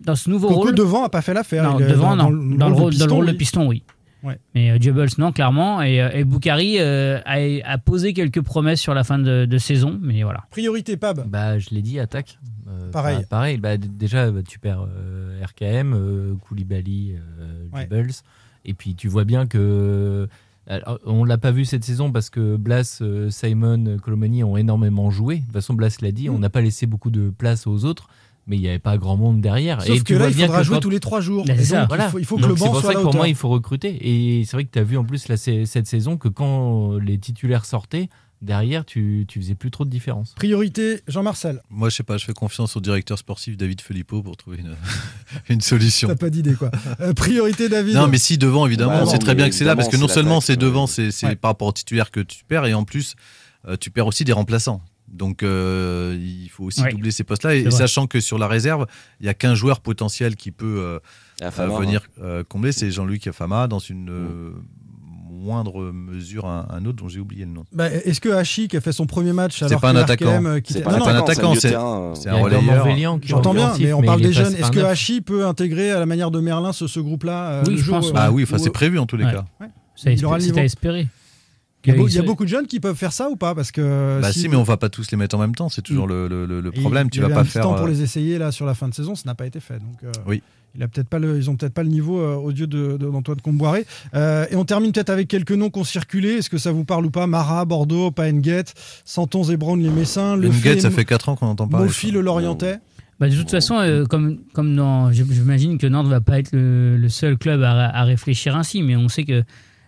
[0.04, 1.64] dans ce nouveau Coco rôle, devant a pas fait l'affaire.
[1.64, 2.56] non, devant, dans- non.
[2.56, 3.38] dans Dans, le le rôle de rôle, dans le rôle de oui.
[3.38, 3.84] piston, oui.
[4.24, 4.38] Ouais.
[4.54, 5.82] Mais euh, Jebels, non, clairement.
[5.82, 7.38] Et, euh, et Boukari euh, a,
[7.74, 10.44] a posé quelques promesses sur la fin de, de saison, mais voilà.
[10.52, 11.28] Priorité, Pab.
[11.28, 12.38] Bah, je l'ai dit, attaque.
[12.68, 13.18] Euh, Pareil.
[13.18, 13.58] bah, pareil.
[13.58, 17.82] Bah, déjà, bah, tu perds euh, RKM, euh, Koulibaly, euh, Ouais.
[17.82, 18.12] Jebels.
[18.64, 20.28] Et puis, tu vois bien que.
[20.68, 25.09] Alors, on l'a pas vu cette saison parce que Blas, euh, Simon, Colomani ont énormément
[25.09, 25.38] joué.
[25.38, 28.07] De toute façon, Blas l'a dit, on n'a pas laissé beaucoup de place aux autres,
[28.47, 29.82] mais il n'y avait pas grand monde derrière.
[29.82, 31.45] Sauf et que tu là, vois il faudra que jouer quand- tous les trois jours.
[31.47, 31.80] Là, Et c'est ça.
[31.82, 32.05] donc, Voilà.
[32.05, 33.03] il faut, il faut que Donc, le c'est banc pour soit ça à que la
[33.03, 33.97] pour moi, il faut recruter.
[34.39, 36.97] Et c'est vrai que tu as vu en plus là, c'est- cette saison que quand
[36.97, 38.09] les titulaires sortaient,
[38.42, 40.34] derrière, tu, tu faisais plus trop de différence.
[40.36, 41.62] Priorité, Jean-Marcel.
[41.70, 44.76] Moi, je sais pas, je fais confiance au directeur sportif David Filippo pour trouver une,
[45.50, 46.08] une solution.
[46.08, 46.72] T'as pas d'idée, quoi.
[47.00, 47.96] Euh, priorité, David.
[47.96, 49.89] Non, mais si devant, évidemment, Bah on non, sait très bien que c'est là, parce
[49.89, 51.36] que non seulement c'est devant, c'est c'est Ouais.
[51.36, 53.16] par rapport aux titulaires que tu perds, et en plus,
[53.68, 54.82] euh, tu perds aussi des remplaçants.
[55.08, 56.92] Donc, euh, il faut aussi Ouais.
[56.92, 57.54] doubler ces postes-là.
[57.56, 58.88] Et, sachant que sur la réserve,
[59.20, 61.00] il y a qu'un joueur potentiel qui peut euh,
[61.42, 64.52] Ah, Fama, euh, venir euh, combler, c'est Jean-Luc Afama, dans une euh,
[65.42, 67.66] moindre mesure, un, un autre dont j'ai oublié le nom.
[67.74, 70.42] Bah, Est-ce que Hachi, qui a fait son premier match C'est alors pas un attaquant.
[70.62, 73.20] qui C'est pas un attaquant, c'est un Il relayeur.
[73.24, 74.54] J'entends bien, mais on parle il des jeunes.
[74.56, 74.80] Est-ce que.
[74.80, 77.82] Hachi peut intégrer à la manière de Merlin ce, ce groupe-là euh, Oui.
[78.16, 79.46] Ah oui, c'est prévu en tous les cas.
[79.96, 81.08] C'est Il à espérer.
[81.84, 83.72] Il y, a il y beaucoup de jeunes qui peuvent faire ça ou pas Parce
[83.72, 85.82] que Bah si- si, mais on va pas tous les mettre en même temps, c'est
[85.82, 87.08] toujours le, le- le- le Et problème.
[87.08, 87.64] il Tu y vas avait pas un faire.
[87.64, 89.60] temps pour euh, les essayer là sur la fin de saison, ça n'a pas été
[89.60, 89.80] fait.
[89.80, 90.44] Donc, euh, Oui.
[90.76, 92.98] Il a peut-être pas le, ils ont peut-être pas le niveau euh, aux yeux de-
[92.98, 93.86] de- d'Antoine Comboiré.
[94.14, 96.30] Euh, et on termine peut-être avec quelques noms qui ont circulé.
[96.36, 97.28] Est-ce que ça vous parle ou pas?
[97.28, 98.64] Mara, Bordeaux, Paenguet,
[99.06, 101.88] Santons et Brown, les Messins, Le Nguet, ça fait 4 ans qu'on entend parler.
[101.88, 102.80] Mofi, le Lorientais.
[103.20, 107.10] Bah, de toute façon, euh, comme, comme j'imagine que Nantes va pas être le, le
[107.10, 109.44] seul club à, à réfléchir ainsi, mais on sait que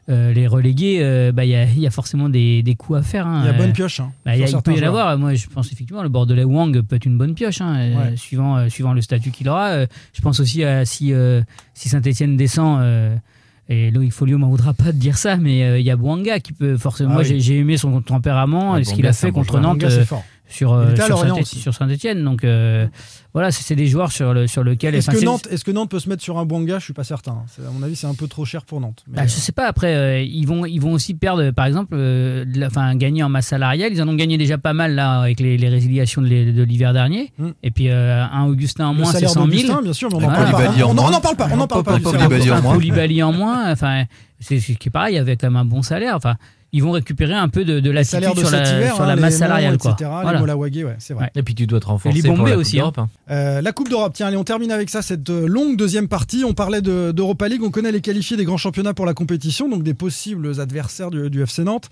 [0.09, 3.01] euh, les relégués, euh, bah, il y, a, y a forcément des, des coups à
[3.03, 3.25] faire.
[3.27, 3.41] hein.
[3.43, 3.99] Il y a bonne Euh, pioche.
[4.01, 5.17] hein, bah, il y a- il peut y en avoir.
[5.17, 8.17] Moi, je pense effectivement le Bordelais Wang peut être une bonne pioche, hein, Ouais.
[8.17, 9.85] suivant, euh, suivant le statut qu'il aura.
[10.13, 11.13] Je pense aussi à si,
[11.73, 12.81] si Saint-Etienne descend.
[13.69, 16.51] et Loïc Folio m'en voudra pas de dire ça, mais il y a Bouanga qui
[16.51, 17.13] peut forcément.
[17.15, 17.25] Ah oui.
[17.25, 19.57] j'ai- j'ai aimé son tempérament Ah, et ce qu'il a fait contre.
[19.61, 20.05] Nantes Bouanga.
[20.53, 22.23] Sur, Il euh, sur Saint- sur Saint-Etienne.
[22.23, 22.87] Donc euh,
[23.33, 24.93] voilà, c'est c'est des joueurs sur, le, sur lequel.
[24.95, 26.79] Est-ce que, Nantes, est-ce que Nantes peut se mettre sur un Bouanga?
[26.79, 27.43] Je suis pas certain.
[27.47, 29.03] C'est- À mon avis, c'est un peu trop cher pour Nantes.
[29.07, 31.93] Mais, Bah, je sais pas, après, euh, ils, vont, ils vont aussi perdre, par exemple,
[31.95, 33.91] euh, de la- enfin, gagner en masse salariale.
[33.93, 36.63] Ils en ont gagné déjà pas mal là avec les, les résiliations de l'hi- de
[36.63, 37.31] l'hiver dernier.
[37.39, 37.47] Mm.
[37.63, 39.47] Et puis euh, un Augustin en le moins, c'est salaire 100 000.
[39.51, 40.83] d'Augustin, bien sûr, mais on n'en Avec parle pas.
[40.85, 41.47] En On- on n'en parle pas.
[41.51, 41.91] On n'en parle pas.
[41.93, 42.61] Pas du salaire Koulibaly en d'Augustin.
[42.61, 42.75] moins.
[42.75, 43.71] Koulibaly en moins.
[43.71, 44.03] Enfin,
[44.39, 46.15] c'est ce qui est pareil, avec quand même un bon salaire.
[46.15, 46.35] Enfin,
[46.73, 49.77] ils vont récupérer un peu de, de sur la, hiver, sur hein, la masse salariale.
[49.77, 49.91] Quoi.
[49.91, 50.33] etc., Voilà.
[50.33, 51.25] Les Molawagé, ouais, c'est vrai.
[51.25, 51.31] Ouais.
[51.35, 53.09] Et puis tu dois te renforcer les pour la Coupe aussi, d'Europe, hein.
[53.29, 56.43] Euh, la Coupe d'Europe, tiens, allez, on termine avec ça, cette euh, longue deuxième partie.
[56.43, 59.69] On parlait de- d'Europa League, on connaît les qualifiés des grands championnats pour la compétition,
[59.69, 61.89] donc des possibles adversaires du, du FC Nantes.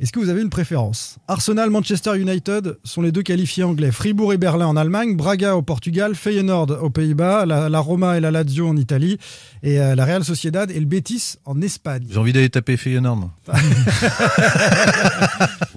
[0.00, 3.92] Est-ce que vous avez une préférence Arsenal, Manchester United sont les deux qualifiés anglais.
[3.92, 8.20] Fribourg et Berlin en Allemagne, Braga au Portugal, Feyenoord aux Pays-Bas, la, la Roma et
[8.20, 9.18] la Lazio en Italie,
[9.62, 12.06] et euh, la Real Sociedad et le Betis en Espagne.
[12.10, 13.30] J'ai envie d'aller taper Feyenoord.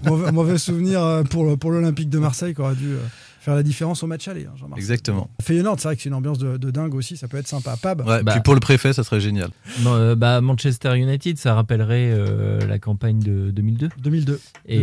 [0.03, 2.99] mauvais, mauvais souvenir euh, pour, pour l'Olympique de Marseille qui aurait dû euh,
[3.47, 4.45] faire la différence au match aller.
[4.45, 4.77] hein, Jean-Marc.
[4.77, 5.29] Exactement.
[5.41, 7.77] Feyenoord, c'est vrai que c'est une ambiance de, de dingue aussi, ça peut être sympa.
[7.81, 8.33] Pab Ouais, Bah.
[8.33, 9.51] Puis pour le préfet, ça serait génial.
[9.83, 13.89] Non, euh, bah, Manchester United, ça rappellerait euh, la campagne de 2002.
[14.03, 14.41] 2002.
[14.67, 14.79] Et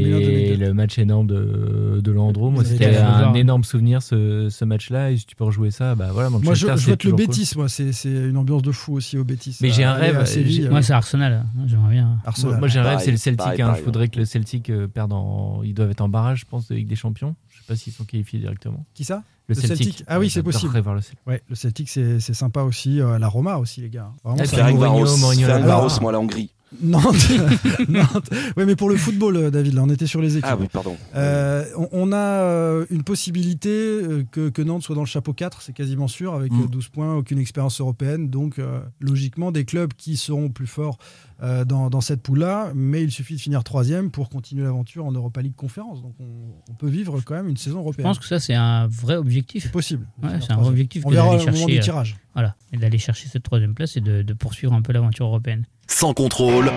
[0.56, 0.56] 2001-2002.
[0.58, 5.10] le match énorme de, de Landreau, moi c'était un énorme souvenir ce, ce match-là.
[5.10, 6.66] Et si tu peux rejouer ça, bah voilà, Manchester.
[6.66, 7.18] Moi, je, je vote le cool.
[7.26, 9.58] Bétis, moi, c'est c'est une ambiance de fou aussi au Bétis.
[9.60, 11.32] Mais j'ai un rêve, à Séville, j'ai- euh, Moi, c'est Arsenal.
[11.32, 11.46] hein.
[11.66, 12.18] J'aimerais bien.
[12.24, 12.52] Arsenal.
[12.52, 13.38] Moi, moi, j'ai un rêve, c'est le Celtic.
[13.38, 15.60] pareil, Il faudrait que le Celtic perde en.
[15.64, 17.34] Ils doivent être en barrage, je pense, de Ligue des Champions.
[17.68, 18.84] Je sais pas s'ils sont qualifiés directement.
[18.94, 19.22] Qui ça?
[19.48, 19.86] Le, Le Celtic.
[19.86, 20.04] Celtic.
[20.06, 20.78] Ah oui, c'est possible.
[20.80, 21.18] voir le Celtic.
[21.26, 23.00] Ouais, le Celtic, c'est c'est sympa aussi.
[23.00, 24.10] euh, la Roma aussi, les gars.
[24.22, 26.50] Vraiment, ça- Ferenc Mourinho, Mourinho, Ferenc alors- Varos, moi la Hongrie.
[26.82, 27.30] Nantes.
[27.88, 28.30] Nantes.
[28.56, 30.44] Ouais, mais pour le football, euh, David, là, on était sur les équipes.
[30.50, 30.96] Ah oui, pardon.
[31.14, 34.00] Euh, on, on a euh, une possibilité
[34.32, 36.62] que, que Nantes soit dans le chapeau 4, c'est quasiment sûr, avec Mm.
[36.64, 38.28] euh, 12 points, aucune expérience européenne.
[38.30, 40.98] Donc, euh, logiquement, des clubs qui seront plus forts
[41.42, 42.72] euh, dans, dans cette poule-là.
[42.74, 46.02] Mais il suffit de finir troisième pour continuer l'aventure en Europa League Conférence.
[46.02, 46.24] Donc, on,
[46.70, 48.04] on peut vivre quand même une saison Je européenne.
[48.06, 49.64] pense que ça, c'est un vrai objectif.
[49.64, 50.06] c'est possible.
[50.22, 52.16] Ouais, c'est un vrai objectif On que verra d'aller au moment chercher, du euh, tirage.
[52.34, 52.56] Voilà.
[52.72, 55.64] Et d'aller chercher cette troisième place et de, de poursuivre un peu l'aventure européenne.
[55.86, 56.70] Sans contrôle,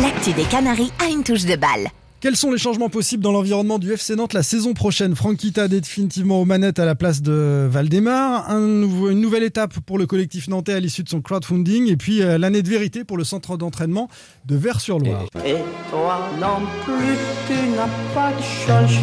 [0.00, 1.88] L'actu des Canaries a une touche de balle.
[2.20, 5.16] Quels sont les changements possibles dans l'environnement du FC Nantes la saison prochaine?
[5.16, 8.48] Franck Kita définitivement aux manettes à la place de Valdemar.
[8.50, 11.90] Un nouveau- une nouvelle étape pour le collectif nantais à l'issue de son crowdfunding.
[11.90, 14.08] Et puis euh, l'année de vérité pour le centre d'entraînement
[14.44, 15.24] de Vers-sur-Loire.
[15.46, 15.56] Et
[15.90, 17.16] toi non plus,
[17.48, 18.32] tu n'as pas
[18.66, 19.00] changé.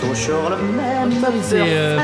[0.00, 1.12] Toujours le même.
[1.42, 1.98] C'est euh.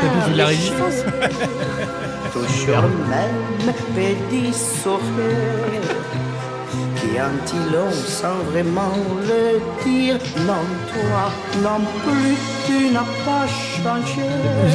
[2.35, 5.89] Toujours même petit sourire.
[6.97, 7.37] Qui un
[7.93, 8.97] sans vraiment
[9.29, 10.19] le dire.
[10.45, 11.31] Non, toi
[11.63, 14.27] non plus, tu n'as pas changé.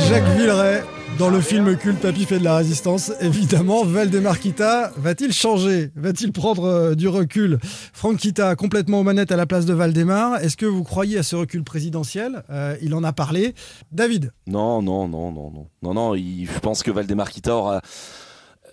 [0.08, 0.84] Jacques Villeray
[1.20, 3.12] dans le film culte Papy fait de la résistance.
[3.20, 5.92] Évidemment, Valdemar Kita va-t-il changer?
[5.96, 7.60] Va-t-il prendre euh, du recul?
[7.94, 10.38] Franck Kita complètement aux manettes à la place de Valdemar.
[10.42, 12.44] Est-ce que vous croyez à ce recul présidentiel?
[12.50, 13.54] Euh, Il en a parlé.
[13.92, 14.32] David?
[14.48, 15.68] Non, non, non, non, non.
[15.84, 17.82] Non, non, il- je pense que Valdemar Kita aura,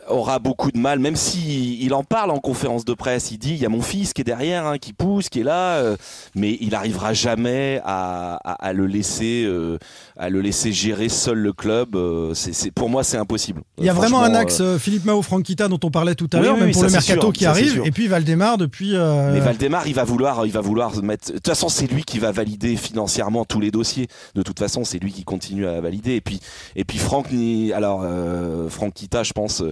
[0.08, 3.30] aura beaucoup de mal, même si il en parle en conférence de presse.
[3.30, 5.44] Il dit il y a mon fils qui est derrière, hein, qui pousse, qui est
[5.44, 5.96] là, euh,
[6.34, 9.78] mais il arrivera jamais à, à- à le laisser, euh,
[10.18, 11.96] à le laisser gérer seul le club.
[11.96, 13.62] euh, c'est, pour moi, c'est impossible.
[13.78, 16.14] Il y a vraiment un axe euh, euh, Philippe Mao, Franck Kita dont on parlait
[16.14, 17.82] tout à Oui, l'heure, oui, même oui, pour le mercato sûr, qui arrive.
[17.84, 18.94] Et puis Valdemar depuis.
[18.96, 21.28] euh, Mais Valdemar, il va vouloir, il va vouloir mettre.
[21.28, 24.06] De toute façon, c'est lui qui va valider financièrement tous les dossiers.
[24.34, 26.14] De toute façon, c'est lui qui continue à valider.
[26.14, 26.40] Et puis,
[26.74, 29.62] et puis Franck, ni- alors euh, Franck Kita, je pense,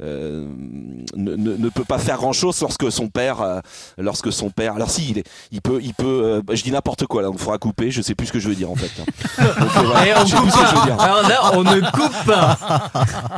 [0.00, 0.46] ne,
[1.16, 3.60] ne- ne peut pas faire grand chose lorsque son père, euh,
[3.98, 4.74] lorsque son père.
[4.74, 6.42] Alors si, il, est- il peut, il peut.
[6.46, 7.90] euh, je dis n'importe quoi là, donc il faudra couper.
[7.90, 8.90] Je sais plus ce que je veux dire en fait.
[9.00, 9.04] hein.
[9.62, 11.04] Donc, euh, voilà, Et on coupe pas.
[11.04, 12.58] Alors là, ne coupe pas.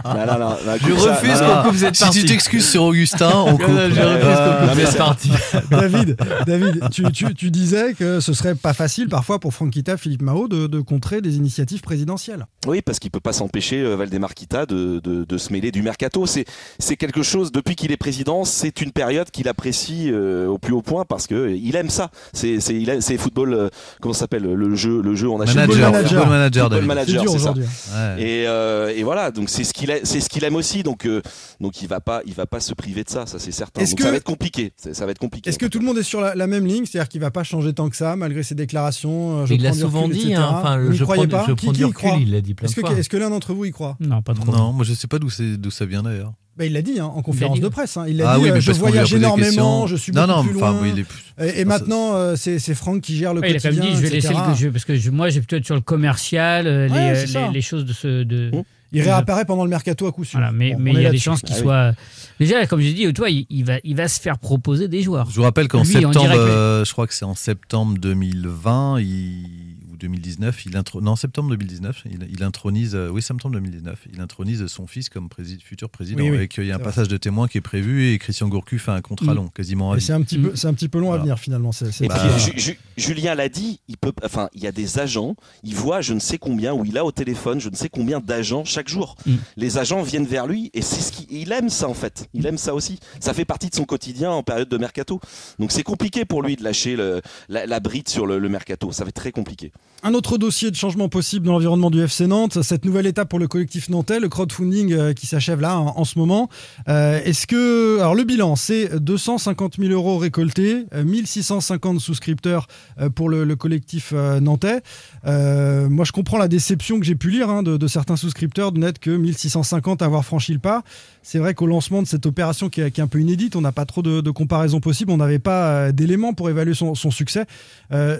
[0.04, 2.20] Non, non, non, non, Je refuse qu'on coupe cette Si partie.
[2.20, 3.66] tu t'excuses sur Augustin, on coupe.
[3.66, 5.30] Je refuse qu'on coupe mais cette partie.
[5.70, 6.16] David,
[6.46, 10.22] David tu, tu- tu disais que ce serait pas facile parfois pour Franck Kita, Philippe
[10.22, 12.46] Mao de, de contrer des initiatives présidentielles.
[12.66, 15.82] Oui, parce qu'il peut pas s'empêcher, euh, Valdemar Kita, de, de, de se mêler du
[15.82, 16.26] mercato.
[16.34, 16.44] C'est,
[16.78, 20.72] c'est quelque chose, depuis qu'il est président, c'est une période qu'il apprécie euh, au plus
[20.72, 22.10] haut point parce que euh, il aime ça.
[22.32, 23.68] C'est, c'est, il aime- c'est football, euh,
[24.00, 27.24] comment ça s'appelle le jeu, le jeu, on achète Manager, Football football manager, Football manager,
[27.28, 27.52] c'est ça.
[27.52, 28.22] Ouais.
[28.22, 31.06] Et, euh, et voilà, donc c'est ce qu'il a- c'est ce qu'il aime aussi, donc
[31.06, 31.22] euh,
[31.60, 33.80] donc il va pas il va pas se priver de ça, ça c'est certain.
[33.82, 35.50] Est-ce Donc que- ça va être compliqué, ça, ça va être compliqué.
[35.50, 37.44] Est-ce que tout le monde est sur la, la même ligne C'est-à-dire qu'il va pas
[37.44, 40.34] changer tant que ça, malgré ses déclarations euh, je Il l'a souvent recul, dit.
[40.34, 42.10] hein, Enfin, Vous n'y je croyez prends, pas je Qui- prends qui du recul.
[42.22, 42.98] Il l'a dit plein Est-ce de que, fois.
[42.98, 43.96] est-ce que l'un d'entre vous y croit?
[44.00, 44.50] Non, pas trop.
[44.50, 46.23] Non, moi je sais pas d'où c'est d'où ça vient d'ailleurs.
[46.56, 47.62] Bah, Il l'a dit hein, en conférence dit.
[47.62, 47.96] de presse.
[47.96, 48.04] hein.
[48.08, 50.52] Il a Ah dit oui, euh, je voyage énormément, je suis Non, beaucoup non, plus
[50.52, 50.78] loin.
[50.82, 53.34] oui, il est plus- Et, et Non, ça- maintenant, euh, c'est c'est Franck qui gère
[53.34, 53.84] le Ouais, il a quand quotidien.
[53.84, 54.42] même dit, je vais laisser etc.
[54.50, 57.60] le jeu parce que je- moi, j'ai plutôt être sur le commercial, euh, Ouais, les,
[57.60, 58.22] choses de ce.
[58.22, 58.52] De...
[58.92, 60.38] Il réapparaît pendant le mercato à coup sûr.
[60.38, 61.62] Voilà, mais Bon, mais on il y a des chances qu'il Ah oui.
[61.62, 61.92] soit.
[62.38, 65.28] Déjà, comme j'ai dit, toi, il, il va, il va se faire proposer des joueurs.
[65.30, 69.73] Je vous rappelle qu'en septembre, euh, je crois que c'est en septembre 2020 il-
[70.08, 71.00] 2019, il intro...
[71.00, 75.28] non septembre 2019, il, il intronise, euh, oui septembre 2019, il intronise son fils comme
[75.28, 76.22] prési- futur président.
[76.22, 76.84] Oui, oui, et qu'il y a un vrai.
[76.86, 79.36] passage de témoin qui est prévu et Christian Gourcuff fait un contrat Mm.
[79.36, 81.72] long, quasiment Et c'est un petit peu, c'est un petit peu long à venir finalement.
[81.72, 84.66] C'est, c'est Et pas- puis, Ju- Ju- Julien l'a dit, il peut, enfin, il y
[84.66, 87.68] a des agents, il voit je ne sais combien, ou il a au téléphone je
[87.70, 89.16] ne sais combien d'agents chaque jour.
[89.26, 89.34] Mm.
[89.56, 92.28] Les agents viennent vers lui et c'est ce qu'il il aime ça en fait.
[92.34, 92.98] Il aime ça aussi.
[93.20, 95.20] Ça fait partie de son quotidien en période de mercato.
[95.58, 98.92] Donc c'est compliqué pour lui de lâcher le- la, la bride sur le, le mercato.
[98.92, 99.72] Ça va être très compliqué.
[100.06, 103.38] Un autre dossier de changement possible dans l'environnement du FC Nantes, cette nouvelle étape pour
[103.38, 106.50] le collectif nantais, le crowdfunding euh, qui s'achève là en, ce moment.
[106.90, 112.66] Euh, Est-ce que, alors le bilan, c'est 250 000 euros récoltés, euh, 1650 souscripteurs
[113.00, 114.82] euh, pour le, le collectif nantais.
[115.24, 118.98] Moi, je comprends la déception que j'ai pu lire hein, de, certains souscripteurs de n'être
[118.98, 120.82] que 1650 à avoir franchi le pas.
[121.22, 123.86] C'est vrai qu'au lancement de cette opération qui est, un peu inédite, on n'a pas
[123.86, 127.46] trop de, de comparaison possible, on n'avait pas d'éléments pour évaluer son, succès.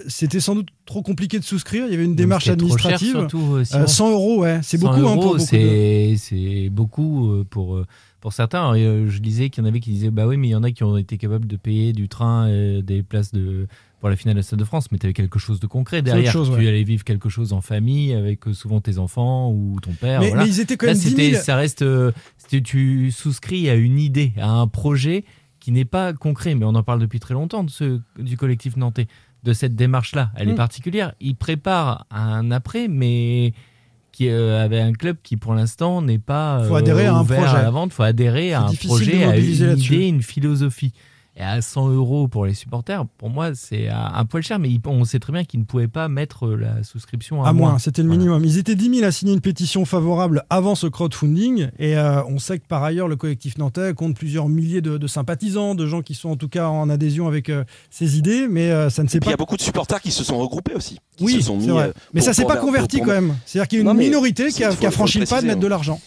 [0.09, 1.74] C'était sans doute trop compliqué de souscrire.
[1.79, 3.11] Il y avait une démarche cher, administrative.
[3.13, 3.87] surtout, euh, Euh.
[3.87, 5.09] 100 euros, ouais, c'est 100 beaucoup.
[5.09, 5.41] hein, pour de-
[6.17, 7.81] c'est beaucoup euh, pour,
[8.21, 8.71] pour certains.
[8.71, 10.63] Alors, je disais qu'il y en avait qui disaient bah oui, mais il y en
[10.63, 13.67] a qui ont été capables de payer du train, et des places de
[14.01, 16.03] pour la finale de la Stade de France, mais tu avais quelque chose de concret
[16.03, 16.31] derrière.
[16.31, 16.69] chose, tu ouais.
[16.69, 20.21] allais vivre quelque chose en famille avec souvent tes enfants ou ton père.
[20.21, 20.45] Mais- voilà.
[20.45, 21.43] mais ils étaient quand Là, même 10 c'était- 000.
[21.43, 21.83] Ça reste,
[22.63, 25.25] tu souscris à une idée, à un projet
[25.61, 28.77] qui n'est pas concret, mais on en parle depuis très longtemps de ce, du collectif
[28.77, 29.07] nantais,
[29.45, 30.31] de cette démarche-là.
[30.37, 30.53] Elle Mm.
[30.53, 31.13] est particulière.
[31.21, 33.53] Il prépare un après, mais
[34.13, 37.25] qui euh, avait un club qui pour l'instant n'est pas Faut euh, adhérer à un
[37.25, 37.45] projet.
[37.47, 37.91] à la vente.
[37.93, 40.93] Il faut adhérer à un projet, à une idée, une philosophie.
[41.37, 45.05] Et à 100 euros pour les supporters, pour moi, c'est un poil cher, mais on
[45.05, 48.09] sait très bien qu'ils ne pouvaient pas mettre la souscription à, À moins, c'était le
[48.09, 48.45] minimum.
[48.45, 51.71] Ils étaient 10 000 à signer une pétition favorable avant ce crowdfunding.
[51.81, 55.07] Et euh, on sait que par ailleurs, le collectif nantais compte plusieurs milliers de, de
[55.09, 58.47] sympathisants, de gens qui sont en tout cas en adhésion avec euh, ces idées.
[58.49, 59.35] Mais euh, ça ne s'est puis il y pas.
[59.35, 60.99] a beaucoup de supporters qui se sont regroupés aussi.
[61.17, 61.89] qui Oui, se sont c'est mis, vrai.
[61.89, 63.35] euh, mais pour- ça s'est pour pas converti pour- quand même.
[63.45, 65.49] C'est-à-dire qu'il y a une Non, minorité qui a, qui a franchi le pas de
[65.49, 65.71] mettre de hein.
[65.71, 66.01] l'argent.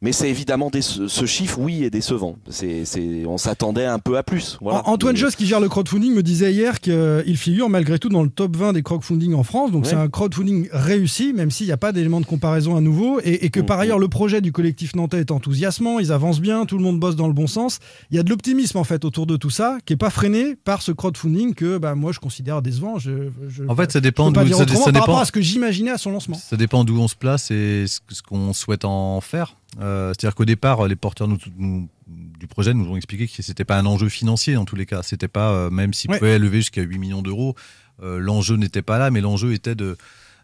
[0.00, 2.36] Mais c'est évidemment ce, chiffre, oui, est décevant.
[2.48, 4.56] C'est, c'est, on s'attendait un peu à plus.
[4.60, 4.86] Voilà.
[4.88, 8.22] Antoine Mais- Josse, qui gère le crowdfunding, me disait hier qu'il figure malgré tout dans
[8.22, 9.72] le top 20 des crowdfunding en France.
[9.72, 9.90] Donc Ouais.
[9.90, 13.18] c'est un crowdfunding réussi, même s'il n'y a pas d'élément de comparaison à nouveau.
[13.24, 16.40] Et, et que Mm, par ailleurs, le projet du collectif nantais est enthousiasmant, ils avancent
[16.40, 17.80] bien, tout le monde bosse dans le bon sens.
[18.12, 20.54] Il y a de l'optimisme en fait autour de tout ça, qui n'est pas freiné
[20.54, 23.00] par ce crowdfunding que bah, moi je considère décevant.
[23.00, 25.40] Je, je- En fait, ça dépend d'où- ça- ça par dépend- rapport à ce que
[25.40, 26.36] j'imaginais à son lancement.
[26.36, 29.56] Ça dépend d'où on se place et ce, ce qu'on souhaite en faire.
[29.80, 33.64] Euh, C'est-à-dire qu'au départ, les porteurs nous- nous- du projet nous ont expliqué que c'était
[33.64, 35.02] pas un enjeu financier en tous les cas.
[35.02, 36.18] C'était pas, euh, même s'ils Ouais.
[36.18, 37.54] pouvaient lever jusqu'à 8 millions d'euros,
[38.02, 39.74] euh, l'enjeu n'était pas là, mais l'enjeu était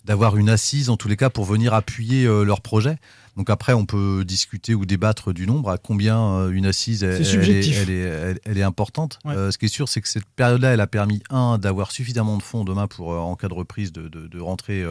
[0.05, 2.97] d'avoir une assise en tous les cas pour venir appuyer leur projet.
[3.37, 7.21] Donc après, on peut discuter ou débattre du nombre, à combien euh, une assise elle
[7.51, 9.19] est, elle est- elle- elle est importante.
[9.25, 9.35] Ouais.
[9.35, 12.37] Euh, ce qui est sûr, c'est que cette période-là, elle a permis, un, d'avoir suffisamment
[12.37, 14.85] de fonds demain pour, euh, en cas de reprise, de, de- de rentrer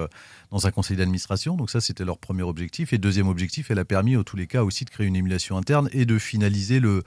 [0.52, 1.56] dans un conseil d'administration.
[1.56, 2.92] Donc ça, c'était leur premier objectif.
[2.94, 5.58] Et deuxième objectif, elle a permis, en tous les cas, aussi de créer une émulation
[5.58, 7.04] interne et de finaliser le,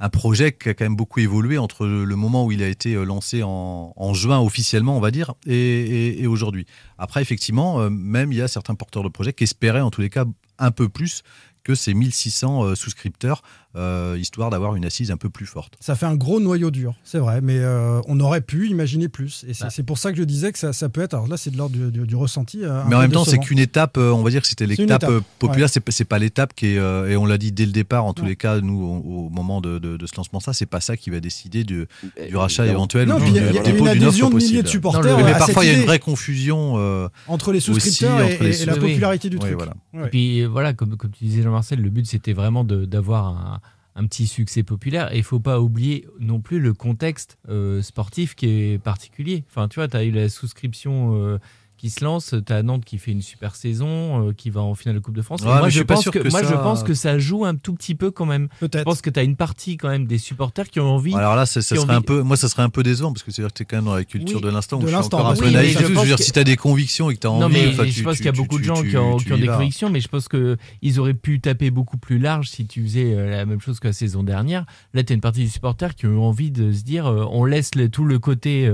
[0.00, 2.94] un projet qui a quand même beaucoup évolué entre le, moment où il a été
[2.94, 6.66] euh, lancé en, juin officiellement, on va dire, et, et- et aujourd'hui.
[6.98, 10.00] Après, effectivement, euh, même il y a certains porteurs de projets qui espéraient, en tous
[10.00, 10.24] les cas,
[10.58, 11.22] un peu plus
[11.64, 13.42] que ces 1600 euh, souscripteurs,
[13.76, 15.74] euh, histoire d'avoir une assise un peu plus forte.
[15.80, 19.44] Ça fait un gros noyau dur, c'est vrai, mais euh, on aurait pu imaginer plus.
[19.48, 19.82] Et c'est Bah.
[19.86, 21.14] pour ça que je disais que ça, ça peut être.
[21.14, 22.60] Alors là, c'est de l'ordre du, du- du ressenti.
[22.64, 25.22] euh, Mais en même temps, c'est qu'une étape, on va dire que c'était l'étape étape,
[25.38, 25.80] populaire, ouais.
[25.90, 28.22] c'est pas- l'étape qui est, euh, et on l'a dit dès le départ, en tous
[28.22, 28.30] Ouais.
[28.30, 30.96] les cas, nous, au, au moment de, de- de ce lancement, ça, c'est pas ça
[30.96, 31.86] qui va décider du,
[32.28, 34.02] du rachat éventuel Non, ou du il y a- il y a dépôt une d'une
[34.04, 34.62] offre adhésion de milliers possible.
[34.62, 36.74] de supporters Oui, mais parfois, il y a une vraie confusion.
[36.78, 39.56] euh, entre les souscripteurs et, la popularité du truc.
[39.94, 43.60] Et puis voilà, comme, tu disais Jean-Marcel, le but c'était vraiment d'avoir un,
[43.96, 45.12] un petit succès populaire.
[45.12, 49.44] Et il faut pas oublier non plus le contexte euh, sportif qui est particulier.
[49.48, 51.38] Enfin, tu vois, tu as eu la souscription euh,
[51.78, 54.74] qui se lance, tu as Nantes qui fait une super saison, euh, qui va en
[54.74, 55.42] finale de Coupe de France.
[55.42, 57.74] Ouais, moi, je pense que, que moi je ça- pense que ça joue un tout
[57.74, 58.48] petit peu quand même.
[58.62, 61.14] Je pense que tu as une partie quand même des supporters qui ont envie.
[61.14, 63.58] Alors là, ça, un peu, moi, ça serait un peu décevant parce que c'est-à-dire que
[63.58, 64.76] tu es quand même dans la culture Oui, de l'instant.
[64.78, 65.78] où de je suis l'instant, encore un peu oui, naïf.
[65.78, 67.40] je veux dire, que- si tu as des convictions et que tu as envie.
[67.42, 68.96] Non, mais enfin, je tu- pense qu'il y a tu- beaucoup de gens tu- qui
[68.96, 71.98] ont, tu qui ont y des convictions, mais je pense qu'ils auraient pu taper beaucoup
[71.98, 74.64] plus large si tu faisais euh, la même chose que la saison dernière.
[74.94, 77.44] Là, tu as une partie des supporters qui ont envie de se dire euh, on
[77.44, 78.70] laisse tout le côté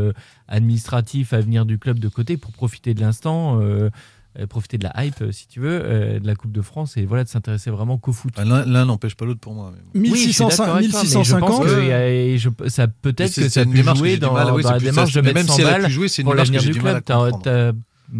[0.48, 3.60] administratif à venir du club de côté pour profiter de l'instant.
[3.60, 3.90] euh,
[4.38, 6.96] euh, profiter de la hype euh, si tu veux euh, de la Coupe de France
[6.96, 8.32] et voilà de s'intéresser vraiment qu'au foot.
[8.38, 9.74] L'un n'empêche pas l'autre pour moi.
[9.76, 10.10] mais bon.
[10.10, 11.48] Oui, je suis 1600 d'accord avec toi, mais je 1650.
[11.50, 14.32] pense que il y a- et je- ça peut-être que c'est ça peut jouer dans,
[14.32, 15.20] mal, oui, dans c'est la démarche ça.
[15.20, 15.92] de mettre même 100 si elle a balles
[16.24, 17.04] pour l'avenir du club.
[17.04, 17.72] T'as-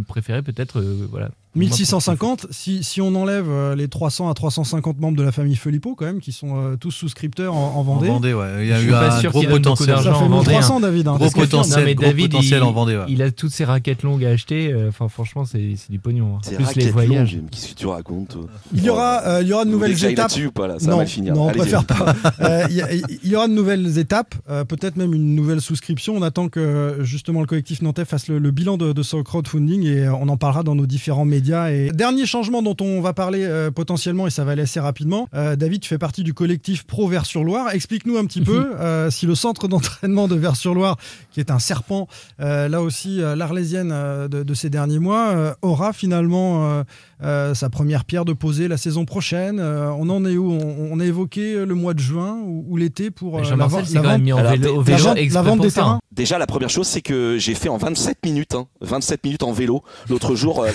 [0.06, 5.16] préféré peut-être euh, voilà 1650, si, si on enlève euh, les 300 à 350 membres
[5.18, 8.09] de la famille Filippo, quand même, qui sont euh, tous souscripteurs en, en Vendée.
[8.09, 8.46] En Vendée, ouais.
[8.62, 9.96] Il y a Je eu un gros potentiel.
[9.96, 10.80] Ça fait en Vendée, 1300, hein.
[10.80, 11.09] David.
[11.09, 11.16] hein.
[11.16, 11.78] Gros potentiel.
[11.80, 13.05] Non, mais gros David, potentiel il, en Vendée, ouais.
[13.09, 14.72] il a toutes ses raquettes longues à acheter.
[14.72, 16.36] euh, Enfin, franchement, c'est du pognon.
[16.36, 16.38] hein.
[16.42, 17.38] C'est Plus les voyages.
[17.50, 18.42] Qu'est-ce que tu racontes toi
[18.74, 20.32] Il y aura, euh, il y aura de nouvelles étapes.
[20.46, 20.78] ou pas là?
[20.78, 21.34] Ça va non, mal finir.
[21.34, 22.14] non, on préfère pas.
[22.40, 24.34] Euh, Il y, a- il y aura de nouvelles étapes,
[24.68, 26.14] peut-être même une nouvelle souscription.
[26.16, 29.84] On attend que justement le collectif nantais fasse le, le bilan de, de ce crowdfunding
[29.84, 31.41] et on en parlera dans nos différents médias.
[31.70, 35.28] Et dernier changement dont on va parler euh, potentiellement et ça va aller assez rapidement.
[35.34, 37.70] Euh, David, tu fais partie du collectif Pro Vers-sur-Loire.
[37.72, 40.97] Explique-nous un petit peu euh, si le centre d'entraînement de Vers-sur-Loire,
[41.32, 42.07] qui est un serpent,
[42.41, 46.83] euh, là aussi euh, l'Arlésienne euh, de, de ces derniers mois, euh, aura finalement euh,
[47.22, 49.58] euh, sa première pierre de poser la saison prochaine.
[49.61, 50.50] Euh, on en est où?
[50.53, 53.79] On, on a évoqué le mois de juin ou, ou l'été pour euh, la, Jean-Marcel
[53.84, 55.92] vente- la vente- vélo, la vente- la vente des ça, terrains.
[55.95, 56.00] hein.
[56.12, 59.53] Déjà, la première chose, c'est que j'ai fait en 27 minutes, hein, 27 minutes en
[59.53, 60.66] vélo, l'autre jour,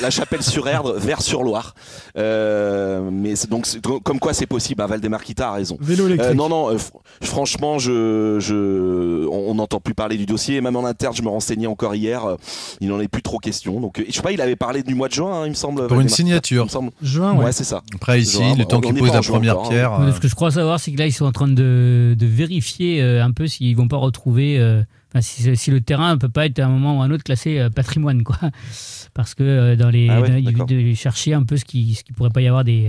[0.57, 1.73] euh, La Chapelle-sur-Erdre, Vers-sur-Loire.
[2.17, 3.65] Euh, mais donc,
[4.03, 5.77] comme quoi c'est possible, hein, Valdemarquita a raison.
[5.79, 6.31] Vélo électrique.
[6.31, 10.61] Euh, non, non, euh, fr- franchement, je, je, on n'entend plus parler du dossier.
[10.61, 12.25] Même en interne, je me renseignais encore hier.
[12.25, 12.35] euh,
[12.81, 13.79] il n'en est plus trop question.
[13.79, 15.55] Donc, euh, je sais pas, il avait parlé du mois de juin, hein, il me
[15.55, 15.87] semble.
[15.87, 16.63] Pour une signature.
[16.63, 16.91] il me semble.
[17.01, 17.51] Juin, Ouais, ouais.
[17.51, 17.81] c'est ça.
[17.95, 19.69] Après, ici, Genre, le temps qu'il pose la juin première encore, hein.
[19.69, 19.93] pierre.
[20.01, 22.25] Euh, Ce que je crois savoir, c'est que là, ils sont en train de, de
[22.25, 24.57] vérifier euh, un peu s'ils vont pas retrouver.
[24.59, 24.81] euh,
[25.13, 27.11] enfin, si, si le terrain ne peut pas être à un moment ou à un
[27.11, 28.37] autre classé patrimoine, quoi.
[29.17, 30.43] Parce que euh, dans les, Ah ouais, dans- il
[30.95, 32.85] chercher un peu ce qui, ce qui pourrait pas y avoir des.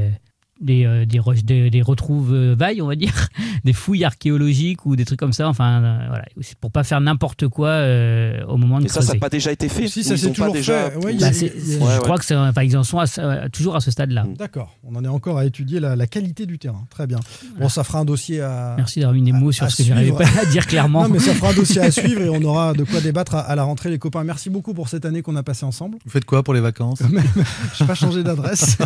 [0.60, 3.28] Euh, des, euh, des, re- des, des retrouvailles, on va dire,
[3.64, 5.48] des fouilles archéologiques ou des trucs comme ça.
[5.48, 9.02] Enfin, euh, voilà, c'est pour pas faire n'importe quoi euh, au moment de Et ça,
[9.02, 10.90] ça n'a pas déjà été fait Si, ça pas toujours déjà...
[10.90, 10.96] fait.
[11.04, 11.98] Ouais, Bah, c'est- je Ouais, ouais.
[12.00, 14.26] crois que c'est, enfin, ils en sont à ce- euh, toujours à ce stade-là.
[14.38, 16.84] D'accord, on en est encore à étudier la, la qualité du terrain.
[16.90, 17.18] Très bien.
[17.58, 18.74] Bon, ça fera un dossier à.
[18.76, 20.18] Merci d'avoir mis des mots sur à ce que j'arrivais suivre.
[20.34, 21.02] pas à dire clairement.
[21.04, 23.40] Non, mais ça fera un dossier à suivre et on aura de quoi débattre à,
[23.40, 24.24] à la rentrée, les copains.
[24.24, 25.98] Merci beaucoup pour cette année qu'on a passée ensemble.
[26.04, 26.98] Vous faites quoi pour les vacances?
[27.02, 28.78] Je n'ai pas changé d'adresse.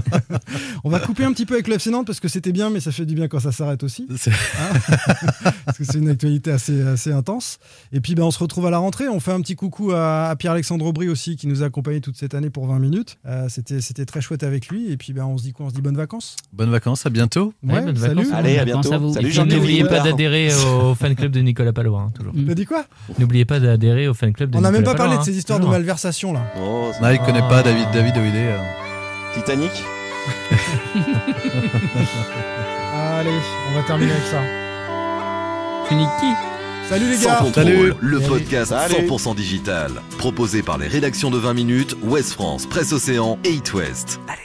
[0.84, 2.80] on va couper un petit peu avec le FC Nantes parce que c'était bien, mais
[2.80, 4.06] ça fait du bien quand ça s'arrête aussi.
[4.16, 4.94] C'est- Hein
[5.64, 7.58] parce que c'est une actualité assez, assez intense.
[7.92, 9.08] Et puis ben, on se retrouve à la rentrée.
[9.08, 12.16] On fait un petit coucou à, à Pierre-Alexandre Aubry aussi qui nous a accompagnés toute
[12.16, 13.18] cette année pour 20 minutes.
[13.26, 14.90] Euh, c'était, c'était très chouette avec lui.
[14.90, 15.66] Et puis ben, on se dit quoi?
[15.66, 17.52] On se dit bonnes vacances Bonnes vacances, à bientôt.
[17.62, 18.14] Ouais, bonnes salut.
[18.22, 18.32] vacances.
[18.34, 18.92] Allez, à bientôt.
[18.92, 19.12] à vous.
[19.14, 22.32] Salut Et N'oubliez pas d'adhérer au fan club de Nicolas Palois, hein, toujours.
[22.46, 22.84] T'as dit quoi?
[23.18, 25.30] N'oubliez pas d'adhérer au fan club de On n'a Nicolas même pas parlé de ces
[25.30, 26.40] hein, histoires de malversation là.
[26.60, 28.38] Oh, c'est- Mike connaît pas David David Oidé.
[28.38, 28.58] euh.
[29.34, 29.70] Titanic?
[33.18, 33.30] Allez,
[33.70, 34.40] on va terminer avec ça.
[35.88, 36.32] Funiki.
[36.88, 37.92] Salut les Sans gars contrôle, Salut.
[38.00, 38.28] le Salut.
[38.32, 39.06] podcast Salut.
[39.08, 39.90] 100% digital.
[40.18, 44.20] Proposé par les rédactions de 20 minutes, Ouest France, Presse Océan et It West.
[44.28, 44.38] Allez.